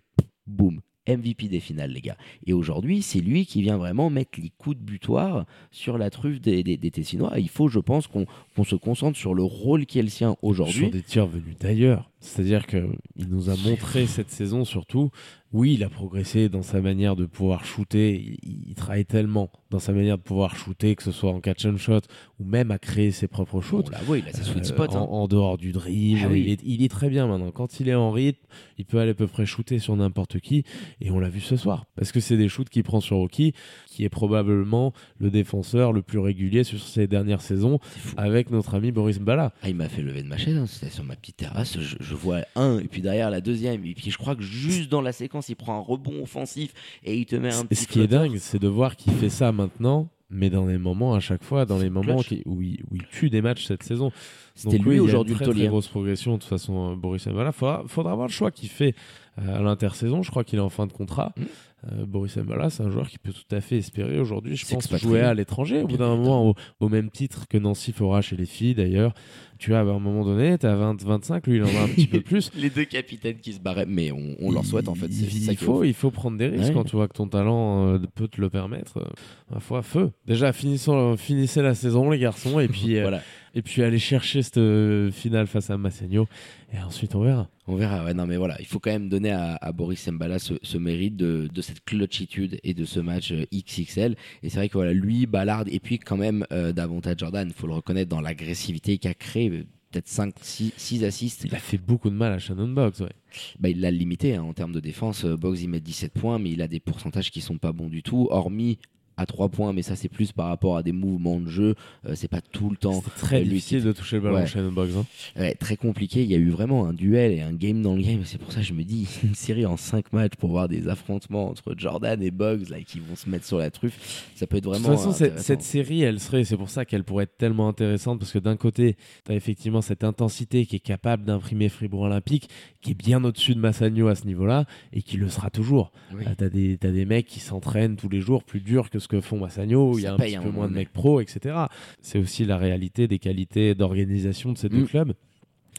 boum, 0.45 0.81
MVP 1.07 1.47
des 1.47 1.59
finales, 1.59 1.91
les 1.91 2.01
gars. 2.01 2.17
Et 2.45 2.53
aujourd'hui, 2.53 3.01
c'est 3.01 3.19
lui 3.19 3.45
qui 3.45 3.61
vient 3.61 3.77
vraiment 3.77 4.09
mettre 4.09 4.39
les 4.39 4.51
coups 4.57 4.77
de 4.77 4.81
butoir 4.83 5.45
sur 5.71 5.97
la 5.97 6.09
truffe 6.09 6.39
des, 6.39 6.77
Tessinois. 6.91 7.33
Il 7.37 7.49
faut, 7.49 7.67
je 7.67 7.79
pense, 7.79 8.07
qu'on 8.07 8.63
se 8.63 8.75
concentre 8.75 9.17
sur 9.17 9.33
le 9.33 9.43
rôle 9.43 9.85
qui 9.85 9.99
est 9.99 10.03
le 10.03 10.09
sien 10.09 10.31
Sur 10.31 10.43
aujourd'hui. 10.43 10.89
des 10.89 11.01
tirs 11.01 11.27
venus 11.27 11.57
d'ailleurs. 11.59 12.09
C'est-à-dire 12.25 12.65
qu'il 12.67 12.87
nous 13.27 13.49
a 13.49 13.55
montré 13.57 14.07
cette 14.07 14.31
saison 14.31 14.63
surtout, 14.63 15.09
oui, 15.51 15.73
il 15.75 15.83
a 15.83 15.89
progressé 15.89 16.47
dans 16.49 16.63
sa 16.63 16.81
manière 16.81 17.15
de 17.15 17.25
pouvoir 17.25 17.63
shooter, 17.65 18.15
il, 18.41 18.69
il 18.69 18.75
travaille 18.75 19.05
tellement 19.05 19.51
dans 19.69 19.77
sa 19.79 19.91
manière 19.91 20.17
de 20.17 20.23
pouvoir 20.23 20.55
shooter, 20.55 20.95
que 20.95 21.03
ce 21.03 21.11
soit 21.11 21.31
en 21.31 21.41
catch 21.41 21.65
and 21.65 21.77
shot 21.77 21.99
ou 22.39 22.45
même 22.45 22.71
à 22.71 22.79
créer 22.79 23.11
ses 23.11 23.27
propres 23.27 23.61
shoots. 23.61 23.87
On 23.89 23.91
la 23.91 24.01
voit, 24.03 24.17
il 24.17 24.27
a 24.27 24.31
ses 24.33 24.43
sweet 24.43 24.63
Euh, 24.63 24.67
spots. 24.69 24.95
en, 24.95 25.03
hein. 25.03 25.07
en 25.11 25.27
dehors 25.27 25.57
du 25.57 25.71
dribble, 25.73 26.21
Ah 26.23 26.27
oui. 26.31 26.41
il, 26.45 26.49
est, 26.53 26.59
il 26.63 26.81
est 26.83 26.89
très 26.89 27.09
bien 27.09 27.27
maintenant. 27.27 27.51
Quand 27.51 27.79
il 27.79 27.89
est 27.89 27.93
en 27.93 28.09
rythme, 28.11 28.39
il 28.79 28.85
peut 28.85 28.99
aller 28.99 29.11
à 29.11 29.15
peu 29.15 29.27
près 29.27 29.45
shooter 29.45 29.77
sur 29.79 29.95
n'importe 29.95 30.39
qui, 30.39 30.63
et 31.01 31.11
on 31.11 31.19
l'a 31.19 31.29
vu 31.29 31.39
ce 31.41 31.55
soir. 31.57 31.85
Parce 31.95 32.11
que 32.11 32.19
c'est 32.19 32.37
des 32.37 32.49
shoots 32.49 32.69
qu'il 32.69 32.83
prend 32.83 33.01
sur 33.01 33.17
Rocky, 33.17 33.53
qui 33.87 34.05
est 34.05 34.09
probablement 34.09 34.93
le 35.19 35.29
défenseur 35.29 35.91
le 35.93 36.01
plus 36.01 36.19
régulier 36.19 36.63
sur 36.63 36.79
ces 36.79 37.05
dernières 37.05 37.41
saisons, 37.41 37.79
avec 38.17 38.49
notre 38.49 38.73
ami 38.75 38.91
Boris 38.91 39.19
Mbala. 39.19 39.53
Ah, 39.61 39.69
il 39.69 39.75
m'a 39.75 39.89
fait 39.89 40.01
lever 40.01 40.23
de 40.23 40.27
ma 40.29 40.37
chaise, 40.37 40.57
hein. 40.57 40.65
c'était 40.67 40.89
sur 40.91 41.03
ma 41.03 41.15
petite 41.15 41.37
terrasse, 41.37 41.77
je, 41.79 41.95
je 41.99 42.12
vois 42.15 42.41
un, 42.55 42.79
et 42.79 42.87
puis 42.87 43.01
derrière 43.01 43.29
la 43.29 43.41
deuxième, 43.41 43.85
et 43.85 43.93
puis 43.93 44.09
je 44.11 44.17
crois 44.17 44.35
que 44.35 44.43
juste 44.43 44.89
dans 44.89 45.01
la 45.01 45.11
séquence, 45.11 45.49
il 45.49 45.55
prend 45.55 45.77
un 45.77 45.81
rebond 45.81 46.21
offensif, 46.23 46.73
et 47.03 47.15
il 47.17 47.25
te 47.25 47.35
met 47.35 47.53
un 47.53 47.61
Et 47.63 47.65
petit 47.65 47.83
ce 47.83 47.87
qui 47.87 48.01
est 48.01 48.07
dingue, 48.07 48.37
c'est 48.39 48.59
de 48.59 48.67
voir 48.67 48.95
qu'il 48.95 49.13
fait 49.13 49.29
ça 49.29 49.51
maintenant, 49.51 50.07
mais 50.29 50.49
dans 50.49 50.65
les 50.65 50.77
moments 50.77 51.13
à 51.13 51.19
chaque 51.19 51.43
fois, 51.43 51.65
dans 51.65 51.77
les 51.77 51.89
moments 51.89 52.17
qui- 52.21 52.41
où, 52.45 52.61
il, 52.61 52.79
où 52.91 52.95
il 52.95 53.05
tue 53.11 53.29
des 53.29 53.41
matchs 53.41 53.65
cette 53.65 53.83
saison. 53.83 54.11
C'était 54.55 54.77
lui 54.77 54.91
oui, 54.91 54.99
aujourd'hui 54.99 55.33
une 55.33 55.39
le 55.39 55.45
taulier. 55.45 55.67
grosse 55.67 55.87
progression 55.87 56.33
de 56.33 56.37
toute 56.39 56.49
façon, 56.49 56.91
euh, 56.91 56.95
Boris 56.95 57.25
Mbala. 57.27 57.51
Faudra, 57.51 57.83
faudra 57.87 58.15
voir 58.15 58.27
le 58.27 58.33
choix 58.33 58.51
qu'il 58.51 58.69
fait 58.69 58.95
euh, 59.39 59.57
à 59.57 59.61
l'intersaison. 59.61 60.21
Je 60.23 60.29
crois 60.31 60.43
qu'il 60.43 60.59
est 60.59 60.61
en 60.63 60.69
fin 60.69 60.85
de 60.87 60.93
contrat. 60.93 61.33
Mm. 61.37 61.43
Euh, 61.91 62.05
Boris 62.05 62.37
Mbala, 62.37 62.69
c'est 62.69 62.83
un 62.83 62.89
joueur 62.89 63.09
qui 63.09 63.17
peut 63.17 63.33
tout 63.33 63.53
à 63.55 63.59
fait 63.59 63.77
espérer 63.77 64.19
aujourd'hui, 64.19 64.55
je 64.55 64.65
pense, 64.65 64.87
jouer 64.97 65.19
à 65.21 65.33
l'étranger. 65.33 65.81
Au 65.81 65.87
bout 65.87 65.97
d'un 65.97 66.15
moment, 66.15 66.49
au, 66.49 66.55
au 66.79 66.89
même 66.89 67.09
titre 67.09 67.47
que 67.49 67.57
Nancy 67.57 67.91
fera 67.91 68.21
chez 68.21 68.37
les 68.37 68.45
filles 68.45 68.73
d'ailleurs. 68.75 69.13
Tu 69.59 69.73
as 69.73 69.79
à 69.79 69.81
un 69.83 69.99
moment 69.99 70.23
donné, 70.25 70.57
tu 70.57 70.65
as 70.65 70.75
20-25, 70.75 71.49
lui 71.49 71.57
il 71.57 71.63
en 71.63 71.67
a 71.67 71.83
un 71.83 71.87
petit 71.87 72.07
peu 72.07 72.21
plus. 72.21 72.51
Les 72.55 72.69
deux 72.69 72.85
capitaines 72.85 73.37
qui 73.37 73.53
se 73.53 73.59
barraient, 73.59 73.85
mais 73.85 74.11
on, 74.11 74.35
on 74.39 74.51
leur 74.51 74.65
souhaite 74.65 74.87
en 74.89 74.95
fait. 74.95 75.07
Il, 75.07 75.41
ça 75.41 75.53
faut, 75.55 75.79
ouf. 75.81 75.85
il 75.87 75.93
faut 75.93 76.11
prendre 76.11 76.37
des 76.37 76.47
risques 76.47 76.63
Ouais. 76.69 76.73
quand 76.73 76.83
tu 76.85 76.95
vois 76.95 77.07
que 77.07 77.13
ton 77.13 77.27
talent 77.27 77.87
euh, 77.87 77.99
peut 78.15 78.27
te 78.27 78.39
le 78.41 78.49
permettre. 78.49 78.97
Euh, 78.99 79.05
ma 79.53 79.59
foi, 79.59 79.81
feu. 79.81 80.11
Déjà, 80.25 80.51
finissons, 80.53 81.15
finissez 81.17 81.61
la 81.61 81.75
saison, 81.75 82.09
les 82.09 82.19
garçons, 82.19 82.59
et 82.59 82.67
puis, 82.67 82.97
Voilà, 83.01 83.21
et 83.53 83.61
puis 83.61 83.83
aller 83.83 83.99
chercher 83.99 84.41
cette 84.41 84.57
euh, 84.57 85.11
finale 85.11 85.47
face 85.47 85.69
à 85.69 85.77
Massagno. 85.77 86.27
Et 86.73 86.79
ensuite, 86.79 87.15
on 87.15 87.21
verra. 87.21 87.49
on 87.67 87.75
verra. 87.75 88.03
Ouais, 88.03 88.13
non, 88.13 88.25
mais 88.25 88.37
voilà, 88.37 88.57
il 88.59 88.65
faut 88.65 88.79
quand 88.79 88.91
même 88.91 89.09
donner 89.09 89.31
à, 89.31 89.57
à 89.61 89.71
Boris 89.71 90.07
Mbala 90.07 90.39
ce, 90.39 90.55
ce 90.63 90.77
mérite 90.77 91.15
de, 91.15 91.47
de 91.53 91.61
cette 91.61 91.83
clutchitude 91.85 92.59
et 92.63 92.73
de 92.73 92.85
ce 92.85 92.99
match 92.99 93.31
euh, 93.31 93.45
XXL. 93.53 94.15
Et 94.41 94.49
c'est 94.49 94.57
vrai 94.57 94.69
que 94.69 94.73
voilà, 94.73 94.93
lui, 94.93 95.27
Ballard, 95.27 95.65
et 95.67 95.79
puis 95.79 95.99
quand 95.99 96.17
même 96.17 96.45
euh, 96.51 96.71
davantage 96.73 97.17
Jordan, 97.19 97.47
il 97.47 97.53
faut 97.53 97.67
le 97.67 97.73
reconnaître 97.73 98.09
dans 98.09 98.21
l'agressivité 98.21 98.97
qu'a 98.97 99.13
créé. 99.13 99.49
Peut-être 99.91 100.07
5, 100.07 100.33
6, 100.41 100.73
6 100.75 101.03
assists. 101.03 101.43
Il 101.45 101.53
a 101.53 101.59
fait 101.59 101.77
beaucoup 101.77 102.09
de 102.09 102.15
mal 102.15 102.33
à 102.33 102.39
Shannon 102.39 102.69
Box, 102.69 103.01
ouais. 103.01 103.11
Bah, 103.59 103.69
il 103.69 103.79
l'a 103.79 103.91
limité 103.91 104.35
hein, 104.35 104.41
en 104.41 104.53
termes 104.53 104.71
de 104.71 104.79
défense. 104.79 105.25
Boggs, 105.25 105.61
il 105.61 105.69
met 105.69 105.79
17 105.79 106.13
points, 106.13 106.39
mais 106.39 106.49
il 106.49 106.63
a 106.63 106.67
des 106.67 106.79
pourcentages 106.79 107.29
qui 107.29 107.41
sont 107.41 107.59
pas 107.59 107.71
bons 107.71 107.89
du 107.89 108.01
tout, 108.01 108.27
hormis 108.31 108.79
à 109.17 109.25
3 109.25 109.49
points, 109.49 109.73
mais 109.73 109.81
ça 109.81 109.95
c'est 109.95 110.09
plus 110.09 110.31
par 110.31 110.47
rapport 110.47 110.77
à 110.77 110.83
des 110.83 110.91
mouvements 110.91 111.39
de 111.39 111.47
jeu. 111.47 111.75
Euh, 112.07 112.13
c'est 112.15 112.27
pas 112.27 112.41
tout 112.41 112.69
le 112.69 112.77
temps. 112.77 113.03
Très 113.17 113.41
euh, 113.41 113.43
difficile 113.43 113.79
qui- 113.81 113.85
de 113.87 113.91
toucher 113.91 114.15
le 114.17 114.21
ballon 114.23 114.35
Ouais. 114.35 114.47
Shannon 114.47 114.71
Box. 114.71 114.93
hein. 114.95 115.05
Ouais, 115.37 115.53
très 115.55 115.77
compliqué. 115.77 116.23
Il 116.23 116.31
y 116.31 116.35
a 116.35 116.37
eu 116.37 116.49
vraiment 116.49 116.85
un 116.85 116.93
duel 116.93 117.31
et 117.31 117.41
un 117.41 117.53
game 117.53 117.81
dans 117.81 117.95
le 117.95 118.01
game. 118.01 118.21
C'est 118.25 118.37
pour 118.37 118.51
ça 118.51 118.61
que 118.61 118.65
je 118.65 118.73
me 118.73 118.83
dis 118.83 119.07
une 119.23 119.35
série 119.35 119.65
en 119.65 119.77
5 119.77 120.11
matchs 120.13 120.35
pour 120.37 120.49
voir 120.49 120.67
des 120.67 120.87
affrontements 120.87 121.49
entre 121.49 121.73
Jordan 121.77 122.21
et 122.23 122.31
Boggs 122.31 122.69
là, 122.69 122.81
qui 122.81 122.99
vont 122.99 123.15
se 123.15 123.29
mettre 123.29 123.45
sur 123.45 123.57
la 123.57 123.69
truffe. 123.71 124.29
Ça 124.35 124.47
peut 124.47 124.57
être 124.57 124.63
De 124.63 124.69
vraiment. 124.69 124.89
toute 124.89 125.13
façon, 125.13 125.33
cette, 125.37 125.61
série, 125.61 126.01
elle 126.01 126.19
serait, 126.19 126.43
c'est 126.43 126.57
pour 126.57 126.69
ça 126.69 126.85
qu'elle 126.85 127.03
pourrait 127.03 127.25
être 127.25 127.37
tellement 127.37 127.67
intéressante, 127.67 128.19
parce 128.19 128.31
que 128.31 128.39
d'un 128.39 128.55
côté, 128.57 128.95
tu 129.25 129.31
as 129.31 129.35
effectivement 129.35 129.81
cette 129.81 130.03
intensité 130.03 130.65
qui 130.65 130.77
est 130.77 130.79
capable 130.79 131.23
d'imprimer 131.25 131.69
Fribourg 131.69 132.01
Olympique, 132.01 132.49
qui 132.81 132.91
est 132.91 132.95
bien 132.95 133.23
au-dessus 133.23 133.55
de 133.55 133.59
Massagno 133.59 134.07
à 134.07 134.15
ce 134.15 134.25
niveau-là, 134.25 134.65
et 134.91 135.01
qui 135.01 135.17
le 135.17 135.29
sera 135.29 135.49
toujours. 135.49 135.91
Oui. 136.13 136.23
Euh, 136.27 136.31
T'as 136.37 136.49
des, 136.49 136.77
t'as 136.77 136.91
des 136.91 137.05
mecs 137.05 137.27
qui 137.27 137.39
s'entraînent 137.39 137.95
tous 137.95 138.09
les 138.09 138.19
jours 138.21 138.43
plus 138.43 138.59
dur 138.61 138.89
que 138.89 138.99
ce 139.03 139.07
que 139.07 139.21
font 139.21 139.37
Massagno, 139.39 139.97
il 139.97 140.03
y 140.03 140.07
a 140.07 140.13
un 140.13 140.17
petit 140.17 140.35
peu 140.37 140.45
moment 140.45 140.51
moins 140.59 140.67
de 140.69 140.73
mecs 140.73 140.91
pros, 140.91 141.21
etc. 141.21 141.55
C'est 142.01 142.19
aussi 142.19 142.45
la 142.45 142.57
réalité 142.57 143.07
des 143.07 143.19
qualités 143.19 143.75
d'organisation 143.75 144.51
de 144.51 144.57
ces 144.57 144.69
deux 144.69 144.83
Mm. 144.83 144.87
clubs. 144.87 145.13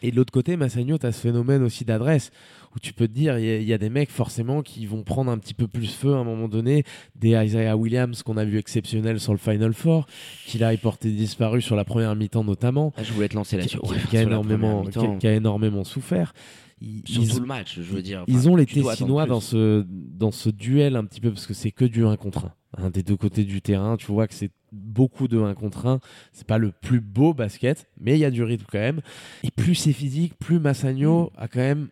Et 0.02 0.10
de 0.10 0.16
l'autre 0.16 0.32
côté, 0.32 0.56
Massagno, 0.56 0.98
tu 0.98 1.06
as 1.06 1.12
ce 1.12 1.20
phénomène 1.20 1.62
aussi 1.62 1.84
d'adresse, 1.86 2.30
où 2.76 2.78
tu 2.80 2.92
peux 2.92 3.06
te 3.08 3.12
dire, 3.12 3.38
il 3.38 3.44
y, 3.46 3.50
a- 3.50 3.56
il 3.58 3.64
y 3.66 3.72
a 3.72 3.78
des 3.78 3.88
mecs 3.88 4.10
forcément 4.10 4.60
qui 4.60 4.84
vont 4.84 5.02
prendre 5.02 5.30
un 5.30 5.38
petit 5.38 5.54
peu 5.54 5.66
plus 5.66 5.86
feu 5.94 6.12
à 6.12 6.18
un 6.18 6.24
moment 6.24 6.48
donné, 6.48 6.82
des 7.16 7.30
Isaiah 7.30 7.74
Williams 7.76 8.22
qu'on 8.22 8.36
a 8.36 8.44
vu 8.44 8.58
exceptionnel 8.58 9.18
sur 9.18 9.32
le 9.32 9.38
Final 9.38 9.72
Four, 9.72 10.06
qu'il 10.46 10.62
a 10.62 10.70
reporté 10.70 11.10
disparu 11.10 11.62
sur 11.62 11.74
la 11.76 11.84
première 11.84 12.14
mi-temps 12.16 12.44
notamment, 12.44 12.92
Ah, 12.98 13.02
je 13.02 13.12
voulais 13.14 13.28
te 13.28 13.34
lancer 13.36 13.56
qui, 13.56 13.60
là-dessus. 13.62 13.78
qui- 13.78 13.90
Ouais, 13.92 13.98
qui 14.10 14.16
a 14.18 14.22
énormément, 14.22 14.84
qui 14.84 15.18
qui 15.20 15.26
a 15.26 15.32
énormément 15.34 15.84
souffert. 15.84 16.34
Ils, 16.80 17.02
Sur 17.06 17.22
ils- 17.22 17.28
tout 17.30 17.40
le 17.40 17.46
match, 17.46 17.76
je 17.76 17.82
veux 17.82 18.02
dire. 18.02 18.24
ils 18.26 18.48
ont 18.48 18.56
les 18.56 18.66
Tessinois 18.66 19.26
dans 19.26 19.40
ce, 19.40 19.84
dans 19.88 20.30
ce 20.30 20.50
duel 20.50 20.96
un 20.96 21.04
petit 21.04 21.20
peu, 21.20 21.30
parce 21.30 21.46
que 21.46 21.54
c'est 21.54 21.70
que 21.70 21.84
du 21.84 22.04
1 22.04 22.16
contre 22.16 22.46
1. 22.46 22.52
hein, 22.84 22.90
des 22.90 23.02
deux 23.02 23.16
côtés 23.16 23.44
du 23.44 23.62
terrain, 23.62 23.96
tu 23.96 24.06
vois 24.06 24.26
que 24.26 24.34
c'est 24.34 24.50
beaucoup 24.72 25.28
de 25.28 25.38
1 25.40 25.54
contre 25.54 25.86
1. 25.86 26.00
C'est 26.32 26.46
pas 26.46 26.58
le 26.58 26.72
plus 26.72 27.00
beau 27.00 27.32
basket, 27.32 27.86
mais 28.00 28.14
il 28.14 28.18
y 28.18 28.24
a 28.24 28.30
du 28.30 28.42
rythme 28.42 28.66
quand 28.70 28.78
même. 28.78 29.00
Et 29.44 29.50
plus 29.50 29.74
c'est 29.76 29.92
physique, 29.92 30.34
plus 30.38 30.58
Massagno 30.58 31.30
a 31.36 31.46
quand 31.48 31.60
même 31.60 31.88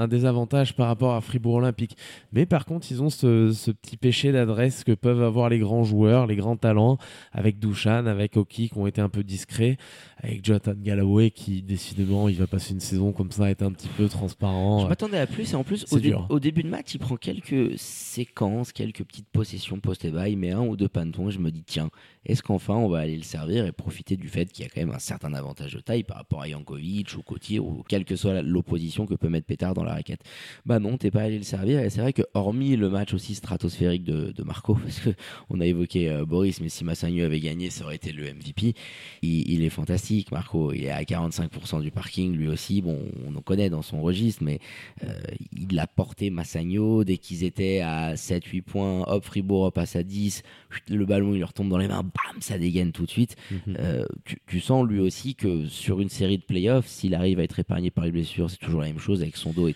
un 0.00 0.08
désavantage 0.08 0.74
par 0.74 0.86
rapport 0.88 1.14
à 1.14 1.20
Fribourg 1.20 1.54
Olympique. 1.56 1.96
Mais 2.32 2.46
par 2.46 2.64
contre, 2.64 2.86
ils 2.90 3.02
ont 3.02 3.10
ce, 3.10 3.52
ce 3.52 3.70
petit 3.70 3.96
péché 3.96 4.32
d'adresse 4.32 4.82
que 4.82 4.92
peuvent 4.92 5.22
avoir 5.22 5.48
les 5.50 5.58
grands 5.58 5.84
joueurs, 5.84 6.26
les 6.26 6.36
grands 6.36 6.56
talents, 6.56 6.96
avec 7.32 7.58
Dushan, 7.58 8.06
avec 8.06 8.36
Oki, 8.36 8.70
qui 8.70 8.78
ont 8.78 8.86
été 8.86 9.00
un 9.00 9.08
peu 9.10 9.22
discrets, 9.22 9.76
avec 10.22 10.44
Jonathan 10.44 10.72
Galloway, 10.74 11.30
qui 11.30 11.62
décidément, 11.62 12.28
il 12.28 12.36
va 12.36 12.46
passer 12.46 12.72
une 12.72 12.80
saison 12.80 13.12
comme 13.12 13.30
ça, 13.30 13.50
être 13.50 13.62
un 13.62 13.72
petit 13.72 13.88
peu 13.88 14.08
transparent. 14.08 14.80
Je 14.80 14.86
m'attendais 14.88 15.18
à 15.18 15.26
plus, 15.26 15.52
et 15.52 15.56
en 15.56 15.64
plus, 15.64 15.84
au, 15.92 15.98
dé- 15.98 16.08
dur. 16.08 16.26
au 16.30 16.40
début 16.40 16.62
de 16.62 16.68
match, 16.68 16.94
il 16.94 16.98
prend 16.98 17.16
quelques 17.16 17.78
séquences, 17.78 18.72
quelques 18.72 19.04
petites 19.04 19.28
possessions 19.28 19.78
post 19.80 20.04
et 20.04 20.12
il 20.28 20.38
met 20.38 20.50
un 20.50 20.62
ou 20.62 20.76
deux 20.76 20.88
pantons, 20.88 21.28
et 21.28 21.32
je 21.32 21.38
me 21.38 21.50
dis, 21.50 21.62
tiens, 21.62 21.90
est-ce 22.24 22.42
qu'enfin 22.42 22.74
on 22.74 22.88
va 22.88 22.98
aller 23.00 23.16
le 23.16 23.22
servir 23.22 23.66
et 23.66 23.72
profiter 23.72 24.16
du 24.16 24.28
fait 24.28 24.46
qu'il 24.50 24.64
y 24.64 24.66
a 24.66 24.70
quand 24.70 24.80
même 24.80 24.94
un 24.94 24.98
certain 24.98 25.32
avantage 25.34 25.74
de 25.74 25.80
taille 25.80 26.04
par 26.04 26.16
rapport 26.18 26.42
à 26.42 26.48
Jankovic 26.48 27.14
ou 27.16 27.22
Cotier 27.22 27.58
ou 27.58 27.82
quelle 27.88 28.04
que 28.04 28.16
soit 28.16 28.42
l'opposition 28.42 29.06
que 29.06 29.14
peut 29.14 29.28
mettre 29.28 29.46
Pétard 29.46 29.74
dans 29.74 29.84
la 29.84 29.89
raquette 29.92 30.20
Bah 30.66 30.78
non, 30.78 30.96
t'es 30.96 31.10
pas 31.10 31.22
allé 31.22 31.38
le 31.38 31.44
servir, 31.44 31.80
et 31.80 31.90
c'est 31.90 32.00
vrai 32.00 32.12
que 32.12 32.22
hormis 32.34 32.76
le 32.76 32.88
match 32.88 33.14
aussi 33.14 33.34
stratosphérique 33.34 34.04
de, 34.04 34.32
de 34.32 34.42
Marco, 34.42 34.74
parce 34.82 35.00
que 35.00 35.10
on 35.48 35.60
a 35.60 35.66
évoqué 35.66 36.10
euh, 36.10 36.24
Boris, 36.24 36.60
mais 36.60 36.68
si 36.68 36.84
Massagno 36.84 37.24
avait 37.24 37.40
gagné, 37.40 37.70
ça 37.70 37.84
aurait 37.84 37.96
été 37.96 38.12
le 38.12 38.24
MVP. 38.24 38.74
Il, 39.22 39.50
il 39.50 39.64
est 39.64 39.70
fantastique, 39.70 40.30
Marco. 40.32 40.72
Il 40.72 40.84
est 40.84 40.90
à 40.90 41.02
45% 41.02 41.82
du 41.82 41.90
parking, 41.90 42.34
lui 42.36 42.48
aussi. 42.48 42.82
Bon, 42.82 42.98
on 43.26 43.34
en 43.36 43.40
connaît 43.40 43.70
dans 43.70 43.82
son 43.82 44.02
registre, 44.02 44.42
mais 44.42 44.58
euh, 45.04 45.12
il 45.52 45.78
a 45.78 45.86
porté 45.86 46.30
Massagno 46.30 47.04
dès 47.04 47.18
qu'ils 47.18 47.44
étaient 47.44 47.80
à 47.80 48.14
7-8 48.14 48.62
points. 48.62 49.02
Hop, 49.06 49.24
Fribourg 49.24 49.64
repasse 49.64 49.96
à 49.96 50.02
10. 50.02 50.42
Chut, 50.70 50.90
Le 50.90 51.04
ballon, 51.06 51.34
il 51.34 51.40
leur 51.40 51.52
tombe 51.52 51.68
dans 51.68 51.78
les 51.78 51.88
mains. 51.88 52.02
Bam, 52.02 52.40
ça 52.40 52.58
dégaine 52.58 52.92
tout 52.92 53.06
de 53.06 53.10
suite. 53.10 53.36
Mhm. 53.50 53.76
Euh, 53.78 54.04
tu, 54.24 54.38
tu 54.46 54.60
sens 54.60 54.86
lui 54.86 55.00
aussi 55.00 55.34
que 55.34 55.66
sur 55.66 56.00
une 56.00 56.08
série 56.08 56.38
de 56.38 56.44
playoffs, 56.44 56.86
s'il 56.86 57.14
arrive 57.14 57.40
à 57.40 57.42
être 57.42 57.58
épargné 57.58 57.90
par 57.90 58.04
les 58.04 58.12
blessures, 58.12 58.50
c'est 58.50 58.58
toujours 58.58 58.80
la 58.80 58.88
même 58.88 58.98
chose 58.98 59.22
avec 59.22 59.36
son 59.36 59.52
dos 59.52 59.68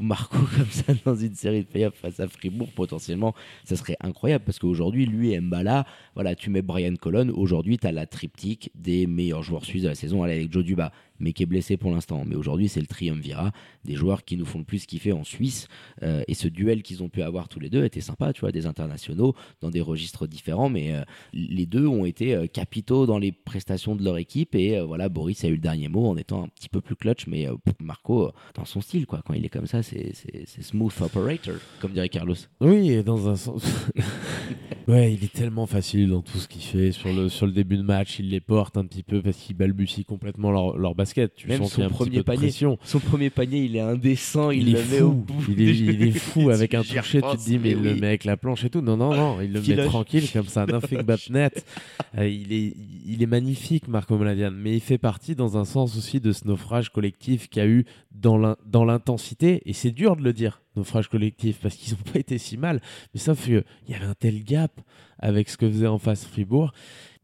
Marco 0.00 0.38
comme 0.56 0.70
ça 0.70 0.92
dans 1.04 1.14
une 1.14 1.34
série 1.34 1.62
de 1.62 1.66
playoffs 1.66 1.94
face 1.94 2.20
à 2.20 2.28
Fribourg, 2.28 2.68
potentiellement, 2.74 3.34
ça 3.64 3.76
serait 3.76 3.96
incroyable 4.00 4.44
parce 4.44 4.58
qu'aujourd'hui, 4.58 5.06
lui 5.06 5.32
et 5.32 5.40
Mbala, 5.40 5.86
voilà, 6.14 6.34
tu 6.34 6.50
mets 6.50 6.62
Brian 6.62 6.94
Colon, 6.96 7.32
aujourd'hui, 7.34 7.78
tu 7.78 7.86
as 7.86 7.92
la 7.92 8.06
triptyque 8.06 8.70
des 8.74 9.06
meilleurs 9.06 9.42
joueurs 9.42 9.64
suisses 9.64 9.84
de 9.84 9.88
la 9.88 9.94
saison, 9.94 10.22
allez, 10.22 10.34
avec 10.34 10.52
Joe 10.52 10.64
Duba, 10.64 10.92
mais 11.18 11.32
qui 11.32 11.42
est 11.42 11.46
blessé 11.46 11.76
pour 11.76 11.90
l'instant. 11.90 12.24
Mais 12.26 12.34
aujourd'hui, 12.34 12.68
c'est 12.68 12.80
le 12.80 12.86
triumvirat 12.86 13.52
des 13.84 13.94
joueurs 13.94 14.24
qui 14.24 14.36
nous 14.36 14.44
font 14.44 14.58
le 14.58 14.64
plus 14.64 14.86
kiffer 14.86 15.12
en 15.12 15.24
Suisse. 15.24 15.68
Euh, 16.02 16.22
et 16.28 16.34
ce 16.34 16.48
duel 16.48 16.82
qu'ils 16.82 17.02
ont 17.02 17.08
pu 17.08 17.22
avoir 17.22 17.48
tous 17.48 17.60
les 17.60 17.70
deux 17.70 17.84
était 17.84 18.00
sympa, 18.00 18.32
tu 18.32 18.40
vois, 18.40 18.52
des 18.52 18.66
internationaux 18.66 19.34
dans 19.60 19.70
des 19.70 19.80
registres 19.80 20.26
différents, 20.26 20.68
mais 20.68 20.92
euh, 20.92 21.02
les 21.32 21.66
deux 21.66 21.86
ont 21.86 22.04
été 22.04 22.34
euh, 22.34 22.46
capitaux 22.46 23.06
dans 23.06 23.18
les 23.18 23.32
prestations 23.32 23.96
de 23.96 24.04
leur 24.04 24.18
équipe. 24.18 24.54
Et 24.54 24.80
voilà, 24.80 25.08
Boris 25.08 25.44
a 25.44 25.48
eu 25.48 25.52
le 25.52 25.58
dernier 25.58 25.88
mot 25.88 26.06
en 26.06 26.16
étant 26.16 26.44
un 26.44 26.48
petit 26.48 26.68
peu 26.68 26.80
plus 26.80 26.96
clutch, 26.96 27.26
mais 27.26 27.46
Marco, 27.80 28.30
dans 28.54 28.64
son 28.64 28.80
style, 28.80 29.06
quoi, 29.06 29.22
quand 29.24 29.34
il 29.34 29.44
est 29.44 29.48
comme 29.48 29.66
ça, 29.66 29.82
c'est 29.82 30.12
smooth 30.60 30.92
operator, 31.00 31.56
comme 31.80 31.92
dirait 31.92 32.08
Carlos. 32.08 32.36
Oui, 32.60 33.02
dans 33.02 33.28
un 33.28 33.36
sens. 33.36 33.64
ouais, 34.88 35.12
il 35.12 35.24
est 35.24 35.32
tellement 35.32 35.66
facile 35.66 36.08
dans 36.10 36.22
tout 36.22 36.38
ce 36.38 36.48
qu'il 36.48 36.62
fait. 36.62 36.92
Sur 36.92 37.12
le, 37.12 37.28
sur 37.28 37.46
le 37.46 37.52
début 37.52 37.76
de 37.76 37.82
match, 37.82 38.18
il 38.18 38.30
les 38.30 38.40
porte 38.40 38.76
un 38.76 38.84
petit 38.86 39.02
peu 39.02 39.22
parce 39.22 39.36
qu'il 39.36 39.56
balbutie 39.56 40.04
complètement 40.04 40.50
leur, 40.50 40.76
leur 40.78 40.94
basket. 40.94 41.34
Tu 41.34 41.48
Même 41.48 41.58
sens 41.62 41.74
son 41.74 41.88
premier 41.88 42.22
panier, 42.22 42.38
pression. 42.48 42.78
son 42.84 42.98
premier 43.00 43.30
panier, 43.30 43.64
il 43.64 43.76
est 43.76 43.80
indécent, 43.80 44.50
il, 44.50 44.68
Il, 44.68 44.72
le 44.74 45.02
au 45.02 45.10
fou. 45.10 45.14
bout. 45.14 45.44
Il 45.48 45.60
est, 45.60 45.72
du- 45.72 45.92
il 45.92 46.02
est 46.02 46.10
fou 46.12 46.50
avec 46.50 46.74
un 46.74 46.82
toucher. 46.82 47.20
Tu 47.22 47.36
te 47.36 47.44
dis, 47.44 47.58
mais 47.58 47.70
il 47.70 47.76
mais 47.78 47.82
le 47.82 47.94
oui. 47.94 48.00
met 48.00 48.06
avec 48.08 48.24
la 48.24 48.36
planche 48.36 48.64
et 48.64 48.70
tout. 48.70 48.80
Non, 48.80 48.96
non, 48.96 49.14
non. 49.14 49.40
Il 49.40 49.52
le 49.52 49.60
met 49.76 49.84
tranquille 49.84 50.30
comme 50.32 50.46
ça. 50.46 50.66
Nothing 50.66 51.02
but 51.02 51.30
net. 51.30 51.64
Euh, 52.16 52.28
il, 52.28 52.52
est, 52.52 52.76
il 53.06 53.20
est 53.24 53.26
magnifique, 53.26 53.88
Marco 53.88 54.16
Mladian. 54.16 54.52
Mais 54.52 54.74
il 54.76 54.80
fait 54.80 54.98
partie 54.98 55.34
dans 55.34 55.56
un 55.58 55.64
sens 55.64 55.96
aussi 55.98 56.20
de 56.20 56.30
ce 56.30 56.46
naufrage 56.46 56.90
collectif 56.90 57.48
qu'il 57.48 57.60
y 57.60 57.66
a 57.66 57.68
eu 57.68 57.86
dans 58.12 58.36
l'intensité. 58.84 59.62
Et 59.66 59.72
c'est 59.72 59.90
dur 59.90 60.14
de 60.14 60.22
le 60.22 60.32
dire, 60.32 60.62
naufrage 60.76 61.08
collectif, 61.08 61.58
parce 61.60 61.76
qu'ils 61.76 61.94
n'ont 61.94 62.02
pas 62.12 62.18
été 62.18 62.38
si 62.38 62.56
mal. 62.56 62.80
Mais 63.12 63.20
sauf 63.20 63.44
qu'il 63.44 63.64
y 63.88 63.94
avait 63.94 64.06
un 64.06 64.14
tel 64.14 64.42
gap 64.44 64.80
avec 65.18 65.48
ce 65.48 65.56
que 65.56 65.68
faisait 65.68 65.86
en 65.86 65.98
face 65.98 66.24
Fribourg. 66.24 66.72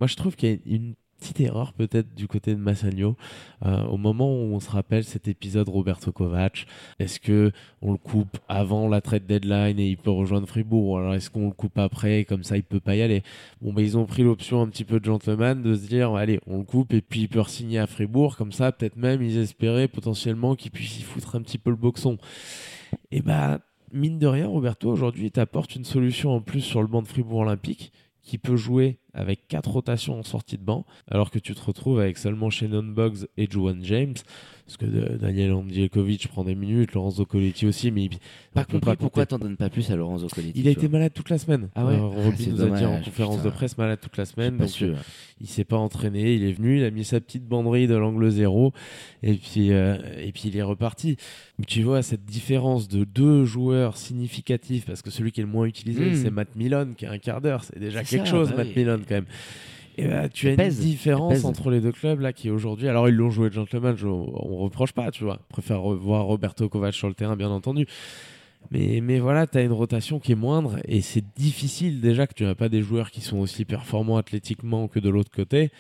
Moi, 0.00 0.06
je 0.06 0.16
trouve 0.16 0.36
qu'il 0.36 0.48
y 0.48 0.52
a 0.52 0.58
une 0.66 0.94
petite 1.20 1.40
erreur 1.40 1.72
peut-être 1.72 2.14
du 2.14 2.26
côté 2.26 2.54
de 2.54 2.60
Massagno. 2.60 3.16
Euh, 3.64 3.84
au 3.84 3.96
moment 3.96 4.32
où 4.32 4.54
on 4.54 4.60
se 4.60 4.70
rappelle 4.70 5.04
cet 5.04 5.28
épisode 5.28 5.68
Roberto 5.68 6.10
Kovac, 6.10 6.66
est-ce 6.98 7.20
que 7.20 7.52
on 7.82 7.92
le 7.92 7.98
coupe 7.98 8.38
avant 8.48 8.88
la 8.88 9.00
trade 9.00 9.26
deadline 9.26 9.78
et 9.78 9.88
il 9.88 9.98
peut 9.98 10.10
rejoindre 10.10 10.48
Fribourg? 10.48 10.88
Ou 10.88 10.96
alors 10.96 11.14
est-ce 11.14 11.30
qu'on 11.30 11.46
le 11.46 11.52
coupe 11.52 11.78
après 11.78 12.20
et 12.20 12.24
comme 12.24 12.42
ça 12.42 12.56
il 12.56 12.62
peut 12.62 12.80
pas 12.80 12.96
y 12.96 13.02
aller? 13.02 13.22
Bon, 13.60 13.72
ben 13.72 13.82
ils 13.84 13.98
ont 13.98 14.06
pris 14.06 14.22
l'option 14.22 14.62
un 14.62 14.68
petit 14.68 14.84
peu 14.84 14.98
de 14.98 15.04
gentleman 15.04 15.62
de 15.62 15.74
se 15.74 15.86
dire 15.86 16.14
allez, 16.14 16.40
on 16.46 16.58
le 16.58 16.64
coupe 16.64 16.94
et 16.94 17.02
puis 17.02 17.20
il 17.20 17.28
peut 17.28 17.42
signer 17.46 17.78
à 17.78 17.86
Fribourg 17.86 18.36
comme 18.36 18.52
ça 18.52 18.72
peut-être 18.72 18.96
même 18.96 19.22
ils 19.22 19.38
espéraient 19.38 19.88
potentiellement 19.88 20.54
qu'il 20.54 20.70
puisse 20.70 20.98
y 20.98 21.02
foutre 21.02 21.36
un 21.36 21.42
petit 21.42 21.58
peu 21.58 21.70
le 21.70 21.76
boxon. 21.76 22.18
Et 23.10 23.22
bah 23.22 23.60
mine 23.92 24.18
de 24.18 24.26
rien, 24.26 24.46
Roberto 24.46 24.90
aujourd'hui 24.90 25.30
t'apporte 25.30 25.74
une 25.74 25.84
solution 25.84 26.34
en 26.34 26.40
plus 26.40 26.60
sur 26.60 26.82
le 26.82 26.88
banc 26.88 27.02
de 27.02 27.08
Fribourg 27.08 27.40
Olympique 27.40 27.92
qui 28.22 28.38
peut 28.38 28.56
jouer 28.56 28.98
avec 29.14 29.48
quatre 29.48 29.70
rotations 29.70 30.18
en 30.18 30.22
sortie 30.22 30.58
de 30.58 30.62
banc, 30.62 30.84
alors 31.10 31.30
que 31.30 31.38
tu 31.38 31.54
te 31.54 31.62
retrouves 31.62 32.00
avec 32.00 32.18
seulement 32.18 32.50
Shannon 32.50 32.84
Boggs 32.84 33.26
et 33.36 33.50
Juwan 33.50 33.82
James, 33.82 34.14
parce 34.78 34.90
que 34.90 34.96
euh, 34.96 35.16
Daniel 35.18 35.52
Andjelkovic 35.52 36.28
prend 36.28 36.44
des 36.44 36.54
minutes, 36.54 36.92
Lorenzo 36.94 37.24
Coletti 37.26 37.66
aussi, 37.66 37.90
mais 37.90 38.04
il- 38.04 38.10
Pas 38.54 38.64
compris 38.64 38.80
pas 38.80 38.96
pourquoi 38.96 39.26
t'en 39.26 39.38
donnes 39.38 39.56
pas 39.56 39.68
plus 39.70 39.90
à 39.90 39.96
Lorenzo 39.96 40.28
Coletti. 40.28 40.52
Il 40.60 40.68
a 40.68 40.70
été 40.70 40.88
malade 40.88 41.12
toute 41.14 41.28
la 41.30 41.38
semaine. 41.38 41.68
Ah 41.74 41.84
ouais 41.86 41.94
Euh, 41.94 42.00
Robin 42.02 42.34
C'est 42.38 42.50
nous 42.50 42.62
a 42.62 42.70
dit 42.70 42.84
en 42.84 43.00
conférence 43.00 43.36
putain. 43.38 43.48
de 43.48 43.54
presse 43.54 43.78
malade 43.78 43.98
toute 44.00 44.16
la 44.16 44.24
semaine. 44.24 44.56
donc, 44.58 44.68
sûr. 44.68 44.88
euh, 44.88 45.00
il 45.40 45.46
s'est 45.48 45.64
pas 45.64 45.76
entraîné, 45.76 46.34
il 46.34 46.44
est 46.44 46.52
venu, 46.52 46.78
il 46.78 46.84
a 46.84 46.90
mis 46.90 47.04
sa 47.04 47.20
petite 47.20 47.44
banderille 47.46 47.86
de 47.86 47.94
l'angle 47.96 48.30
zéro 48.30 48.72
et 49.22 49.34
puis 49.34 49.72
euh, 49.72 49.96
et 50.18 50.32
puis 50.32 50.42
il 50.46 50.56
est 50.56 50.62
reparti. 50.62 51.16
Mais 51.58 51.64
tu 51.64 51.82
vois 51.82 52.02
cette 52.02 52.24
différence 52.24 52.88
de 52.88 53.04
deux 53.04 53.44
joueurs 53.44 53.96
significatifs 53.96 54.84
parce 54.86 55.02
que 55.02 55.10
celui 55.10 55.32
qui 55.32 55.40
est 55.40 55.44
le 55.44 55.50
moins 55.50 55.66
utilisé 55.66 56.10
Mm. 56.10 56.14
c'est 56.14 56.30
Matt 56.30 56.54
Milon 56.56 56.94
qui 56.96 57.06
a 57.06 57.10
un 57.12 57.18
quart 57.18 57.40
d'heure, 57.40 57.64
c'est 57.64 57.78
déjà 57.78 58.02
quelque 58.04 58.26
ça, 58.26 58.30
chose 58.30 58.50
bah 58.50 58.58
Matt 58.58 58.68
oui. 58.68 58.82
Milon 58.84 59.00
quand 59.08 59.14
même. 59.16 59.24
Et 60.02 60.08
bah, 60.08 60.28
tu 60.28 60.48
as 60.48 60.56
pèse, 60.56 60.78
une 60.78 60.84
différence 60.90 61.44
entre 61.44 61.70
les 61.70 61.80
deux 61.80 61.92
clubs 61.92 62.20
là 62.20 62.32
qui 62.32 62.48
aujourd'hui, 62.50 62.88
alors 62.88 63.08
ils 63.08 63.14
l'ont 63.14 63.30
joué 63.30 63.50
gentleman, 63.50 63.96
je- 63.96 64.06
on 64.06 64.56
reproche 64.56 64.92
pas, 64.92 65.10
tu 65.10 65.24
vois. 65.24 65.38
Je 65.48 65.52
préfère 65.52 65.80
revoir 65.80 66.24
Roberto 66.24 66.68
Kovac 66.68 66.94
sur 66.94 67.08
le 67.08 67.14
terrain 67.14 67.36
bien 67.36 67.50
entendu. 67.50 67.86
Mais, 68.70 69.00
mais 69.02 69.18
voilà, 69.18 69.46
tu 69.46 69.58
as 69.58 69.62
une 69.62 69.72
rotation 69.72 70.18
qui 70.20 70.32
est 70.32 70.36
moindre 70.36 70.76
et 70.86 71.00
c'est 71.00 71.24
difficile 71.36 72.00
déjà 72.00 72.26
que 72.26 72.34
tu 72.34 72.44
n'as 72.44 72.54
pas 72.54 72.68
des 72.68 72.82
joueurs 72.82 73.10
qui 73.10 73.20
sont 73.20 73.38
aussi 73.38 73.64
performants 73.64 74.16
athlétiquement 74.18 74.86
que 74.86 75.00
de 75.00 75.08
l'autre 75.08 75.30
côté. 75.34 75.70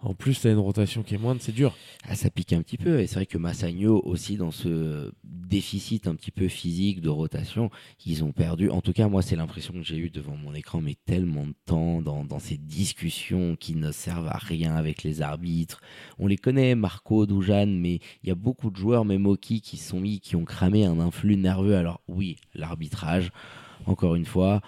En 0.00 0.14
plus, 0.14 0.40
tu 0.40 0.46
as 0.46 0.52
une 0.52 0.58
rotation 0.58 1.02
qui 1.02 1.14
est 1.14 1.18
moindre, 1.18 1.40
c'est 1.40 1.52
dur. 1.52 1.74
Ah, 2.08 2.14
ça 2.14 2.30
pique 2.30 2.52
un 2.52 2.62
petit 2.62 2.76
peu. 2.76 3.00
Et 3.00 3.06
c'est 3.06 3.16
vrai 3.16 3.26
que 3.26 3.38
Massagno 3.38 4.02
aussi 4.04 4.36
dans 4.36 4.50
ce 4.50 5.12
déficit 5.24 6.06
un 6.06 6.14
petit 6.14 6.30
peu 6.30 6.48
physique 6.48 7.00
de 7.00 7.08
rotation, 7.08 7.70
ils 8.04 8.22
ont 8.24 8.32
perdu. 8.32 8.70
En 8.70 8.80
tout 8.80 8.92
cas, 8.92 9.08
moi, 9.08 9.22
c'est 9.22 9.36
l'impression 9.36 9.72
que 9.74 9.82
j'ai 9.82 9.96
eue 9.96 10.10
devant 10.10 10.36
mon 10.36 10.54
écran, 10.54 10.80
mais 10.80 10.96
tellement 11.06 11.46
de 11.46 11.54
temps 11.64 12.02
dans, 12.02 12.38
ces 12.38 12.58
discussions 12.58 13.56
qui 13.56 13.74
ne 13.74 13.90
servent 13.92 14.28
à 14.28 14.38
rien 14.38 14.74
avec 14.76 15.02
les 15.02 15.22
arbitres. 15.22 15.80
On 16.18 16.26
les 16.26 16.36
connaît, 16.36 16.74
Marco, 16.74 17.26
Doujan, 17.26 17.66
mais 17.66 18.00
il 18.22 18.28
y 18.28 18.30
a 18.30 18.34
beaucoup 18.34 18.70
de 18.70 18.76
joueurs, 18.76 19.04
même 19.04 19.26
Oki, 19.26 19.60
qui 19.60 19.78
sont 19.78 20.00
mis, 20.00 20.20
qui 20.20 20.36
ont 20.36 20.44
cramé 20.44 20.84
un 20.84 21.00
influx 21.00 21.36
nerveux. 21.36 21.76
Alors 21.76 22.00
oui, 22.08 22.36
l'arbitrage, 22.54 23.30
encore 23.86 24.14
une 24.14 24.26
fois. 24.26 24.60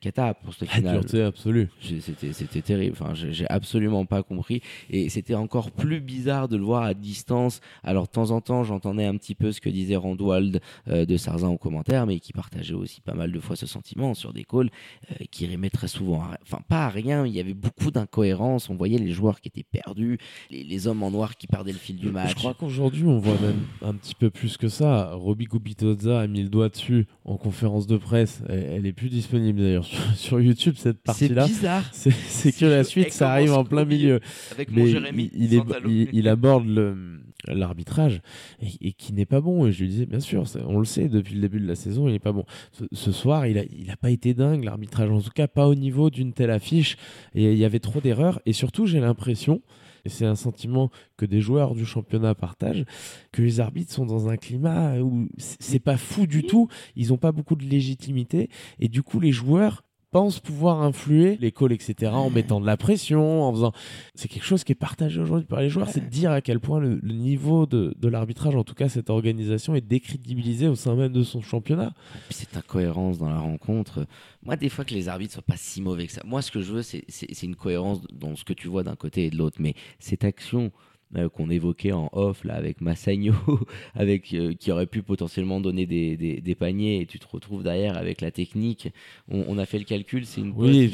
Cata 0.00 0.34
pour 0.34 0.54
ce 0.54 0.64
La 0.64 0.70
final. 0.70 0.92
dureté 1.00 1.22
absolue. 1.22 1.68
C'était, 1.80 2.62
terrible. 2.62 2.96
Enfin, 3.00 3.14
j'ai 3.14 3.48
absolument 3.48 4.04
pas 4.06 4.22
compris. 4.22 4.60
Et 4.90 5.08
c'était 5.08 5.34
encore 5.34 5.70
plus 5.70 6.00
bizarre 6.00 6.48
de 6.48 6.56
le 6.56 6.62
voir 6.64 6.82
à 6.84 6.94
distance. 6.94 7.60
Alors, 7.82 8.06
de 8.06 8.10
temps 8.12 8.30
en 8.30 8.40
temps, 8.40 8.64
j'entendais 8.64 9.04
un 9.04 9.16
petit 9.16 9.34
peu 9.34 9.52
ce 9.52 9.60
que 9.60 9.68
disait 9.70 9.96
Randwald 9.96 10.60
euh, 10.88 11.04
de 11.04 11.16
Sarzin 11.16 11.48
en 11.48 11.56
commentaire, 11.56 12.06
mais 12.06 12.18
qui 12.20 12.32
partageait 12.32 12.74
aussi 12.74 13.00
pas 13.00 13.14
mal 13.14 13.32
de 13.32 13.40
fois 13.40 13.56
ce 13.56 13.66
sentiment 13.66 14.14
sur 14.14 14.32
des 14.32 14.44
calls, 14.44 14.70
euh, 15.12 15.24
qui 15.30 15.46
rimaient 15.46 15.70
très 15.70 15.88
souvent. 15.88 16.22
à- 16.22 16.38
Enfin, 16.42 16.60
pas 16.68 16.86
à 16.86 16.88
rien. 16.88 17.26
Il 17.26 17.32
y 17.32 17.40
avait 17.40 17.54
beaucoup 17.54 17.90
d'incohérences. 17.90 18.70
On 18.70 18.74
voyait 18.76 18.98
les 18.98 19.12
joueurs 19.12 19.40
qui 19.40 19.48
étaient 19.48 19.62
perdus, 19.70 20.18
les, 20.50 20.64
les 20.64 20.86
hommes 20.86 21.02
en 21.02 21.10
noir 21.10 21.36
qui 21.36 21.46
perdaient 21.46 21.72
le 21.72 21.78
fil 21.78 21.96
du 21.96 22.10
match. 22.10 22.30
Je 22.30 22.34
crois 22.34 22.54
qu'aujourd'hui, 22.54 23.04
on 23.04 23.18
voit 23.18 23.38
même 23.40 23.60
un 23.82 23.94
petit 23.94 24.14
peu 24.14 24.30
plus 24.30 24.56
que 24.56 24.68
ça. 24.68 25.12
Roby 25.14 25.44
Gubitoza 25.46 26.20
a 26.20 26.26
mis 26.26 26.42
le 26.42 26.48
doigt 26.48 26.68
dessus 26.68 27.06
en 27.24 27.36
conférence 27.36 27.86
de 27.86 27.96
presse. 27.96 28.42
Elle, 28.48 28.64
elle 28.80 28.86
est 28.86 28.92
plus 28.92 29.08
disponible 29.20 29.60
d'ailleurs 29.60 29.84
sur, 29.84 29.98
sur 30.16 30.40
YouTube, 30.40 30.74
cette 30.76 30.96
C'est 30.98 31.02
partie-là. 31.04 31.46
bizarre. 31.46 31.84
C'est 31.92 32.10
c'est 32.10 32.52
que 32.52 32.66
la 32.66 32.84
suite, 32.84 33.12
ça 33.12 33.30
arrive 33.32 33.52
en 33.52 33.64
plein 33.64 33.84
milieu. 33.84 34.20
Avec 34.52 34.70
mais 34.70 34.90
il, 34.90 35.30
il 35.34 35.54
est- 35.54 35.62
il- 35.86 36.08
il 36.12 36.28
aborde 36.28 36.66
le- 36.66 37.20
l'arbitrage 37.48 38.20
et, 38.60 38.88
et 38.88 38.92
qui 38.92 39.12
n'est 39.12 39.26
pas 39.26 39.40
bon. 39.40 39.66
Et 39.66 39.72
je 39.72 39.80
lui 39.82 39.88
disais, 39.88 40.06
bien 40.06 40.20
sûr, 40.20 40.44
on 40.66 40.78
le 40.78 40.84
sait 40.84 41.08
depuis 41.08 41.34
le 41.34 41.40
début 41.40 41.60
de 41.60 41.66
la 41.66 41.74
saison, 41.74 42.06
il 42.08 42.12
n'est 42.12 42.18
pas 42.18 42.32
bon. 42.32 42.44
Ce, 42.72 42.84
ce 42.92 43.12
soir, 43.12 43.46
il 43.46 43.56
a, 43.58 43.62
il 43.64 43.90
a 43.90 43.96
pas 43.96 44.10
été 44.10 44.34
dingue, 44.34 44.64
l'arbitrage, 44.64 45.10
en 45.10 45.20
tout 45.20 45.30
cas 45.34 45.48
pas 45.48 45.66
au 45.66 45.74
niveau 45.74 46.10
d'une 46.10 46.32
telle 46.32 46.50
affiche. 46.50 46.96
Et 47.34 47.52
il 47.52 47.58
y 47.58 47.64
avait 47.64 47.78
trop 47.80 48.00
d'erreurs. 48.00 48.40
Et 48.46 48.52
surtout, 48.52 48.86
j'ai 48.86 49.00
l'impression, 49.00 49.62
et 50.04 50.08
c'est 50.08 50.26
un 50.26 50.34
sentiment 50.34 50.90
que 51.16 51.26
des 51.26 51.40
joueurs 51.40 51.74
du 51.74 51.84
championnat 51.84 52.34
partagent, 52.34 52.84
que 53.32 53.42
les 53.42 53.60
arbitres 53.60 53.92
sont 53.92 54.06
dans 54.06 54.28
un 54.28 54.36
climat 54.36 54.98
où 55.00 55.28
c'est 55.38 55.80
pas 55.80 55.96
fou 55.96 56.26
du 56.26 56.42
tout. 56.42 56.68
Ils 56.96 57.08
n'ont 57.08 57.18
pas 57.18 57.32
beaucoup 57.32 57.56
de 57.56 57.64
légitimité. 57.64 58.48
Et 58.78 58.88
du 58.88 59.02
coup, 59.02 59.20
les 59.20 59.32
joueurs 59.32 59.82
pense 60.10 60.40
pouvoir 60.40 60.82
influer 60.82 61.36
les 61.40 61.52
calls, 61.52 61.72
etc., 61.72 62.12
en 62.12 62.30
mettant 62.30 62.60
de 62.60 62.66
la 62.66 62.76
pression, 62.76 63.44
en 63.44 63.52
faisant. 63.52 63.72
C'est 64.14 64.28
quelque 64.28 64.44
chose 64.44 64.64
qui 64.64 64.72
est 64.72 64.76
partagé 64.76 65.20
aujourd'hui 65.20 65.46
par 65.46 65.60
les 65.60 65.68
joueurs, 65.68 65.88
c'est 65.88 66.00
de 66.00 66.10
dire 66.10 66.32
à 66.32 66.40
quel 66.40 66.60
point 66.60 66.80
le, 66.80 66.98
niveau 67.02 67.66
de, 67.66 67.94
de 67.98 68.08
l'arbitrage, 68.08 68.54
en 68.56 68.64
tout 68.64 68.74
cas 68.74 68.88
cette 68.88 69.10
organisation, 69.10 69.74
est 69.74 69.80
décrédibilisé 69.80 70.68
au 70.68 70.74
sein 70.74 70.94
même 70.94 71.12
de 71.12 71.22
son 71.22 71.42
championnat. 71.42 71.92
Puis 72.28 72.34
cette 72.34 72.56
incohérence 72.56 73.18
dans 73.18 73.28
la 73.28 73.38
rencontre. 73.38 74.06
Moi, 74.42 74.56
des 74.56 74.68
fois 74.68 74.84
que 74.84 74.94
les 74.94 75.08
arbitres 75.08 75.34
soient 75.34 75.42
pas 75.42 75.56
si 75.56 75.82
mauvais 75.82 76.06
que 76.06 76.12
ça. 76.12 76.22
Moi, 76.24 76.42
ce 76.42 76.50
que 76.50 76.60
je 76.60 76.72
veux, 76.72 76.82
c'est 76.82 77.42
une 77.42 77.56
cohérence 77.56 78.00
dans 78.12 78.36
ce 78.36 78.44
que 78.44 78.52
tu 78.52 78.68
vois 78.68 78.82
d'un 78.82 78.96
côté 78.96 79.26
et 79.26 79.30
de 79.30 79.36
l'autre. 79.36 79.58
Mais 79.60 79.74
cette 79.98 80.24
action 80.24 80.72
euh, 81.16 81.28
qu'on 81.28 81.50
évoquait 81.50 81.92
en 81.92 82.08
off 82.12 82.44
là 82.44 82.54
avec 82.54 82.80
Massagno, 82.80 83.34
avec 83.94 84.32
euh, 84.32 84.54
qui 84.54 84.70
aurait 84.70 84.86
pu 84.86 85.02
potentiellement 85.02 85.60
donner 85.60 85.84
des, 85.86 86.16
des, 86.16 86.54
paniers 86.54 87.00
et 87.00 87.06
tu 87.06 87.18
te 87.18 87.26
retrouves 87.26 87.62
derrière 87.62 87.96
avec 87.96 88.20
la 88.20 88.30
technique. 88.30 88.88
On, 89.28 89.58
a 89.58 89.66
fait 89.66 89.78
le 89.78 89.84
calcul, 89.84 90.24
c'est 90.24 90.40
une 90.40 90.52
oui, 90.56 90.92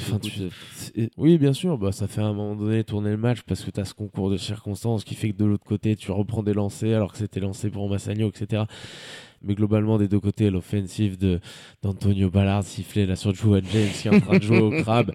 oui 1.17 1.39
bien 1.39 1.53
sûr, 1.53 1.77
bah 1.77 1.93
ça 1.93 2.07
fait 2.07 2.21
à 2.21 2.27
un 2.27 2.33
moment 2.33 2.57
donné 2.57 2.83
tourner 2.85 3.11
le 3.11 3.17
match 3.17 3.43
parce 3.43 3.63
que 3.63 3.71
tu 3.71 3.81
as 3.81 3.85
ce 3.85 3.95
concours 3.95 4.31
de 4.31 4.37
circonstances 4.37 5.05
qui 5.05 5.15
fait 5.15 5.31
que 5.31 5.37
de 5.37 5.45
l'autre 5.45 5.65
côté 5.65 5.97
tu 5.97 6.11
reprends 6.11 6.43
des 6.43 6.55
lancers 6.55 6.97
alors 6.97 7.13
que 7.13 7.19
c'était 7.19 7.41
lancé 7.41 7.71
pour 7.71 7.89
Massagno, 7.89 8.29
etc 8.29 8.65
mais 9.47 9.55
globalement 9.55 9.99
des 9.99 10.09
deux 10.09 10.21
côtés, 10.21 10.51
l'offensive 10.51 11.19
de 11.19 11.41
d'Antonio 11.83 12.31
Ballard 12.31 12.65
sifflé 12.65 13.07
là 13.07 13.17
sur 13.17 13.35
Joe 13.35 13.61
James 13.73 13.89
qui 14.01 14.09
est 14.09 14.15
en 14.15 14.21
train 14.21 14.39
de 14.39 14.43
jouer 14.43 14.61
au 14.61 14.71
crabe, 14.83 15.13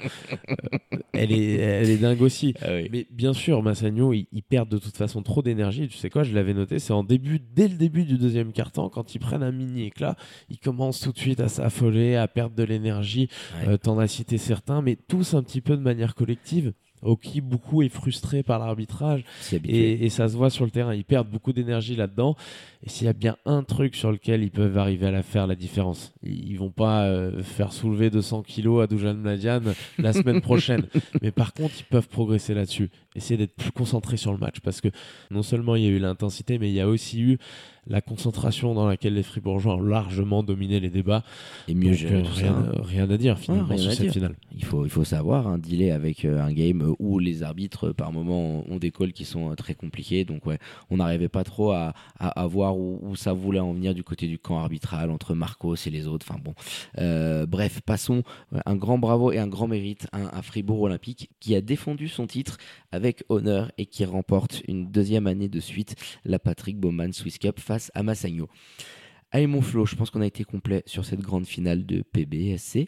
euh, 0.50 0.98
elle 1.14 1.32
est 1.32 1.56
elle 1.56 1.90
est 1.90 1.98
dingue 1.98 2.22
aussi. 2.22 2.54
Ah 2.62 2.70
mais 2.92 3.08
bien 3.12 3.34
sûr, 3.34 3.62
Massagno, 3.62 4.14
il, 4.14 4.28
perd 4.44 4.70
de 4.70 4.78
toute 4.78 4.98
façon 4.98 5.22
trop 5.22 5.42
d'énergie. 5.42 5.88
Tu 5.88 5.98
sais 5.98 6.10
quoi, 6.10 6.24
je 6.24 6.34
l'avais 6.34 6.54
noté, 6.54 6.80
c'est 6.80 6.94
en 6.94 7.04
début, 7.04 7.40
dès 7.40 7.68
le 7.68 7.76
début 7.76 8.04
du 8.04 8.18
deuxième 8.18 8.52
quart-temps, 8.52 8.90
quand 8.90 9.16
ils 9.16 9.20
prennent 9.20 9.44
un 9.44 9.52
mini 9.52 9.86
éclat, 9.86 10.16
ils 10.50 10.60
commencent 10.60 11.02
tout 11.02 11.12
de 11.12 11.20
suite 11.20 11.40
à 11.40 11.48
s'affoler, 11.48 12.16
à 12.16 12.28
perdre 12.28 12.56
de 12.56 12.64
l'énergie. 12.64 13.30
Ouais. 13.62 13.74
Euh, 13.74 13.78
T'en 13.78 13.98
as 14.00 14.08
cité 14.08 14.38
certains, 14.38 14.82
mais 14.82 14.96
tous 14.96 15.34
un 15.34 15.44
petit 15.44 15.62
peu 15.62 15.76
de 15.76 15.82
manière 15.82 16.16
collective. 16.16 16.74
Oki 17.04 17.42
beaucoup 17.42 17.82
est 17.82 17.90
frustré 17.90 18.44
par 18.44 18.60
l'arbitrage 18.60 19.24
et, 19.52 20.06
et, 20.06 20.10
ça 20.10 20.28
se 20.28 20.38
voit 20.38 20.50
sur 20.50 20.66
le 20.66 20.72
terrain. 20.72 20.94
Ils 20.94 21.04
perdent 21.04 21.30
beaucoup 21.30 21.54
d'énergie 21.54 21.96
là-dedans. 21.96 22.36
Et 22.84 22.90
s'il 22.90 23.06
y 23.06 23.10
a 23.10 23.14
bien 23.14 23.38
un 23.46 23.64
truc 23.64 23.96
sur 23.96 24.12
lequel 24.12 24.44
ils 24.44 24.52
peuvent 24.52 24.78
arriver 24.78 25.08
à 25.08 25.12
la 25.12 25.22
faire 25.22 25.46
la 25.46 25.56
différence, 25.56 26.14
ils 26.24 26.58
vont 26.58 26.72
pas 26.72 27.04
euh, 27.04 27.44
faire 27.44 27.74
soulever 27.74 28.10
200 28.10 28.42
kilos 28.44 28.84
à 28.84 28.88
Dujan 28.88 29.14
Mladian 29.14 29.62
la 30.00 30.14
semaine 30.14 30.42
prochaine. 30.42 30.86
Mais 31.22 31.32
par 31.32 31.54
contre, 31.54 31.76
ils 31.80 31.86
peuvent 31.86 32.08
progresser 32.08 32.54
là-dessus. 32.54 32.90
Essayer 33.16 33.38
d'être 33.38 33.56
plus 33.56 33.72
concentrés 33.72 34.18
sur 34.18 34.32
le 34.32 34.38
match 34.38 34.62
parce 34.62 34.82
que 34.82 34.88
non 35.30 35.44
seulement 35.44 35.76
il 35.76 35.84
y 35.84 35.88
a 35.88 35.90
eu 35.90 36.00
l'intensité, 36.00 36.58
mais 36.58 36.70
il 36.70 36.74
y 36.74 36.82
a 36.82 36.88
aussi 36.88 37.22
eu 37.22 37.38
la 37.88 38.02
concentration 38.02 38.74
dans 38.74 38.88
laquelle 38.88 39.16
les 39.16 39.24
Fribourgeois 39.24 39.76
ont 39.76 39.82
largement 39.82 40.44
dominé 40.44 40.80
les 40.80 40.90
débats. 40.90 41.24
Et 41.68 41.74
mieux 41.74 41.94
euh, 41.94 42.24
rien, 42.24 42.54
hein. 42.54 42.82
rien, 42.84 43.10
à 43.10 43.18
dire 43.18 43.40
finalement 43.40 43.78
sur 43.78 43.92
cette 43.92 44.14
finale. 44.14 44.36
Il 44.56 44.64
faut, 44.64 44.86
il 44.86 44.92
faut 44.92 45.04
savoir, 45.04 45.48
un 45.48 45.58
dealer 45.58 45.92
avec 45.92 46.26
euh, 46.26 46.42
un 46.42 46.52
game 46.52 46.96
où 47.00 47.20
les 47.20 47.44
arbitres 47.44 47.92
par 47.92 48.12
moments 48.12 48.64
ont 48.70 48.78
des 48.78 48.92
calls 48.92 49.14
qui 49.14 49.26
sont 49.26 49.54
très 49.56 49.74
compliqués. 49.74 50.26
Donc 50.26 50.46
ouais, 50.46 50.60
on 50.90 50.98
n'arrivait 50.98 51.30
pas 51.30 51.44
trop 51.44 51.72
à, 51.72 51.94
à, 52.20 52.42
à 52.42 52.48
voir 52.48 52.78
où, 52.78 53.16
ça 53.16 53.34
voulait 53.34 53.60
en 53.60 53.74
venir 53.74 53.94
du 53.94 54.04
côté 54.04 54.28
du 54.28 54.40
camp 54.40 54.60
arbitral 54.60 55.12
entre 55.12 55.34
Marcos 55.34 55.76
et 55.76 55.90
les 55.90 56.08
autres. 56.08 56.26
Enfin 56.30 56.40
bon, 56.44 56.54
euh, 56.98 57.46
bref, 57.46 57.82
passons. 57.82 58.24
Un 58.66 58.76
grand 58.76 58.98
bravo 58.98 59.32
et 59.32 59.40
un 59.40 59.48
grand 59.48 59.68
mérite 59.68 60.08
à, 60.12 60.42
Fribourg 60.42 60.82
Olympique 60.82 61.30
qui 61.40 61.56
a 61.56 61.62
défendu 61.62 62.08
son 62.08 62.28
titre 62.28 62.58
avec 62.92 63.24
honneur 63.30 63.72
et 63.78 63.86
qui 63.86 64.06
remporte 64.06 64.62
une 64.68 64.92
deuxième 64.92 65.28
année 65.28 65.50
de 65.50 65.60
suite 65.60 65.96
la 66.26 66.40
Patrick 66.40 66.78
Bowman 66.80 67.14
Swiss 67.14 67.38
Cup 67.38 67.60
à 67.94 68.04
Massagno. 68.04 68.50
Allez 69.32 69.48
mon 69.48 69.62
Flo, 69.62 69.86
je 69.86 69.96
pense 69.96 70.10
qu'on 70.10 70.22
a 70.22 70.26
été 70.26 70.44
complet 70.44 70.84
sur 70.86 71.06
cette 71.06 71.22
grande 71.22 71.46
finale 71.46 71.86
de 71.86 72.02
PBSC. 72.02 72.88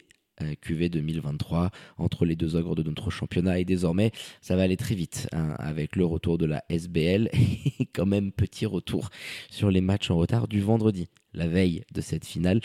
QV 0.60 0.88
2023 0.88 1.70
entre 1.96 2.24
les 2.24 2.34
deux 2.34 2.56
ogres 2.56 2.74
de 2.74 2.82
notre 2.82 3.08
championnat 3.08 3.60
et 3.60 3.64
désormais 3.64 4.10
ça 4.40 4.56
va 4.56 4.62
aller 4.62 4.76
très 4.76 4.96
vite 4.96 5.28
hein, 5.32 5.54
avec 5.60 5.94
le 5.94 6.04
retour 6.04 6.38
de 6.38 6.46
la 6.46 6.64
SBL 6.68 7.30
et 7.32 7.86
quand 7.94 8.06
même 8.06 8.32
petit 8.32 8.66
retour 8.66 9.10
sur 9.48 9.70
les 9.70 9.80
matchs 9.80 10.10
en 10.10 10.16
retard 10.16 10.48
du 10.48 10.60
vendredi 10.60 11.08
la 11.34 11.46
veille 11.46 11.84
de 11.92 12.00
cette 12.00 12.24
finale 12.24 12.60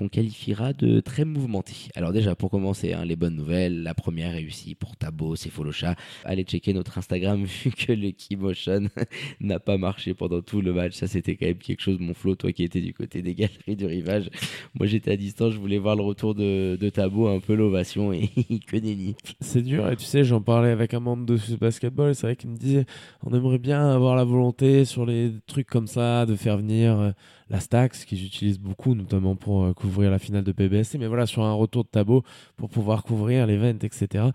qu'on 0.00 0.08
qualifiera 0.08 0.72
de 0.72 1.00
très 1.00 1.26
mouvementé. 1.26 1.74
Alors 1.94 2.12
déjà, 2.12 2.34
pour 2.34 2.50
commencer, 2.50 2.94
hein, 2.94 3.04
les 3.04 3.16
bonnes 3.16 3.36
nouvelles, 3.36 3.82
la 3.82 3.92
première 3.92 4.32
réussie 4.32 4.74
pour 4.74 4.96
Tabo, 4.96 5.36
c'est 5.36 5.50
Folosha. 5.50 5.94
Allez 6.24 6.44
checker 6.44 6.72
notre 6.72 6.96
Instagram 6.96 7.44
vu 7.64 7.70
que 7.70 7.92
le 7.92 8.10
Keymotion 8.12 8.88
n'a 9.40 9.60
pas 9.60 9.76
marché 9.76 10.14
pendant 10.14 10.40
tout 10.40 10.62
le 10.62 10.72
match. 10.72 10.94
Ça, 10.94 11.06
c'était 11.06 11.36
quand 11.36 11.44
même 11.44 11.58
quelque 11.58 11.82
chose, 11.82 11.98
mon 12.00 12.14
Flo, 12.14 12.34
toi 12.34 12.50
qui 12.50 12.64
étais 12.64 12.80
du 12.80 12.94
côté 12.94 13.20
des 13.20 13.34
galeries 13.34 13.76
du 13.76 13.84
rivage. 13.84 14.30
Moi, 14.72 14.86
j'étais 14.86 15.10
à 15.10 15.16
distance, 15.18 15.52
je 15.52 15.58
voulais 15.58 15.76
voir 15.76 15.96
le 15.96 16.02
retour 16.02 16.34
de, 16.34 16.78
de 16.80 16.88
Tabo, 16.88 17.28
un 17.28 17.40
peu 17.40 17.54
l'ovation 17.54 18.10
et 18.10 18.28
que 18.66 18.78
nenni. 18.78 19.16
C'est 19.40 19.60
dur, 19.60 19.86
et 19.90 19.96
tu 19.96 20.06
sais, 20.06 20.24
j'en 20.24 20.40
parlais 20.40 20.70
avec 20.70 20.94
un 20.94 21.00
membre 21.00 21.26
de 21.26 21.36
ce 21.36 21.52
basketball, 21.56 22.14
c'est 22.14 22.26
vrai 22.26 22.36
qu'il 22.36 22.48
me 22.48 22.56
disait, 22.56 22.86
on 23.22 23.34
aimerait 23.34 23.58
bien 23.58 23.90
avoir 23.90 24.16
la 24.16 24.24
volonté 24.24 24.86
sur 24.86 25.04
les 25.04 25.30
trucs 25.46 25.68
comme 25.68 25.86
ça, 25.86 26.24
de 26.24 26.36
faire 26.36 26.56
venir 26.56 26.98
euh, 26.98 27.10
la 27.50 27.58
Stax, 27.58 28.04
qu'ils 28.04 28.24
utilisent 28.24 28.60
beaucoup, 28.60 28.94
notamment 28.94 29.34
pour 29.34 29.64
euh, 29.64 29.72
couvrir 29.74 30.10
la 30.10 30.20
finale 30.20 30.44
de 30.44 30.52
PBSC, 30.52 30.98
mais 30.98 31.08
voilà, 31.08 31.26
sur 31.26 31.42
un 31.42 31.52
retour 31.52 31.82
de 31.82 31.88
Tabo 31.88 32.22
pour 32.56 32.70
pouvoir 32.70 33.02
couvrir 33.02 33.46
l'event, 33.46 33.76
etc. 33.82 34.26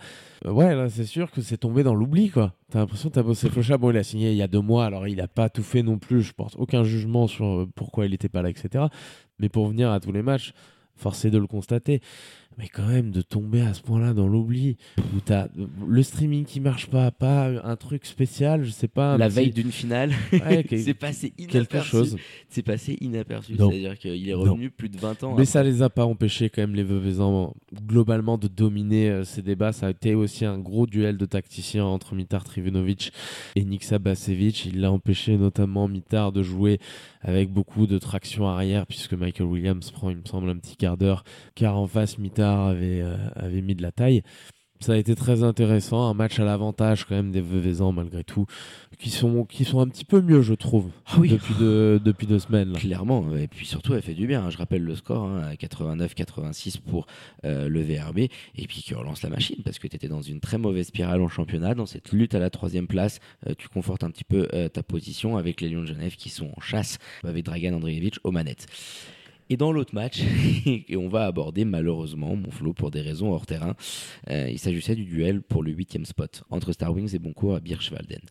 Euh, 0.45 0.51
ouais, 0.51 0.75
là, 0.75 0.89
c'est 0.89 1.05
sûr 1.05 1.31
que 1.31 1.41
c'est 1.41 1.57
tombé 1.57 1.83
dans 1.83 1.95
l'oubli, 1.95 2.29
quoi. 2.29 2.53
T'as 2.69 2.79
l'impression 2.79 3.09
que 3.09 3.15
Tabo 3.15 3.33
Seflocha, 3.33 3.77
bon, 3.77 3.91
il 3.91 3.97
a 3.97 4.03
signé 4.03 4.31
il 4.31 4.37
y 4.37 4.41
a 4.41 4.47
deux 4.47 4.59
mois, 4.59 4.85
alors 4.85 5.07
il 5.07 5.15
n'a 5.15 5.29
pas 5.29 5.49
tout 5.49 5.63
fait 5.63 5.81
non 5.81 5.97
plus, 5.97 6.21
je 6.21 6.33
porte 6.33 6.55
aucun 6.57 6.83
jugement 6.83 7.27
sur 7.27 7.45
euh, 7.45 7.69
pourquoi 7.73 8.05
il 8.05 8.11
n'était 8.11 8.29
pas 8.29 8.41
là, 8.41 8.49
etc. 8.49 8.85
Mais 9.39 9.47
pour 9.47 9.67
venir 9.67 9.91
à 9.91 10.01
tous 10.01 10.11
les 10.11 10.21
matchs, 10.21 10.53
forcé 10.95 11.29
de 11.29 11.37
le 11.37 11.47
constater 11.47 12.01
mais 12.57 12.67
quand 12.67 12.87
même 12.87 13.11
de 13.11 13.21
tomber 13.21 13.61
à 13.61 13.73
ce 13.73 13.81
point-là 13.81 14.13
dans 14.13 14.27
l'oubli 14.27 14.77
où 14.97 15.19
t'as 15.23 15.47
le 15.87 16.03
streaming 16.03 16.45
qui 16.45 16.59
marche 16.59 16.87
pas 16.87 17.11
pas 17.11 17.47
un 17.63 17.75
truc 17.75 18.05
spécial 18.05 18.63
je 18.63 18.71
sais 18.71 18.87
pas 18.87 19.17
la 19.17 19.29
veille 19.29 19.51
d'une 19.51 19.71
finale. 19.71 20.11
C'est 20.69 20.93
passé 20.93 21.33
inaperçu 21.37 21.67
quelque 21.67 21.81
chose. 21.81 22.17
C'est 22.49 22.63
passé 22.63 22.97
inaperçu. 23.01 23.55
C'est 23.57 23.63
à 23.63 23.69
dire 23.69 23.97
qu'il 23.97 24.29
est 24.29 24.33
revenu 24.33 24.69
plus 24.69 24.89
de 24.89 24.97
20 24.97 25.23
ans 25.23 25.35
mais 25.37 25.45
ça 25.45 25.63
les 25.63 25.81
a 25.81 25.89
pas 25.89 26.05
empêchés 26.05 26.49
quand 26.49 26.61
même 26.61 26.75
les 26.75 26.83
Veuvezans 26.83 27.53
globalement 27.87 28.37
de 28.37 28.47
dominer 28.47 29.09
euh, 29.09 29.23
ces 29.23 29.41
débats. 29.41 29.71
Ça 29.71 29.87
a 29.87 29.89
été 29.89 30.15
aussi 30.15 30.45
un 30.45 30.57
gros 30.57 30.87
duel 30.87 31.17
de 31.17 31.25
tacticiens 31.25 31.85
entre 31.85 32.15
Mitar 32.15 32.43
Trivunovic 32.43 33.11
et 33.55 33.63
Niksa 33.63 33.99
Basevic. 33.99 34.65
Il 34.65 34.81
l'a 34.81 34.91
empêché 34.91 35.37
notamment 35.37 35.87
Mitar 35.87 36.31
de 36.31 36.43
jouer 36.43 36.79
avec 37.21 37.51
beaucoup 37.51 37.87
de 37.87 37.97
traction 37.97 38.47
arrière 38.47 38.85
puisque 38.85 39.13
Michael 39.13 39.47
Williams 39.47 39.91
prend 39.91 40.09
il 40.09 40.17
me 40.17 40.25
semble 40.25 40.49
un 40.49 40.57
petit 40.57 40.75
quart 40.77 40.97
d'heure. 40.97 41.23
Car 41.55 41.77
en 41.77 41.87
face 41.87 42.17
Mitar 42.17 42.44
avait, 42.53 43.01
euh, 43.01 43.17
avait 43.35 43.61
mis 43.61 43.75
de 43.75 43.81
la 43.81 43.91
taille. 43.91 44.23
Ça 44.81 44.91
a 44.91 44.97
été 44.97 45.15
très 45.15 45.41
intéressant, 45.41 46.09
un 46.09 46.13
match 46.13 46.37
à 46.37 46.43
l'avantage 46.43 47.05
quand 47.05 47.15
même 47.15 47.31
des 47.31 47.39
Veuvezans 47.39 47.93
malgré 47.93 48.25
tout, 48.25 48.45
qui 48.99 49.09
sont, 49.09 49.45
qui 49.45 49.63
sont 49.63 49.79
un 49.79 49.87
petit 49.87 50.03
peu 50.03 50.21
mieux 50.21 50.41
je 50.41 50.53
trouve 50.53 50.91
ah 51.05 51.17
depuis, 51.19 51.53
deux, 51.57 51.97
depuis 51.97 52.27
deux 52.27 52.39
semaines. 52.39 52.73
Clairement, 52.73 53.35
et 53.37 53.47
puis 53.47 53.65
surtout 53.65 53.93
elle 53.93 54.01
fait 54.01 54.13
du 54.13 54.27
bien, 54.27 54.43
hein. 54.43 54.49
je 54.49 54.57
rappelle 54.57 54.83
le 54.83 54.93
score, 54.95 55.27
hein, 55.27 55.53
89-86 55.53 56.81
pour 56.81 57.07
euh, 57.45 57.69
le 57.69 57.81
VRB, 57.81 58.19
et 58.19 58.67
puis 58.67 58.81
qui 58.81 58.93
relance 58.93 59.23
la 59.23 59.29
machine 59.29 59.63
parce 59.63 59.79
que 59.79 59.87
tu 59.87 59.95
étais 59.95 60.09
dans 60.09 60.21
une 60.21 60.41
très 60.41 60.57
mauvaise 60.57 60.87
spirale 60.87 61.21
en 61.21 61.29
championnat, 61.29 61.73
dans 61.73 61.85
cette 61.85 62.11
lutte 62.11 62.35
à 62.35 62.39
la 62.39 62.49
troisième 62.49 62.87
place, 62.87 63.21
euh, 63.47 63.53
tu 63.57 63.69
confortes 63.69 64.03
un 64.03 64.11
petit 64.11 64.25
peu 64.25 64.47
ta 64.73 64.83
position 64.83 65.37
avec 65.37 65.61
les 65.61 65.69
Lions 65.69 65.81
de 65.81 65.87
Genève 65.87 66.15
qui 66.15 66.29
sont 66.29 66.51
en 66.55 66.61
chasse 66.61 66.97
avec 67.23 67.45
Dragan 67.45 67.73
Andreevich 67.73 68.19
aux 68.23 68.31
manettes. 68.31 68.67
Et 69.49 69.57
dans 69.57 69.71
l'autre 69.71 69.93
match, 69.93 70.21
et 70.65 70.97
on 70.97 71.07
va 71.07 71.25
aborder 71.25 71.65
malheureusement 71.65 72.35
mon 72.35 72.49
flot 72.49 72.73
pour 72.73 72.89
des 72.89 73.01
raisons 73.01 73.31
hors 73.31 73.45
terrain, 73.45 73.75
euh, 74.31 74.49
il 74.49 74.57
s'agissait 74.57 74.95
du 74.95 75.05
duel 75.05 75.43
pour 75.43 75.61
le 75.61 75.71
huitième 75.71 76.05
spot 76.05 76.43
entre 76.49 76.71
Star 76.71 76.91
Wings 76.91 77.13
et 77.13 77.19
Boncourt 77.19 77.55
à 77.55 77.59
Birchwalden. 77.59 78.21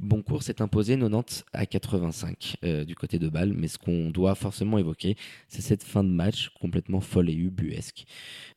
Boncourt 0.00 0.42
s'est 0.42 0.60
imposé 0.60 0.98
90 0.98 1.44
à 1.52 1.64
85 1.64 2.56
euh, 2.64 2.84
du 2.84 2.96
côté 2.96 3.20
de 3.20 3.28
Bâle, 3.28 3.52
mais 3.54 3.68
ce 3.68 3.78
qu'on 3.78 4.10
doit 4.10 4.34
forcément 4.34 4.78
évoquer, 4.78 5.16
c'est 5.46 5.62
cette 5.62 5.84
fin 5.84 6.02
de 6.02 6.10
match 6.10 6.50
complètement 6.60 7.00
folle 7.00 7.30
et 7.30 7.34
ubuesque. 7.34 8.04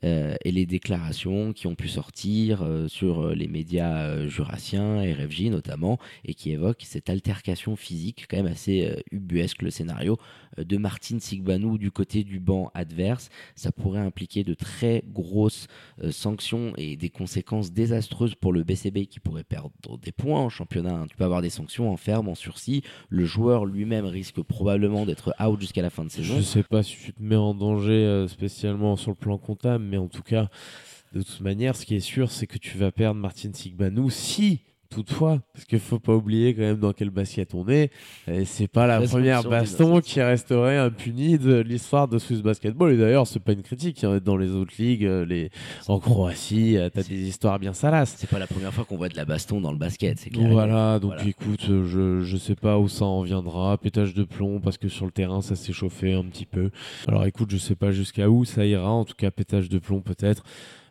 Euh, 0.04 0.36
et 0.44 0.52
les 0.52 0.66
déclarations 0.66 1.54
qui 1.54 1.68
ont 1.68 1.76
pu 1.76 1.88
sortir 1.88 2.68
sur 2.88 3.30
les 3.30 3.48
médias 3.48 4.26
jurassiens, 4.26 5.04
RFJ 5.04 5.44
notamment, 5.52 6.00
et 6.26 6.34
qui 6.34 6.52
évoquent 6.52 6.84
cette 6.84 7.12
altercation 7.12 7.76
physique 7.76 8.26
quand 8.28 8.38
même 8.38 8.48
assez 8.48 9.04
ubuesque, 9.12 9.62
le 9.62 9.70
scénario 9.70 10.18
de 10.58 10.78
Martine 10.78 11.20
Sigbanou 11.20 11.78
du 11.78 11.92
côté 11.92 12.24
du 12.24 12.40
banc 12.40 12.72
adverse. 12.74 13.30
Ça 13.56 13.72
pourrait 13.72 14.00
impliquer 14.00 14.44
de 14.44 14.54
très 14.54 15.04
grosses 15.08 15.68
euh, 16.04 16.12
sanctions 16.12 16.74
et 16.78 16.98
des 16.98 17.10
conséquences 17.10 17.72
désastreuses 17.72 18.36
pour 18.36 18.54
le 18.54 18.64
BCB 18.64 19.06
qui 19.06 19.20
pourrait 19.20 19.44
perdre 19.44 19.72
des 20.02 20.12
points 20.12 20.40
en 20.40 20.50
championnat. 20.50 20.94
Hein. 20.94 21.06
Tu 21.10 21.16
peux 21.16 21.24
avoir 21.24 21.42
des 21.42 21.50
sanctions 21.50 21.92
en 21.92 21.98
ferme, 21.98 22.28
en 22.28 22.36
sursis. 22.36 22.84
Le 23.10 23.26
joueur 23.26 23.66
lui-même 23.66 24.06
risque 24.06 24.42
probablement 24.42 25.06
d'être 25.06 25.34
out 25.40 25.60
jusqu'à 25.60 25.82
la 25.82 25.90
fin 25.90 26.04
de 26.04 26.10
saison. 26.10 26.38
Je 26.38 26.42
sais 26.42 26.64
pas 26.64 26.84
si 26.84 26.98
tu 26.98 27.14
te 27.14 27.22
mets 27.22 27.36
en 27.36 27.54
danger 27.54 27.92
euh, 27.92 28.28
spécialement 28.28 28.96
sur 28.96 29.12
le 29.12 29.16
plan 29.16 29.38
comptable, 29.38 29.84
mais 29.84 29.98
en 29.98 30.08
tout 30.08 30.24
cas, 30.24 30.50
de 31.14 31.22
toute 31.22 31.42
manière, 31.42 31.76
ce 31.76 31.86
qui 31.86 31.96
est 31.96 32.00
sûr, 32.00 32.32
c'est 32.32 32.48
que 32.48 32.58
tu 32.58 32.78
vas 32.78 32.92
perdre 32.92 33.20
Martin 33.20 33.52
Sigbanou 33.54 34.10
si 34.10 34.62
Toutefois, 34.92 35.40
parce 35.54 35.64
qu'il 35.64 35.80
faut 35.80 36.00
pas 36.00 36.14
oublier 36.14 36.54
quand 36.54 36.64
même 36.64 36.78
dans 36.78 36.92
quel 36.92 37.10
basket 37.12 37.54
on 37.56 37.66
est, 37.70 37.92
et 38.28 38.44
c'est 38.44 38.68
pas 38.68 38.86
la 38.88 39.00
première 39.00 39.42
baston 39.44 40.02
qui 40.02 40.22
resterait 40.22 40.78
impunie 40.78 41.38
de 41.40 41.60
l'histoire 41.62 42.10
de 42.10 42.20
Swiss 42.20 42.42
Basketball. 42.42 42.92
Et 42.92 42.98
d'ailleurs, 42.98 43.26
c'est 43.26 43.40
pas 43.40 43.54
une 43.54 43.62
critique. 43.64 44.04
hein, 44.04 44.20
Dans 44.24 44.36
les 44.36 44.52
autres 44.52 44.74
ligues, 44.78 45.06
euh, 45.06 45.26
les... 45.26 45.50
en 45.88 45.98
Croatie, 46.00 46.76
euh, 46.78 46.90
t'as 46.94 47.04
des 47.04 47.16
histoires 47.28 47.58
bien 47.58 47.72
salaces. 47.72 48.16
C'est 48.18 48.30
pas 48.30 48.38
la 48.38 48.48
première 48.48 48.74
fois 48.74 48.84
qu'on 48.84 48.98
voit 48.98 49.08
de 49.08 49.16
la 49.16 49.24
baston 49.24 49.62
dans 49.62 49.72
le 49.72 49.78
basket, 49.78 50.20
c'est 50.20 50.30
clair. 50.30 50.50
Voilà, 50.52 51.00
donc 51.00 51.14
Voilà. 51.14 51.26
écoute, 51.28 51.66
euh, 51.70 51.86
je, 51.88 52.22
je 52.26 52.36
sais 52.38 52.56
pas 52.56 52.78
où 52.78 52.90
ça 52.90 53.06
en 53.06 53.22
viendra. 53.22 53.78
Pétage 53.78 54.14
de 54.14 54.26
plomb, 54.26 54.60
parce 54.60 54.78
que 54.78 54.90
sur 54.90 55.06
le 55.06 55.12
terrain, 55.12 55.42
ça 55.42 55.56
s'est 55.56 55.72
chauffé 55.74 56.14
un 56.14 56.26
petit 56.26 56.46
peu. 56.46 56.70
Alors 57.08 57.26
écoute, 57.26 57.50
je 57.50 57.58
sais 57.58 57.76
pas 57.76 57.92
jusqu'à 57.92 58.30
où 58.30 58.44
ça 58.44 58.66
ira. 58.66 58.92
En 58.92 59.06
tout 59.06 59.16
cas, 59.18 59.32
pétage 59.32 59.70
de 59.70 59.80
plomb 59.80 60.02
peut-être. 60.02 60.44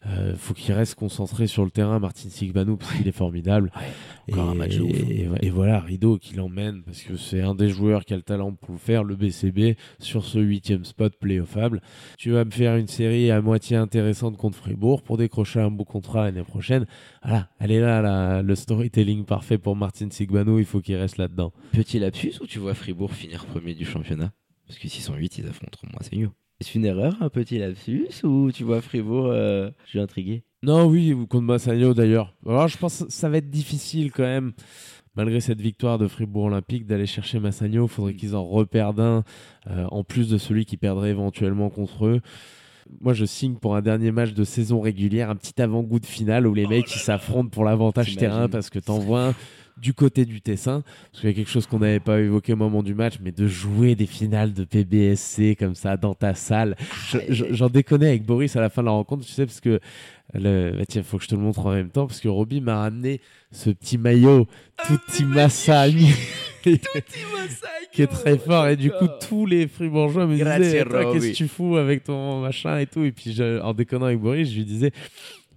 Euh, 0.06 0.34
faut 0.34 0.54
qu'il 0.54 0.72
reste 0.72 0.94
concentré 0.94 1.46
sur 1.46 1.62
le 1.62 1.70
terrain, 1.70 1.98
Martin 1.98 2.30
Sigbanou, 2.30 2.76
parce 2.78 2.94
qu'il 2.94 3.06
est 3.06 3.12
formidable. 3.12 3.70
Ouais, 3.76 4.32
encore 4.32 4.50
un 4.50 4.54
match 4.54 4.76
de 4.76 4.82
ouf. 4.82 4.90
et, 4.92 5.28
et 5.42 5.50
voilà, 5.50 5.80
Rideau 5.80 6.16
qui 6.16 6.34
l'emmène, 6.34 6.82
parce 6.82 7.02
que 7.02 7.16
c'est 7.16 7.42
un 7.42 7.54
des 7.54 7.68
joueurs 7.68 8.04
qui 8.06 8.14
a 8.14 8.16
le 8.16 8.22
talent 8.22 8.52
pour 8.52 8.72
le 8.72 8.78
faire, 8.78 9.04
le 9.04 9.14
BCB, 9.14 9.76
sur 9.98 10.24
ce 10.24 10.38
huitième 10.38 10.86
spot 10.86 11.14
playoffable. 11.18 11.82
Tu 12.16 12.30
vas 12.30 12.46
me 12.46 12.50
faire 12.50 12.76
une 12.76 12.88
série 12.88 13.30
à 13.30 13.42
moitié 13.42 13.76
intéressante 13.76 14.38
contre 14.38 14.56
Fribourg 14.56 15.02
pour 15.02 15.18
décrocher 15.18 15.60
un 15.60 15.70
beau 15.70 15.84
contrat 15.84 16.24
l'année 16.24 16.44
prochaine. 16.44 16.86
Voilà, 17.22 17.50
elle 17.58 17.70
est 17.70 17.80
là, 17.80 18.42
le 18.42 18.54
storytelling 18.54 19.24
parfait 19.26 19.58
pour 19.58 19.76
Martin 19.76 20.08
Sigbanou, 20.10 20.58
il 20.58 20.64
faut 20.64 20.80
qu'il 20.80 20.96
reste 20.96 21.18
là-dedans. 21.18 21.52
Petit 21.72 21.98
lapsus 21.98 22.34
ou 22.40 22.46
tu 22.46 22.58
vois 22.58 22.72
Fribourg 22.74 23.12
finir 23.12 23.44
premier 23.44 23.74
du 23.74 23.84
championnat? 23.84 24.32
Parce 24.66 24.78
que 24.78 24.88
s'ils 24.88 25.02
sont 25.02 25.14
8, 25.16 25.38
ils 25.38 25.46
affronteront 25.48 25.88
Massagno. 25.98 26.30
Est-ce 26.60 26.76
une 26.76 26.84
erreur, 26.84 27.16
un 27.22 27.30
petit 27.30 27.58
lapsus 27.58 28.22
ou 28.22 28.52
tu 28.52 28.64
vois 28.64 28.82
Fribourg 28.82 29.28
euh, 29.28 29.70
Je 29.84 29.90
suis 29.90 30.00
intrigué? 30.00 30.42
Non, 30.62 30.84
oui, 30.84 31.14
ou 31.14 31.26
contre 31.26 31.44
Massagno 31.44 31.94
d'ailleurs. 31.94 32.34
Alors, 32.46 32.68
je 32.68 32.76
pense 32.76 33.04
que 33.04 33.10
ça 33.10 33.30
va 33.30 33.38
être 33.38 33.48
difficile 33.48 34.12
quand 34.12 34.24
même, 34.24 34.52
malgré 35.16 35.40
cette 35.40 35.62
victoire 35.62 35.96
de 35.96 36.06
Fribourg 36.06 36.44
Olympique, 36.44 36.86
d'aller 36.86 37.06
chercher 37.06 37.40
Massagno. 37.40 37.86
Il 37.86 37.88
faudrait 37.88 38.12
qu'ils 38.12 38.36
en 38.36 38.44
reperdent 38.44 39.00
un, 39.00 39.24
euh, 39.68 39.86
en 39.90 40.04
plus 40.04 40.28
de 40.28 40.36
celui 40.36 40.66
qui 40.66 40.76
perdrait 40.76 41.08
éventuellement 41.08 41.70
contre 41.70 42.04
eux. 42.04 42.20
Moi, 43.00 43.12
je 43.14 43.24
signe 43.24 43.54
pour 43.54 43.76
un 43.76 43.82
dernier 43.82 44.10
match 44.12 44.32
de 44.32 44.44
saison 44.44 44.80
régulière, 44.80 45.30
un 45.30 45.36
petit 45.36 45.60
avant-goût 45.62 46.00
de 46.00 46.06
finale 46.06 46.46
où 46.46 46.54
les 46.54 46.66
mecs 46.66 46.92
ils 46.94 46.98
s'affrontent 46.98 47.48
pour 47.48 47.64
l'avantage 47.64 48.16
terrain 48.16 48.48
parce 48.48 48.70
que 48.70 48.78
t'envoies 48.78 49.28
un 49.28 49.34
du 49.80 49.94
côté 49.94 50.24
du 50.26 50.42
Tessin. 50.42 50.82
Parce 51.10 51.20
qu'il 51.22 51.30
y 51.30 51.32
a 51.32 51.36
quelque 51.36 51.48
chose 51.50 51.66
qu'on 51.66 51.78
n'avait 51.78 52.00
pas 52.00 52.20
évoqué 52.20 52.52
au 52.52 52.56
moment 52.56 52.82
du 52.82 52.94
match, 52.94 53.14
mais 53.22 53.32
de 53.32 53.46
jouer 53.46 53.94
des 53.94 54.04
finales 54.06 54.52
de 54.52 54.64
PBSC 54.64 55.56
comme 55.58 55.74
ça 55.74 55.96
dans 55.96 56.14
ta 56.14 56.34
salle. 56.34 56.76
Je- 57.10 57.18
je- 57.30 57.44
J'en 57.54 57.68
déconnais 57.68 58.08
avec 58.08 58.24
Boris 58.26 58.54
à 58.56 58.60
la 58.60 58.68
fin 58.68 58.82
de 58.82 58.86
la 58.86 58.92
rencontre, 58.92 59.24
tu 59.24 59.32
sais, 59.32 59.46
parce 59.46 59.60
que 59.60 59.80
le... 60.34 60.72
bah, 60.76 60.84
tiens, 60.86 61.02
faut 61.02 61.16
que 61.16 61.24
je 61.24 61.28
te 61.28 61.34
le 61.34 61.40
montre 61.40 61.64
en 61.64 61.72
même 61.72 61.88
temps, 61.90 62.06
parce 62.06 62.20
que 62.20 62.28
Roby 62.28 62.60
m'a 62.60 62.76
ramené 62.80 63.20
ce 63.52 63.70
petit 63.70 63.96
maillot 63.96 64.46
tout 64.86 64.98
petit 65.06 65.24
Massagne. 65.24 66.08
qui 67.92 68.02
est 68.02 68.06
très 68.06 68.38
fort 68.38 68.66
et 68.68 68.76
du 68.76 68.90
coup 68.90 69.06
tous 69.28 69.46
les 69.46 69.66
fribourgeois 69.68 70.26
me 70.26 70.36
disaient 70.60 70.84
qu'est-ce 71.12 71.26
que 71.32 71.36
tu 71.36 71.48
fous 71.48 71.76
avec 71.76 72.04
ton 72.04 72.40
machin 72.40 72.78
et 72.78 72.86
tout? 72.86 73.04
Et 73.04 73.12
puis 73.12 73.32
je- 73.32 73.60
en 73.60 73.72
déconnant 73.72 74.06
avec 74.06 74.18
Boris 74.18 74.50
je 74.50 74.56
lui 74.56 74.64
disais 74.64 74.92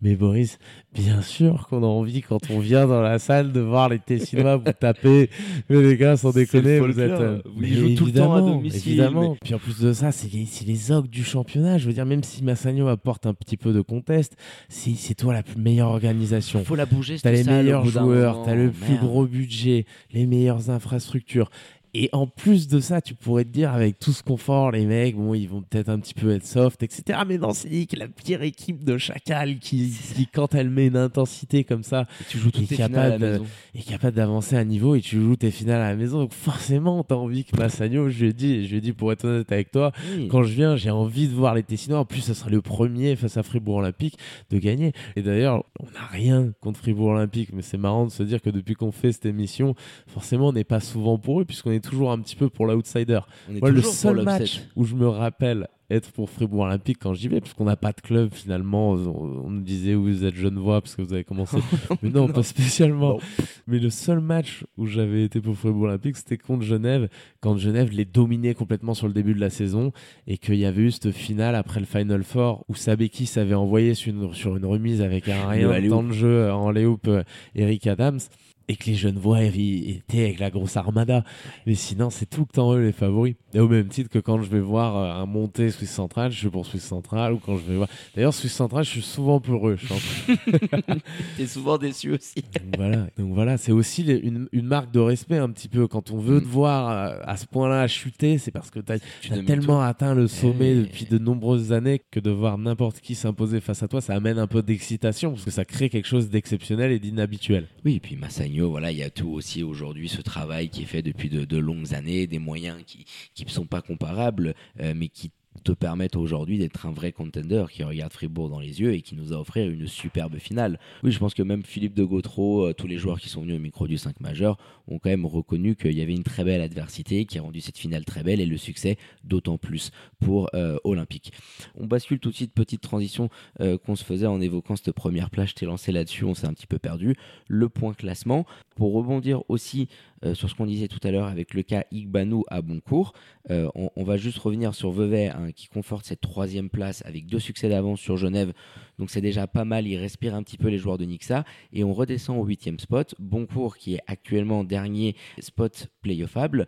mais 0.04 0.16
Boris 0.16 0.60
bien 0.94 1.22
sûr 1.22 1.68
qu'on 1.68 1.82
a 1.82 1.88
envie 1.88 2.22
quand 2.22 2.40
on 2.52 2.60
vient 2.60 2.86
dans 2.86 3.02
la 3.02 3.18
salle 3.18 3.52
de 3.52 3.60
voir 3.60 3.90
les 3.90 4.00
Tessinois 4.00 4.58
vous 4.58 4.72
taper. 4.80 5.30
Mais 5.70 5.82
les 5.82 5.98
gars 5.98 6.18
sans 6.18 6.32
déconner 6.32 6.80
vous 6.80 7.00
êtes 7.00 7.12
euh, 7.12 7.42
Vous 7.56 7.66
jouez 7.66 7.96
tout 7.96 8.06
le 8.06 8.12
temps 8.12 8.34
à 8.34 8.42
domicile, 8.42 8.92
évidemment. 8.92 9.32
mais- 9.32 9.38
puis 9.42 9.54
en 9.56 9.60
plus 9.60 9.80
de 9.80 9.94
ça 9.94 10.12
c'est 10.12 10.30
les, 10.32 10.92
ogres 10.92 11.08
du 11.08 11.24
championnat. 11.24 11.78
Je 11.78 11.88
veux 11.88 11.94
dire 11.94 12.06
même 12.06 12.24
si 12.24 12.44
Massagno 12.44 12.88
apporte 12.88 13.26
un 13.26 13.34
petit 13.34 13.58
peu 13.58 13.74
de 13.74 13.82
conteste 13.82 14.36
c'est 14.70 15.16
toi 15.16 15.34
la 15.34 15.42
plus 15.42 15.60
meilleure 15.60 15.90
organisation. 15.90 16.64
Faut 16.64 16.76
la 16.76 16.86
bouger, 16.86 17.18
T'as 17.22 17.32
les 17.32 17.44
meilleurs 17.44 17.86
joueurs, 17.86 18.44
t'as 18.44 18.56
le 18.56 18.72
plus 18.72 18.98
gros 18.98 19.26
budget, 19.26 19.86
les 20.12 20.26
meilleures 20.26 20.70
infrastructures. 20.70 21.50
Et 21.96 22.10
en 22.12 22.26
plus 22.26 22.68
de 22.68 22.80
ça, 22.80 23.02
tu 23.02 23.14
pourrais 23.14 23.44
te 23.46 23.50
dire 23.50 23.72
avec 23.72 24.00
tout 24.00 24.14
ce 24.14 24.24
confort, 24.24 24.72
les 24.72 24.86
mecs, 24.88 25.16
bon, 25.16 25.36
ils 25.36 25.48
vont 25.48 25.62
peut-être 25.62 25.90
un 25.90 26.00
petit 26.00 26.16
peu 26.16 26.32
être 26.32 26.46
soft, 26.46 26.82
etc. 26.82 27.20
Mais 27.28 27.38
non, 27.38 27.54
c'est 27.54 27.86
que 27.86 27.96
la 27.98 28.08
pire 28.08 28.42
équipe 28.42 28.84
de 28.84 28.98
Chacal 28.98 29.60
qui, 29.60 29.92
qui, 30.16 30.26
quand 30.26 30.56
elle 30.56 30.72
met 30.72 30.88
une 30.88 30.98
intensité 30.98 31.64
comme 31.64 31.84
ça, 31.84 32.08
Et 32.22 32.24
tu 32.30 32.40
joues 32.40 32.50
toutes 32.50 32.68
tes 32.68 32.76
finales 32.76 33.14
à 33.14 33.18
la 33.20 33.32
maison. 33.34 33.46
est 33.76 33.88
capable 33.88 34.16
d'avancer 34.16 34.56
à 34.56 34.64
niveau 34.66 34.96
et 34.96 35.02
tu 35.02 35.22
joues 35.22 35.36
tes 35.36 35.52
finales 35.52 35.82
à 35.82 35.90
la 35.90 35.96
maison. 35.96 36.18
Donc 36.20 36.34
forcément, 36.34 37.04
t'as 37.04 37.14
envie 37.16 37.44
que 37.46 37.56
Massagno, 37.58 38.10
je 38.10 38.24
lui 38.24 38.30
ai 38.30 38.34
dit, 38.34 38.66
je 38.66 38.72
lui 38.72 38.78
ai 38.78 38.82
dit 38.82 38.94
pour 38.94 39.12
être 39.12 39.26
honnête 39.26 39.52
avec 39.52 39.70
toi, 39.70 39.92
Oui. 40.18 40.28
quand 40.30 40.42
je 40.42 40.54
viens, 40.54 40.76
j'ai 40.76 40.90
envie 40.90 41.28
de 41.28 41.34
voir 41.34 41.54
les 41.54 41.62
Tessinois. 41.64 42.00
En 42.00 42.06
plus, 42.06 42.22
ce 42.22 42.34
sera 42.34 42.50
le 42.50 42.62
premier 42.64 43.16
face 43.16 43.38
à 43.38 43.44
Fribourg 43.44 43.76
Olympique 43.76 44.18
de 44.50 44.58
gagner. 44.58 44.94
Et 45.16 45.22
d'ailleurs, 45.22 45.64
on 45.80 45.86
n'a 45.92 46.08
rien 46.12 46.54
contre 46.60 46.80
Fribourg 46.80 47.10
Olympique, 47.10 47.50
mais 47.54 47.62
c'est 47.62 47.78
marrant 47.78 48.06
de 48.06 48.12
se 48.12 48.24
dire 48.24 48.42
que 48.42 48.50
depuis 48.50 48.74
qu'on 48.74 48.92
fait 48.92 49.12
cette 49.12 49.28
émission, 49.28 49.76
forcément, 50.08 50.48
on 50.48 50.54
n'est 50.54 50.64
pas 50.64 50.80
souvent 50.80 51.20
pour 51.20 51.40
eux, 51.42 51.46
puisqu'on 51.46 51.72
est 51.72 51.83
toujours 51.84 52.12
un 52.12 52.20
petit 52.20 52.36
peu 52.36 52.50
pour 52.50 52.66
l'outsider. 52.66 53.20
Moi, 53.50 53.70
le 53.70 53.82
seul 53.82 54.24
match 54.24 54.62
où 54.76 54.86
je 54.86 54.96
me 54.96 55.08
rappelle 55.08 55.68
être 55.90 56.12
pour 56.12 56.30
Fribourg 56.30 56.62
Olympique 56.62 56.98
quand 57.00 57.14
j'y 57.14 57.28
vais, 57.28 57.42
puisqu'on 57.42 57.66
n'a 57.66 57.76
pas 57.76 57.92
de 57.92 58.02
club 58.02 58.34
finalement, 58.34 58.92
on, 58.92 59.50
nous 59.50 59.62
disait 59.62 59.96
oui, 59.96 60.14
vous 60.14 60.26
êtes 60.26 60.36
Genevois 60.36 60.82
parce 60.82 60.96
que 60.96 61.02
vous 61.02 61.14
avez 61.14 61.24
commencé. 61.24 61.58
mais 62.02 62.10
non, 62.10 62.28
pas 62.28 62.44
spécialement. 62.44 63.14
Non. 63.14 63.20
Mais 63.68 63.80
le 63.80 63.90
seul 63.90 64.20
match 64.20 64.64
où 64.78 64.88
j'avais 64.88 65.24
été 65.24 65.42
pour 65.42 65.56
Fribourg 65.56 65.84
Olympique, 65.84 66.18
c'était 66.18 66.38
contre 66.38 66.64
Genève, 66.64 67.10
quand 67.42 67.58
Genève 67.58 67.92
les 67.92 68.06
dominait 68.06 68.56
complètement 68.56 68.94
sur 68.94 69.08
le 69.08 69.14
début 69.14 69.34
de 69.34 69.40
la 69.40 69.50
saison 69.50 69.92
et 70.28 70.38
qu'il 70.38 70.56
y 70.56 70.66
avait 70.66 70.84
eu 70.84 70.92
cette 70.92 71.12
finale 71.12 71.56
après 71.56 71.80
le 71.80 71.86
Final 71.86 72.24
Four 72.24 72.66
où 72.70 72.76
Sabekis 72.76 73.38
avait 73.38 73.54
envoyé 73.54 73.94
sur 73.94 74.14
une, 74.14 74.34
sur 74.34 74.56
une 74.58 74.66
remise 74.66 75.02
avec 75.02 75.28
un 75.30 75.48
rien 75.48 75.90
temps 75.90 76.04
de 76.04 76.14
jeu 76.14 76.52
en 76.52 76.72
léoupe 76.72 77.08
euh, 77.08 77.24
Eric 77.56 77.88
Adams 77.88 78.20
et 78.68 78.76
que 78.76 78.86
les 78.86 78.96
Genevois 78.96 79.44
ils 79.44 79.90
étaient 79.98 80.24
avec 80.26 80.40
la 80.40 80.50
grosse 80.50 80.78
armada. 80.78 81.24
Mais 81.66 81.76
sinon, 81.76 82.10
c'est 82.10 82.26
tout 82.30 82.42
le 82.42 82.54
temps 82.54 82.74
eux 82.74 82.82
les 82.84 82.92
favoris. 82.92 83.36
Et 83.54 83.60
au 83.60 83.68
même 83.68 83.88
titre 83.88 84.10
que 84.10 84.20
quand 84.20 84.42
je 84.42 84.50
vais 84.50 84.60
voir 84.60 84.98
euh, 84.98 85.22
un 85.22 85.26
monté 85.26 85.70
Suisse 85.72 85.92
Central, 85.92 86.32
je 86.32 86.38
suis 86.40 86.50
pour 86.50 86.66
Suisse 86.66 86.84
Central 86.84 87.34
ou 87.34 87.38
quand 87.38 87.58
je 87.58 87.64
vais 87.72 87.76
voir. 87.78 87.90
D'ailleurs, 88.16 88.34
Suisse 88.34 88.54
Central, 88.54 88.84
je 88.84 88.90
suis 88.90 89.02
souvent 89.02 89.40
pour 89.40 89.70
eux. 89.70 89.78
T'es 91.38 91.48
souvent 91.48 91.78
déçu 91.78 92.12
aussi. 92.12 92.36
Donc 92.54 92.76
voilà, 92.78 93.08
donc 93.18 93.34
voilà, 93.34 93.58
c'est 93.58 93.72
aussi 93.72 94.04
les- 94.04 94.18
une, 94.18 94.48
une 94.52 94.66
marque 94.66 94.92
de 94.92 95.00
respect 95.00 95.38
un 95.38 95.50
petit 95.50 95.68
peu. 95.68 95.88
Quand 95.88 96.12
on 96.12 96.18
veut 96.18 96.38
Mm. 96.40 96.44
te 96.44 96.48
voir 96.48 96.90
euh, 96.90 97.18
à 97.24 97.38
ce 97.38 97.46
point-là 97.46 97.88
chuter, 97.88 98.38
c'est 98.38 98.52
parce 98.52 98.72
que 98.72 98.80
tu 98.80 98.92
as, 98.94 99.00
tellement 99.46 99.82
atteint 99.82 100.16
le 100.16 100.28
sommet 100.28 100.72
Eh. 100.72 100.82
depuis 100.84 101.06
de 101.06 101.18
nombreuses 101.18 101.72
années 101.74 102.02
que 102.12 102.20
de 102.20 102.32
voir 102.32 102.58
n'importe 102.58 103.00
qui 103.02 103.16
s'imposer 103.16 103.60
face 103.62 103.84
à 103.84 103.88
toi, 103.88 104.02
ça 104.02 104.16
amène 104.16 104.40
un 104.40 104.48
peu 104.48 104.62
d'excitation 104.62 105.32
parce 105.32 105.46
que 105.46 105.52
ça 105.52 105.66
crée 105.66 105.90
quelque 105.90 106.08
chose 106.08 106.30
d'exceptionnel 106.30 106.92
et 106.92 107.00
d'inhabituel. 107.00 107.68
Oui, 107.86 107.96
et 107.96 108.00
puis 108.00 108.16
Voilà, 108.62 108.92
il 108.92 108.98
y 108.98 109.04
a 109.04 109.10
tout 109.10 109.30
aussi 109.30 109.64
aujourd'hui, 109.64 110.10
ce 110.10 110.22
travail 110.22 110.70
qui 110.70 110.84
est 110.84 110.86
fait 110.86 111.02
depuis 111.02 111.30
de, 111.30 111.58
longues 111.58 111.94
années, 111.94 112.28
des 112.28 112.40
moyens 112.40 112.84
qui 112.86 113.06
qui 113.34 113.46
ne 113.46 113.50
sont 113.50 113.66
pas 113.66 113.82
comparables, 113.82 114.54
euh, 114.80 114.94
mais 114.96 115.08
qui 115.08 115.32
te 115.64 115.72
permettent 115.72 116.16
aujourd'hui 116.16 116.58
d'être 116.58 116.86
un 116.86 116.92
vrai 116.92 117.12
contender 117.12 117.66
qui 117.72 117.84
regarde 117.84 118.14
Fribourg 118.14 118.50
dans 118.50 118.60
les 118.60 118.82
yeux 118.82 118.94
et 118.94 119.02
qui 119.02 119.16
nous 119.16 119.34
a 119.34 119.38
offert 119.38 119.70
une 119.70 119.88
superbe 119.88 120.38
finale. 120.38 120.80
Oui, 121.04 121.12
je 121.12 121.20
pense 121.20 121.34
que 121.34 121.44
même 121.44 121.64
Philippe 121.64 121.94
de 121.94 122.04
Gautreau, 122.04 122.68
euh, 122.68 122.74
tous 122.74 122.88
les 122.88 122.98
joueurs 122.98 123.20
qui 123.20 123.30
sont 123.30 123.42
venus 123.42 123.56
au 123.56 123.60
micro 123.60 123.88
du 123.88 123.98
5 123.98 124.20
majeur 124.20 124.58
ont 124.88 125.00
quand 125.00 125.10
même 125.10 125.26
reconnu 125.26 125.76
qu'il 125.76 125.94
y 125.94 126.02
avait 126.02 126.14
une 126.14 126.24
très 126.24 126.44
belle 126.44 126.62
adversité 126.62 127.26
qui 127.26 127.40
a 127.40 127.42
rendu 127.42 127.62
cette 127.62 127.78
finale 127.78 128.06
très 128.06 128.24
belle 128.24 128.42
et 128.42 128.46
le 128.46 128.58
succès 128.58 128.98
d'autant 129.24 129.58
plus 129.58 129.92
pour 130.20 130.50
euh, 130.54 130.78
Olympique. 130.84 131.32
On 131.76 131.86
bascule 131.86 132.20
tout 132.20 132.30
de 132.30 132.36
suite, 132.36 132.54
petite 132.54 132.82
transition 132.82 133.30
euh, 133.62 133.78
qu'on 133.78 133.96
se 133.96 134.04
faisait 134.04 134.28
en 134.28 134.42
évoquant 134.42 134.76
cette 134.76 134.92
première 134.92 135.30
plage, 135.30 135.52
je 135.52 135.56
t'ai 135.56 135.66
lancé 135.66 135.92
là-dessus, 135.92 136.26
on 136.26 136.36
s'est 136.36 136.48
un 136.48 136.54
petit 136.54 136.68
peu 136.68 136.80
perdu. 136.80 137.16
Le 137.48 137.70
point 137.70 137.94
classement, 137.94 138.46
pour 138.76 138.94
rebondir 138.94 139.44
aussi 139.50 139.88
euh, 140.24 140.34
sur 140.34 140.50
ce 140.50 140.56
qu'on 140.56 140.66
disait 140.66 140.88
tout 140.88 141.00
à 141.04 141.12
l'heure 141.12 141.28
avec 141.28 141.54
le 141.54 141.64
cas 141.64 141.84
Igbanou 141.92 142.44
à 142.50 142.62
Boncourt, 142.62 143.14
euh, 143.50 143.70
on, 143.76 143.90
on 143.96 144.04
va 144.04 144.18
juste 144.18 144.38
revenir 144.38 144.74
sur 144.74 144.92
Vevey 144.92 145.28
hein, 145.28 145.52
qui 145.52 145.68
conforte 145.68 146.06
cette 146.06 146.22
troisième 146.22 146.70
place 146.70 147.04
avec 147.06 147.26
deux 147.26 147.40
succès 147.40 147.70
d'avance 147.70 148.00
sur 148.00 148.18
Genève. 148.18 148.54
Donc 149.00 149.10
c'est 149.10 149.22
déjà 149.22 149.48
pas 149.48 149.66
mal, 149.66 149.88
il 149.88 149.98
respire 149.98 150.36
un 150.36 150.44
petit 150.44 150.58
peu 150.58 150.70
les 150.70 150.78
joueurs 150.78 150.98
de 150.98 151.06
Nixa. 151.06 151.44
Et 151.72 151.84
on 151.84 151.94
redescend 151.94 152.40
au 152.40 152.46
huitième 152.46 152.80
spot. 152.80 153.16
Boncourt 153.20 153.78
qui 153.78 153.96
est 153.96 154.02
actuellement 154.08 154.64
dernier 154.64 155.16
spot 155.40 155.88
playoffable, 156.02 156.68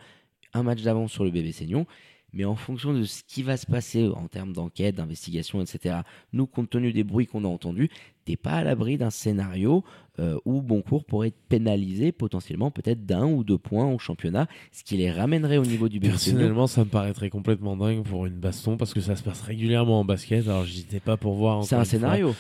un 0.54 0.63
match 0.63 0.82
d'avance 0.82 1.12
sur 1.12 1.24
le 1.24 1.32
bébé 1.32 1.52
Seignon. 1.52 1.86
Mais 2.36 2.44
en 2.44 2.56
fonction 2.56 2.94
de 2.94 3.04
ce 3.06 3.24
qui 3.24 3.44
va 3.44 3.56
se 3.56 3.65
passer 3.65 4.10
en 4.10 4.28
termes 4.28 4.52
d'enquête, 4.52 4.96
d'investigation, 4.96 5.62
etc., 5.62 6.00
nous, 6.34 6.46
compte 6.46 6.70
tenu 6.70 6.91
des 6.91 7.06
bruits 7.06 7.28
qu'on 7.28 7.46
a 7.46 7.48
entendus, 7.48 7.89
t'es 8.26 8.36
pas 8.36 8.52
à 8.52 8.64
l'abri 8.64 8.98
d'un 8.98 9.10
scénario 9.12 9.84
euh, 10.20 10.38
où 10.46 10.62
Boncourt 10.62 11.06
pourrait 11.06 11.30
être 11.30 11.40
pénalisé 11.50 12.12
potentiellement 12.12 12.72
peut-être 12.72 13.06
d'un 13.06 13.26
ou 13.26 13.44
deux 13.44 13.58
points 13.58 13.92
au 13.92 14.00
championnat, 14.00 14.48
ce 14.72 14.84
qui 14.84 14.98
les 14.98 15.12
ramènerait 15.12 15.58
au 15.58 15.66
niveau 15.66 15.90
du 15.90 15.98
Seignon. 15.98 16.12
Personnellement, 16.12 16.68
ça 16.68 16.86
me 16.86 16.90
paraîtrait 16.90 17.30
complètement 17.30 17.76
dingue 17.78 18.04
pour 18.04 18.26
une 18.26 18.40
baston 18.40 18.78
parce 18.78 18.94
que 18.94 19.02
ça 19.02 19.16
se 19.16 19.24
passe 19.24 19.42
régulièrement 19.42 20.00
en 20.00 20.06
basket. 20.06 20.48
Alors, 20.48 20.66
j'y 20.66 20.82
étais 20.82 21.00
pas 21.00 21.18
pour 21.18 21.36
voir. 21.36 21.64
C'est 21.64 21.76
un 21.76 21.80
une 21.80 21.86
fois. 21.86 21.92
scénario. 21.92 22.36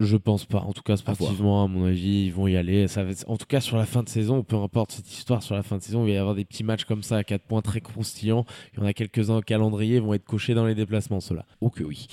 Je 0.00 0.16
pense 0.16 0.44
pas. 0.44 0.60
En 0.60 0.72
tout 0.72 0.82
cas, 0.82 0.96
sportivement, 0.96 1.64
à, 1.64 1.66
mon 1.66 1.86
avis, 1.86 2.26
ils 2.26 2.32
vont 2.32 2.46
y 2.46 2.56
aller. 2.56 2.86
Ça 2.86 3.02
va 3.02 3.10
En 3.26 3.36
tout 3.36 3.46
cas, 3.46 3.60
sur 3.60 3.76
la 3.76 3.84
fin 3.84 4.04
de 4.04 4.08
saison, 4.08 4.44
peu 4.44 4.54
importe 4.54 4.92
cette 4.92 5.12
histoire, 5.12 5.42
sur 5.42 5.56
la 5.56 5.64
fin 5.64 5.76
de 5.76 5.82
saison, 5.82 6.04
il 6.04 6.10
va 6.10 6.14
y 6.14 6.16
avoir 6.16 6.36
des 6.36 6.44
petits 6.44 6.62
matchs 6.62 6.84
comme 6.84 7.02
ça 7.02 7.16
à 7.16 7.24
4 7.24 7.42
points 7.42 7.62
très 7.62 7.80
croustillants. 7.80 8.44
Il 8.72 8.80
y 8.80 8.82
en 8.82 8.86
a 8.86 8.92
quelques-uns 8.92 9.38
au 9.38 9.40
calendrier, 9.40 9.98
vont 9.98 10.14
être 10.14 10.24
cochés 10.24 10.54
dans 10.54 10.66
les 10.66 10.76
déplacements, 10.76 11.18
ceux-là. 11.18 11.44
Oh 11.60 11.68
que 11.68 11.82
oui. 11.82 12.06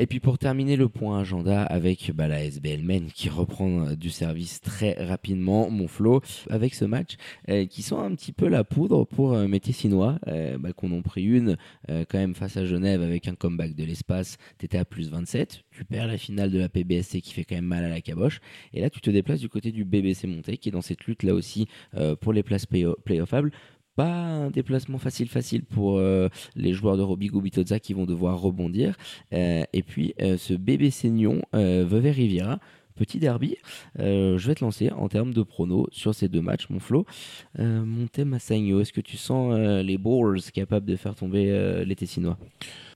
Et 0.00 0.06
puis 0.06 0.18
pour 0.18 0.38
terminer 0.38 0.76
le 0.76 0.88
point 0.88 1.20
agenda 1.20 1.62
avec 1.62 2.10
bah, 2.14 2.26
la 2.26 2.42
SBL 2.42 2.82
Men 2.82 3.10
qui 3.12 3.28
reprend 3.28 3.86
euh, 3.86 3.96
du 3.96 4.08
service 4.08 4.62
très 4.62 4.94
rapidement, 4.94 5.68
mon 5.68 5.88
flow, 5.88 6.22
avec 6.48 6.74
ce 6.74 6.86
match 6.86 7.16
euh, 7.50 7.66
qui 7.66 7.82
sont 7.82 7.98
un 7.98 8.14
petit 8.14 8.32
peu 8.32 8.48
la 8.48 8.64
poudre 8.64 9.04
pour 9.04 9.34
euh, 9.34 9.46
mes 9.46 9.60
Tessinois, 9.60 10.18
bah, 10.58 10.72
qu'on 10.72 10.90
en 10.92 11.02
pris 11.02 11.24
une 11.24 11.58
quand 11.88 12.18
même 12.18 12.34
face 12.34 12.56
à 12.56 12.64
Genève 12.64 13.02
avec 13.02 13.28
un 13.28 13.34
comeback 13.34 13.74
de 13.74 13.84
l'espace. 13.84 14.38
T'étais 14.56 14.78
à 14.78 14.86
plus 14.86 15.10
27, 15.10 15.64
tu 15.70 15.84
perds 15.84 16.06
la 16.06 16.16
finale 16.16 16.50
de 16.50 16.58
la 16.58 16.70
PBSC 16.70 17.20
qui 17.20 17.34
fait 17.34 17.44
quand 17.44 17.56
même 17.56 17.66
mal 17.66 17.84
à 17.84 17.90
la 17.90 18.00
caboche. 18.00 18.40
Et 18.72 18.80
là, 18.80 18.88
tu 18.88 19.00
te 19.00 19.10
déplaces 19.10 19.40
du 19.40 19.50
côté 19.50 19.70
du 19.70 19.84
BBC 19.84 20.26
Monté 20.26 20.56
qui 20.56 20.70
est 20.70 20.72
dans 20.72 20.80
cette 20.80 21.04
lutte 21.04 21.24
là 21.24 21.34
aussi 21.34 21.68
pour 22.20 22.32
les 22.32 22.42
places 22.42 22.66
playoffables 23.04 23.52
pas 24.00 24.14
un 24.14 24.50
déplacement 24.50 24.96
facile 24.96 25.28
facile 25.28 25.62
pour 25.62 25.98
euh, 25.98 26.30
les 26.56 26.72
joueurs 26.72 26.96
de 26.96 27.02
Roby 27.02 27.26
Gubitoza 27.26 27.78
qui 27.80 27.92
vont 27.92 28.06
devoir 28.06 28.40
rebondir. 28.40 28.96
Euh, 29.34 29.62
et 29.74 29.82
puis 29.82 30.14
euh, 30.22 30.38
ce 30.38 30.54
bébé 30.54 30.90
Seignon, 30.90 31.42
Vevey 31.52 32.10
Riviera, 32.10 32.60
petit 32.94 33.18
derby. 33.18 33.56
je 33.98 34.46
vais 34.46 34.54
te 34.54 34.64
lancer 34.64 34.90
en 34.90 35.08
termes 35.08 35.34
de 35.34 35.42
pronos 35.42 35.86
sur 35.92 36.14
ces 36.14 36.28
deux 36.28 36.40
matchs, 36.40 36.70
mon 36.70 36.80
Flo. 36.80 37.04
Monté 37.58 38.24
Massagno, 38.24 38.80
est-ce 38.80 38.92
que 38.92 39.02
tu 39.02 39.18
sens 39.18 39.54
les 39.58 39.98
Balls 39.98 40.40
capables 40.52 40.86
de 40.86 40.96
faire 40.96 41.14
tomber 41.14 41.84
les 41.84 41.96
Tessinois? 41.96 42.38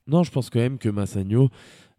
Non, 0.07 0.23
je 0.23 0.31
pense 0.31 0.49
quand 0.49 0.61
même 0.61 0.79
que 0.79 0.89
Massagno 0.89 1.51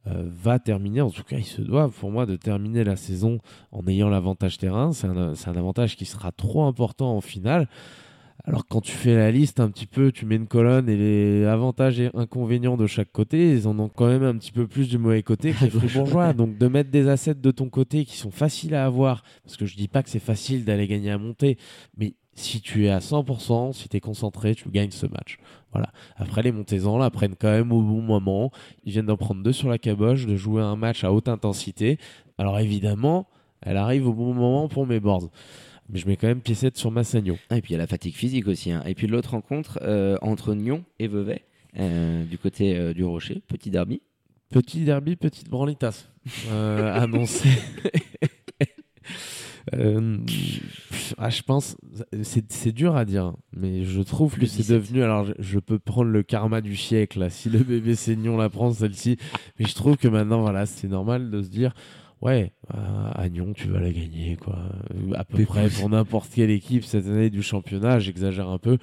va 0.06 0.60
terminer, 0.60 1.02
en 1.02 1.10
tout 1.10 1.24
cas 1.24 1.38
il 1.38 1.46
se 1.46 1.62
doit 1.62 1.90
pour 1.90 2.12
moi 2.12 2.28
de 2.28 2.36
terminer 2.36 2.84
la 2.84 2.96
saison 2.96 3.40
en 3.72 3.88
ayant 3.88 4.10
l'avantage 4.10 4.58
terrain. 4.60 4.92
C'est 4.94 5.08
un, 5.08 5.34
un, 5.34 5.56
avantage 5.56 5.96
qui 5.96 6.06
sera 6.06 6.32
trop 6.32 6.66
important 6.66 7.16
en 7.18 7.22
finale. 7.22 7.68
Alors 8.48 8.68
quand 8.68 8.82
tu 8.82 8.92
fais 8.92 9.16
la 9.16 9.32
liste 9.32 9.60
un 9.60 9.70
petit 9.70 9.88
peu, 9.88 10.12
tu 10.12 10.28
mets 10.28 10.36
une 10.36 10.48
colonne 10.48 10.88
et 10.88 10.96
les 10.96 11.46
avantages 11.46 12.00
et 12.00 12.12
inconvénients 12.14 12.78
de 12.78 12.86
chaque 12.86 13.12
côté, 13.12 13.52
ils 13.52 13.68
en 13.68 13.78
ont 13.80 13.90
quand 13.90 14.06
même 14.06 14.24
un 14.24 14.38
petit 14.38 14.52
peu 14.52 14.68
plus 14.68 14.88
du 14.88 15.00
mauvais 15.00 15.24
côté 15.24 15.52
que 15.52 15.64
les 15.64 15.72
fribourgeois. 15.72 16.34
Donc 16.34 16.58
de 16.60 16.68
mettre 16.68 16.92
des 16.92 17.10
assets 17.10 17.36
de 17.36 17.52
ton 17.52 17.70
côté 17.70 18.06
qui 18.06 18.18
sont 18.18 18.30
faciles 18.30 18.76
à 18.76 18.86
avoir, 18.86 19.24
parce 19.44 19.58
que 19.58 19.66
je 19.66 19.76
dis 19.76 19.88
pas 19.88 20.04
que 20.04 20.12
c'est 20.12 20.20
facile 20.20 20.64
d'aller 20.64 20.86
gagner 20.86 21.10
à 21.10 21.18
monter, 21.18 21.58
mais 21.98 22.14
si 22.36 22.62
tu 22.62 22.86
es 22.86 22.90
à 22.90 23.00
100%, 23.00 23.74
si 23.74 23.90
tu 23.90 23.98
es 23.98 24.00
concentré, 24.00 24.54
tu 24.54 24.70
gagnes 24.70 24.92
ce 24.92 25.08
match. 25.08 25.40
Voilà. 25.72 25.90
Après, 26.18 26.44
les 26.44 26.52
montezans 26.52 27.00
là 27.00 27.10
prennent 27.10 27.36
quand 27.40 27.52
même 27.52 27.72
au 27.72 27.82
bon 27.82 28.02
moment. 28.02 28.52
Ils 28.84 28.92
viennent 28.92 29.08
d'en 29.08 29.18
prendre 29.18 29.42
deux 29.42 29.54
sur 29.54 29.70
la 29.70 29.80
caboche, 29.80 30.28
de 30.28 30.36
jouer 30.36 30.62
un 30.62 30.76
match 30.76 31.04
à 31.04 31.12
haute 31.12 31.30
intensité. 31.30 31.98
Alors 32.38 32.60
évidemment, 32.60 33.28
elle 33.62 33.78
arrive 33.78 34.08
au 34.08 34.14
bon 34.14 34.34
moment 34.34 34.68
pour 34.68 34.86
mes 34.86 35.00
boards 35.00 35.30
mais 35.90 36.00
je 36.00 36.08
mets 36.08 36.18
quand 36.18 36.28
même 36.28 36.42
piécette 36.42 36.78
sur 36.78 36.92
Massagno. 36.92 37.38
Ah, 37.50 37.58
et 37.58 37.62
puis 37.62 37.72
il 37.72 37.74
y 37.74 37.76
a 37.76 37.80
la 37.80 37.88
fatigue 37.88 38.16
physique 38.16 38.48
aussi. 38.48 38.72
Hein. 38.72 38.84
Et 38.86 38.96
puis 38.96 39.08
l'autre 39.08 39.32
rencontre 39.32 39.80
euh, 39.84 40.18
entre 40.22 40.54
Nyon 40.56 40.84
et 41.00 41.08
Vevey, 41.08 41.46
euh, 41.78 42.24
du 42.24 42.38
côté 42.38 42.78
euh, 42.78 42.94
du 42.94 43.04
Rocher, 43.04 43.42
petit 43.48 43.70
derby. 43.70 44.02
Petit 44.50 44.82
derby, 44.82 45.16
petite 45.16 45.50
branlitas 45.50 46.08
annoncé. 46.50 47.50
ah, 51.18 51.30
je 51.30 51.42
pense, 51.42 51.76
c'est 52.24 52.72
dur 52.72 52.96
à 52.96 53.06
dire, 53.06 53.34
mais 53.54 53.84
je 53.84 54.02
trouve 54.02 54.38
que 54.38 54.46
c'est 54.46 54.72
devenu. 54.72 55.04
Alors, 55.04 55.28
je, 55.40 55.60
peux 55.60 55.80
prendre 55.80 56.12
le 56.12 56.24
karma 56.24 56.62
du 56.62 56.76
siècle, 56.76 57.20
là, 57.20 57.30
si 57.30 57.50
le 57.50 57.60
bébé 57.60 57.96
Seignon 57.96 58.38
la 58.38 58.50
prend, 58.50 58.72
celle-ci, 58.72 59.18
mais 59.60 59.66
je 59.66 59.76
trouve 59.76 59.98
que 59.98 60.08
maintenant, 60.08 60.42
voilà, 60.42 60.66
c'est 60.66 60.88
normal 60.88 61.32
de 61.32 61.42
se 61.42 61.50
dire 61.50 61.74
Ouais, 62.26 62.52
à 62.70 63.30
Nyon, 63.30 63.54
tu 63.54 63.68
vas 63.68 63.80
la 63.80 63.92
gagner, 63.92 64.36
quoi. 64.36 64.58
À 65.14 65.24
peu 65.24 65.46
près 65.46 65.70
pour 65.80 65.88
n'importe 65.90 66.32
quelle 66.34 66.50
équipe 66.50 66.84
cette 66.84 67.06
année 67.06 67.30
du 67.30 67.44
championnat, 67.44 68.00
j'exagère 68.00 68.50
un 68.50 68.58
peu. 68.58 68.80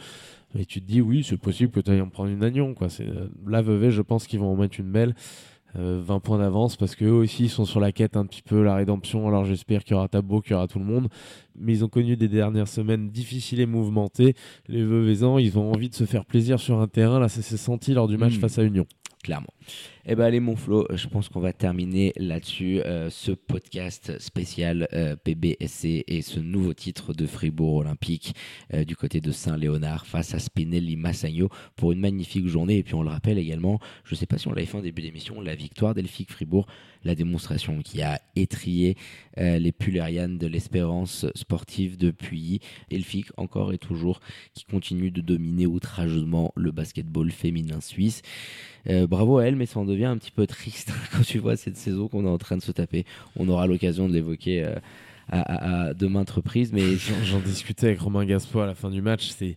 Mais 0.54 0.64
tu 0.64 0.80
te 0.80 0.86
dis, 0.86 1.00
oui, 1.00 1.24
c'est 1.28 1.38
possible 1.38 1.72
que 1.72 1.80
tu 1.80 1.90
ailles 1.90 2.00
en 2.00 2.08
prendre 2.08 2.30
une 2.30 2.44
à 2.44 2.50
Nyon, 2.50 2.74
quoi. 2.74 2.88
C'est, 2.88 3.08
la 3.44 3.60
Vevey, 3.60 3.90
je 3.90 4.00
pense 4.00 4.28
qu'ils 4.28 4.38
vont 4.38 4.52
en 4.52 4.56
mettre 4.56 4.78
une 4.78 4.92
belle. 4.92 5.16
20 5.74 5.80
euh, 5.80 6.20
points 6.20 6.38
d'avance 6.38 6.76
parce 6.76 6.94
qu'eux 6.94 7.10
aussi 7.10 7.44
ils 7.44 7.50
sont 7.50 7.64
sur 7.64 7.80
la 7.80 7.92
quête 7.92 8.18
un 8.18 8.26
petit 8.26 8.42
peu 8.42 8.62
la 8.62 8.74
rédemption 8.74 9.26
alors 9.26 9.46
j'espère 9.46 9.84
qu'il 9.84 9.94
y 9.94 9.96
aura 9.96 10.06
Tabo 10.06 10.42
qu'il 10.42 10.52
y 10.52 10.54
aura 10.54 10.68
tout 10.68 10.78
le 10.78 10.84
monde 10.84 11.08
mais 11.58 11.72
ils 11.72 11.84
ont 11.84 11.88
connu 11.88 12.16
des 12.16 12.28
dernières 12.28 12.68
semaines 12.68 13.10
difficiles 13.10 13.60
et 13.60 13.66
mouvementées 13.66 14.34
les 14.68 14.82
Veuvezans 14.82 15.38
ils 15.38 15.58
ont 15.58 15.72
envie 15.72 15.88
de 15.88 15.94
se 15.94 16.04
faire 16.04 16.24
plaisir 16.24 16.58
sur 16.58 16.80
un 16.80 16.88
terrain 16.88 17.20
là 17.20 17.28
ça 17.28 17.42
s'est 17.42 17.56
senti 17.56 17.94
lors 17.94 18.08
du 18.08 18.16
match 18.16 18.36
hmm. 18.36 18.40
face 18.40 18.58
à 18.58 18.64
Union 18.64 18.86
clairement 19.22 19.52
eh 20.04 20.16
ben 20.16 20.24
allez 20.24 20.40
mon 20.40 20.56
Flo, 20.56 20.86
je 20.92 21.06
pense 21.06 21.28
qu'on 21.28 21.38
va 21.38 21.52
terminer 21.52 22.12
là-dessus 22.16 22.80
euh, 22.80 23.08
ce 23.08 23.30
podcast 23.30 24.18
spécial 24.18 24.88
euh, 24.92 25.14
PBSC 25.14 26.02
et 26.08 26.22
ce 26.22 26.40
nouveau 26.40 26.74
titre 26.74 27.12
de 27.12 27.24
Fribourg 27.26 27.76
Olympique 27.76 28.34
euh, 28.74 28.84
du 28.84 28.96
côté 28.96 29.20
de 29.20 29.30
Saint-Léonard 29.30 30.06
face 30.06 30.34
à 30.34 30.40
Spinelli 30.40 30.96
Massagno 30.96 31.50
pour 31.76 31.92
une 31.92 32.00
magnifique 32.00 32.48
journée. 32.48 32.78
Et 32.78 32.82
puis 32.82 32.94
on 32.94 33.02
le 33.04 33.10
rappelle 33.10 33.38
également, 33.38 33.78
je 34.04 34.14
ne 34.14 34.18
sais 34.18 34.26
pas 34.26 34.38
si 34.38 34.48
on 34.48 34.52
l'avait 34.52 34.66
fait 34.66 34.78
en 34.78 34.82
début 34.82 35.02
d'émission, 35.02 35.40
la 35.40 35.54
victoire 35.54 35.94
d'Elphick 35.94 36.32
Fribourg, 36.32 36.66
la 37.04 37.14
démonstration 37.14 37.80
qui 37.82 38.02
a 38.02 38.20
étrié 38.36 38.96
les 39.36 39.72
Pulerianes 39.72 40.38
de 40.38 40.46
l'espérance 40.46 41.26
sportive 41.34 41.96
depuis 41.96 42.60
Elphick 42.90 43.26
encore 43.36 43.72
et 43.72 43.78
toujours 43.78 44.20
qui 44.52 44.64
continue 44.64 45.10
de 45.10 45.20
dominer 45.20 45.66
outrageusement 45.66 46.52
le 46.54 46.70
basketball 46.70 47.30
féminin 47.30 47.80
suisse. 47.80 48.22
bravo 49.08 49.38
à 49.38 49.46
elle, 49.46 49.56
mais 49.56 49.66
sans 49.66 49.84
devient 49.84 50.06
un 50.06 50.18
petit 50.18 50.30
peu 50.30 50.46
triste 50.46 50.92
quand 51.12 51.22
tu 51.22 51.38
vois 51.38 51.56
cette 51.56 51.76
saison 51.76 52.08
qu'on 52.08 52.24
est 52.24 52.30
en 52.30 52.38
train 52.38 52.56
de 52.56 52.62
se 52.62 52.72
taper. 52.72 53.04
On 53.36 53.48
aura 53.48 53.66
l'occasion 53.66 54.08
de 54.08 54.12
l'évoquer 54.12 54.64
euh, 54.64 54.74
à, 55.30 55.94
de 55.94 56.06
maintes 56.06 56.30
reprises. 56.30 56.72
Mais 56.72 56.96
j'en 57.24 57.40
discutais 57.40 57.88
avec 57.88 58.00
Romain 58.00 58.24
Gaspo 58.24 58.60
à 58.60 58.66
la 58.66 58.74
fin 58.74 58.90
du 58.90 59.02
match. 59.02 59.28
C'est 59.28 59.56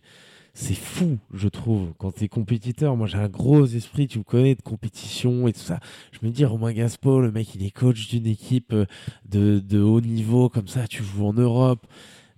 c'est 0.58 0.74
fou, 0.74 1.18
je 1.34 1.48
trouve, 1.48 1.92
quand 1.98 2.12
tu 2.12 2.24
es 2.24 2.28
compétiteur. 2.28 2.96
Moi, 2.96 3.06
j'ai 3.06 3.18
un 3.18 3.28
gros 3.28 3.66
esprit, 3.66 4.08
tu 4.08 4.18
me 4.18 4.24
connais, 4.24 4.54
de 4.54 4.62
compétition 4.62 5.46
et 5.46 5.52
tout 5.52 5.60
ça. 5.60 5.80
Je 6.12 6.26
me 6.26 6.32
dis, 6.32 6.46
Romain 6.46 6.72
Gaspo, 6.72 7.20
le 7.20 7.30
mec, 7.30 7.54
il 7.54 7.62
est 7.62 7.70
coach 7.70 8.08
d'une 8.08 8.26
équipe 8.26 8.72
euh, 8.72 8.86
de, 9.28 9.58
de, 9.58 9.82
haut 9.82 10.00
niveau, 10.00 10.48
comme 10.48 10.66
ça, 10.66 10.88
tu 10.88 11.04
joues 11.04 11.26
en 11.26 11.34
Europe. 11.34 11.86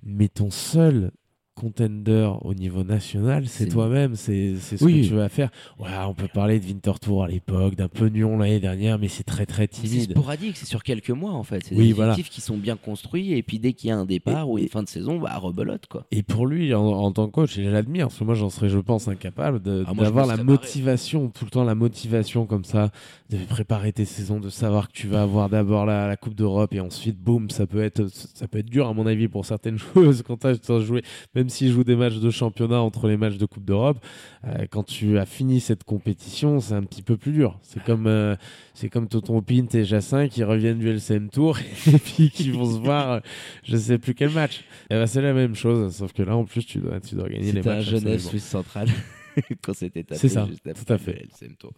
Mais 0.03 0.27
ton 0.27 0.51
seul 0.51 1.13
contender 1.59 2.31
au 2.43 2.55
niveau 2.55 2.85
national, 2.85 3.49
c'est 3.49 3.67
toi-même, 3.67 4.15
c'est 4.15 4.55
ce 4.57 4.77
que 4.77 5.07
tu 5.07 5.15
vas 5.15 5.29
faire. 5.29 5.51
Ouais, 5.79 5.89
on 6.07 6.15
peut 6.15 6.29
parler 6.33 6.61
de 6.61 6.65
Winterthur 6.65 7.25
à 7.25 7.29
l'époque, 7.29 7.75
d'un 7.75 7.89
peu 7.89 8.07
Nyon 8.07 8.39
l'année 8.39 8.61
dernière, 8.61 8.99
mais 8.99 9.09
c'est 9.09 9.25
très 9.25 9.45
très 9.45 9.67
timide. 9.67 10.05
C'est 10.07 10.11
sporadique, 10.13 10.57
c'est 10.57 10.67
sur 10.67 10.85
quelques 10.85 11.11
mois 11.11 11.33
en 11.33 11.43
fait. 11.43 11.65
C'est 11.65 11.75
des 11.75 11.91
effectifs 11.91 12.31
qui 12.31 12.41
sont 12.41 12.57
bien 12.57 12.77
construits 12.77 13.33
et 13.33 13.43
puis 13.43 13.59
dès 13.59 13.73
qu'il 13.73 13.89
y 13.89 13.91
a 13.91 13.97
un 13.97 14.07
départ 14.07 14.49
ou 14.49 14.59
une 14.59 14.69
fin 14.69 14.85
de 14.85 14.89
saison, 14.89 15.19
bah 15.19 15.37
rebelote 15.37 15.87
quoi. 15.87 16.07
Et 16.13 16.23
pour 16.23 16.47
lui, 16.47 16.73
en, 16.75 17.11
tant 17.13 17.27
que 17.27 17.33
coach, 17.33 17.59
j'admire, 17.59 18.07
parce 18.07 18.19
que 18.19 18.25
moi 18.25 18.35
j'en 18.35 18.51
serais, 18.51 18.69
je 18.69 18.79
pense, 18.79 19.09
incapable 19.09 19.61
ah, 19.67 19.93
d'avoir 19.95 20.27
la 20.27 20.37
motivation, 20.37 21.29
tout 21.29 21.45
le 21.45 21.51
temps 21.51 21.65
la 21.65 21.75
motivation 21.75 22.47
comme 22.47 22.65
ça, 22.65 22.91
de 23.31 23.37
préparer 23.39 23.93
tes 23.93 24.05
saisons, 24.05 24.39
de 24.39 24.49
savoir 24.49 24.89
que 24.89 24.93
tu 24.93 25.09
vas 25.09 25.23
avoir 25.23 25.49
d'abord 25.49 25.87
la, 25.87 26.07
la, 26.07 26.17
Coupe 26.17 26.35
d'Europe 26.35 26.73
et 26.75 26.81
ensuite, 26.81 27.19
boum, 27.19 27.51
ça 27.51 27.67
peut 27.67 27.83
être, 27.83 28.07
ça 28.09 28.47
peut 28.49 28.59
être 28.59 28.71
dur 28.71 28.89
à 28.89 28.95
mon 28.95 29.07
avis 29.07 29.29
pour 29.29 29.45
certaines 29.45 29.79
joueuses 29.95 30.23
quand 30.23 30.39
tu 30.39 30.73
as 30.73 30.81
joué, 30.81 31.03
même 31.35 31.48
même 31.49 31.55
s'ils 31.55 31.73
jouent 31.73 31.85
des 31.85 31.97
matchs 31.97 32.19
de 32.19 32.31
championnat 32.31 32.81
entre 32.83 33.09
les 33.09 33.17
matchs 33.17 33.39
de 33.39 33.47
Coupe 33.47 33.65
d'Europe, 33.65 33.99
euh, 34.45 34.67
quand 34.71 34.83
tu 34.83 35.19
as 35.19 35.25
fini 35.25 35.61
cette 35.61 35.83
compétition, 35.83 36.61
c'est 36.61 36.75
un 36.75 36.83
petit 36.83 37.01
peu 37.01 37.17
plus 37.17 37.33
dur. 37.33 37.59
C'est 37.63 37.83
comme, 37.83 38.07
euh, 38.07 38.37
c'est 38.75 38.91
comme 38.91 39.09
Toton 39.09 39.41
Pint 39.41 39.67
et 39.73 39.85
Jacin 39.85 40.29
qui 40.29 40.45
reviennent 40.45 40.79
du 40.79 40.91
LCM 40.91 41.31
Tour 41.31 41.59
et 41.87 41.99
puis 41.99 42.29
qui 42.29 42.51
vont 42.51 42.71
se 42.71 42.79
voir, 42.79 43.11
euh, 43.13 43.21
je 43.65 43.79
sais 43.79 43.97
plus 43.97 44.15
quel 44.15 44.29
match. 44.31 44.61
Et 44.91 44.95
ben, 44.95 45.07
c'est 45.07 45.23
la 45.23 45.33
même 45.33 45.55
chose, 45.55 45.97
sauf 45.97 46.13
que 46.13 46.23
là, 46.23 46.37
en 46.37 46.45
plus, 46.45 46.67
tu 46.67 46.81
dois, 46.81 47.01
tu 47.01 47.15
dois 47.15 47.31
gagner 47.31 47.53
les 47.53 47.63
matchs. 47.63 47.87
C'était 47.87 48.01
Genève, 48.01 48.21
Suisse 48.21 48.45
centrale, 48.45 48.89
quand 49.63 49.73
c'était 49.73 50.05
C'est 50.13 50.29
ça, 50.29 50.47
tout 50.47 50.93
à 50.93 50.99
fait. 50.99 51.27
LCM 51.33 51.57
Tour. 51.57 51.73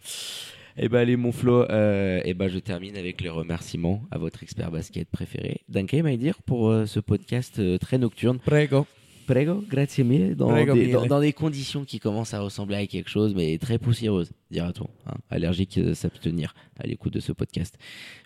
Eh 0.77 0.87
ben 0.87 0.99
allez 0.99 1.17
mon 1.17 1.31
Flo, 1.31 1.63
euh, 1.69 2.21
eh 2.23 2.33
ben 2.33 2.47
je 2.49 2.59
termine 2.59 2.95
avec 2.97 3.21
les 3.21 3.29
remerciements 3.29 4.03
à 4.09 4.17
votre 4.17 4.41
expert 4.43 4.71
basket 4.71 5.09
préféré, 5.09 5.61
Danke 5.67 5.95
dire 6.17 6.41
pour 6.43 6.73
ce 6.85 6.99
podcast 7.01 7.61
très 7.79 7.97
nocturne. 7.97 8.39
Prego. 8.39 8.85
Prego, 9.27 9.63
grazie 9.69 10.03
mille. 10.03 10.35
Dans, 10.35 10.53
des, 10.53 10.91
Dans, 11.07 11.19
des, 11.19 11.33
conditions 11.33 11.85
qui 11.85 11.99
commencent 11.99 12.33
à 12.33 12.41
ressembler 12.41 12.75
à 12.75 12.87
quelque 12.87 13.09
chose, 13.09 13.33
mais 13.35 13.57
très 13.57 13.77
poussiéreuse, 13.77 14.31
dira-t-on. 14.49 14.87
Hein. 15.07 15.15
Allergique, 15.29 15.77
euh, 15.77 15.93
s'abstenir 15.93 16.53
à 16.79 16.87
l'écoute 16.87 17.13
de 17.13 17.19
ce 17.19 17.31
podcast. 17.31 17.77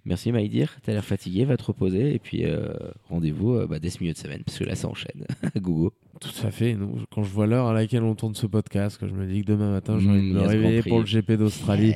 Merci 0.05 0.31
Maïdir, 0.31 0.77
t'as 0.84 0.93
l'air 0.93 1.05
fatigué, 1.05 1.45
va 1.45 1.58
te 1.58 1.63
reposer, 1.63 2.13
et 2.13 2.19
puis 2.19 2.45
euh, 2.45 2.73
rendez-vous 3.10 3.53
euh, 3.53 3.67
bah, 3.67 3.79
dès 3.79 3.89
ce 3.89 3.99
milieu 3.99 4.13
de 4.13 4.17
semaine, 4.17 4.43
parce 4.45 4.58
que 4.58 4.63
là 4.63 4.75
ça 4.75 4.88
enchaîne. 4.88 5.25
Gogo. 5.58 5.93
Tout 6.21 6.47
à 6.47 6.51
fait. 6.51 6.77
quand 7.12 7.23
je 7.23 7.29
vois 7.29 7.45
l'heure 7.45 7.67
à 7.67 7.73
laquelle 7.73 8.03
on 8.03 8.15
tourne 8.15 8.36
ce 8.36 8.47
podcast, 8.47 8.97
que 8.97 9.08
je 9.08 9.13
me 9.13 9.25
dis 9.25 9.41
que 9.41 9.47
demain 9.47 9.71
matin, 9.71 9.99
je 9.99 10.08
vais 10.08 10.17
mmh, 10.17 10.34
me 10.34 10.41
réveiller 10.41 10.81
pour 10.81 10.99
le 10.99 11.05
GP 11.05 11.34
d'Australie. 11.34 11.93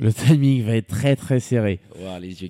Le 0.00 0.12
timing 0.12 0.62
va 0.62 0.76
être 0.76 0.86
très 0.86 1.16
très 1.16 1.40
serré. 1.40 1.80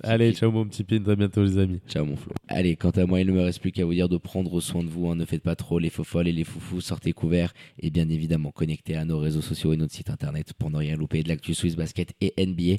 Allez, 0.03 0.33
ciao 0.33 0.51
mon 0.51 0.65
petit 0.65 0.83
pin, 0.83 1.03
à 1.07 1.15
bientôt 1.15 1.43
les 1.43 1.57
amis. 1.57 1.79
Ciao 1.87 2.05
mon 2.05 2.15
Flo. 2.15 2.33
Allez, 2.47 2.75
quant 2.75 2.91
à 2.91 3.05
moi, 3.05 3.21
il 3.21 3.27
ne 3.27 3.31
me 3.31 3.41
reste 3.41 3.59
plus 3.59 3.71
qu'à 3.71 3.85
vous 3.85 3.93
dire 3.93 4.07
de 4.07 4.17
prendre 4.17 4.59
soin 4.61 4.83
de 4.83 4.89
vous. 4.89 5.09
Hein. 5.09 5.15
Ne 5.15 5.25
faites 5.25 5.41
pas 5.41 5.55
trop 5.55 5.79
les 5.79 5.89
faux 5.89 6.03
folles 6.03 6.27
et 6.27 6.31
les 6.31 6.43
foufous. 6.43 6.81
Sortez 6.81 7.11
couverts 7.11 7.53
et 7.79 7.89
bien 7.89 8.07
évidemment 8.09 8.51
connectez 8.51 8.95
à 8.95 9.05
nos 9.05 9.19
réseaux 9.19 9.41
sociaux 9.41 9.73
et 9.73 9.77
notre 9.77 9.93
site 9.93 10.09
internet 10.09 10.53
pour 10.53 10.69
ne 10.69 10.77
rien 10.77 10.95
louper 10.95 11.23
de 11.23 11.29
l'actu 11.29 11.53
Swiss 11.53 11.75
Basket 11.75 12.13
et 12.21 12.33
NBA. 12.37 12.75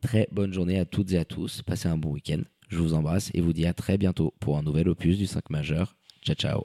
Très 0.00 0.28
bonne 0.32 0.52
journée 0.52 0.78
à 0.78 0.84
toutes 0.84 1.12
et 1.12 1.18
à 1.18 1.24
tous. 1.24 1.62
Passez 1.62 1.88
un 1.88 1.96
bon 1.96 2.10
week-end. 2.10 2.40
Je 2.68 2.78
vous 2.78 2.94
embrasse 2.94 3.30
et 3.34 3.40
vous 3.40 3.52
dis 3.52 3.66
à 3.66 3.72
très 3.72 3.98
bientôt 3.98 4.34
pour 4.40 4.58
un 4.58 4.62
nouvel 4.62 4.88
opus 4.88 5.16
du 5.16 5.26
5 5.26 5.50
majeur. 5.50 5.96
Ciao 6.24 6.34
ciao 6.34 6.64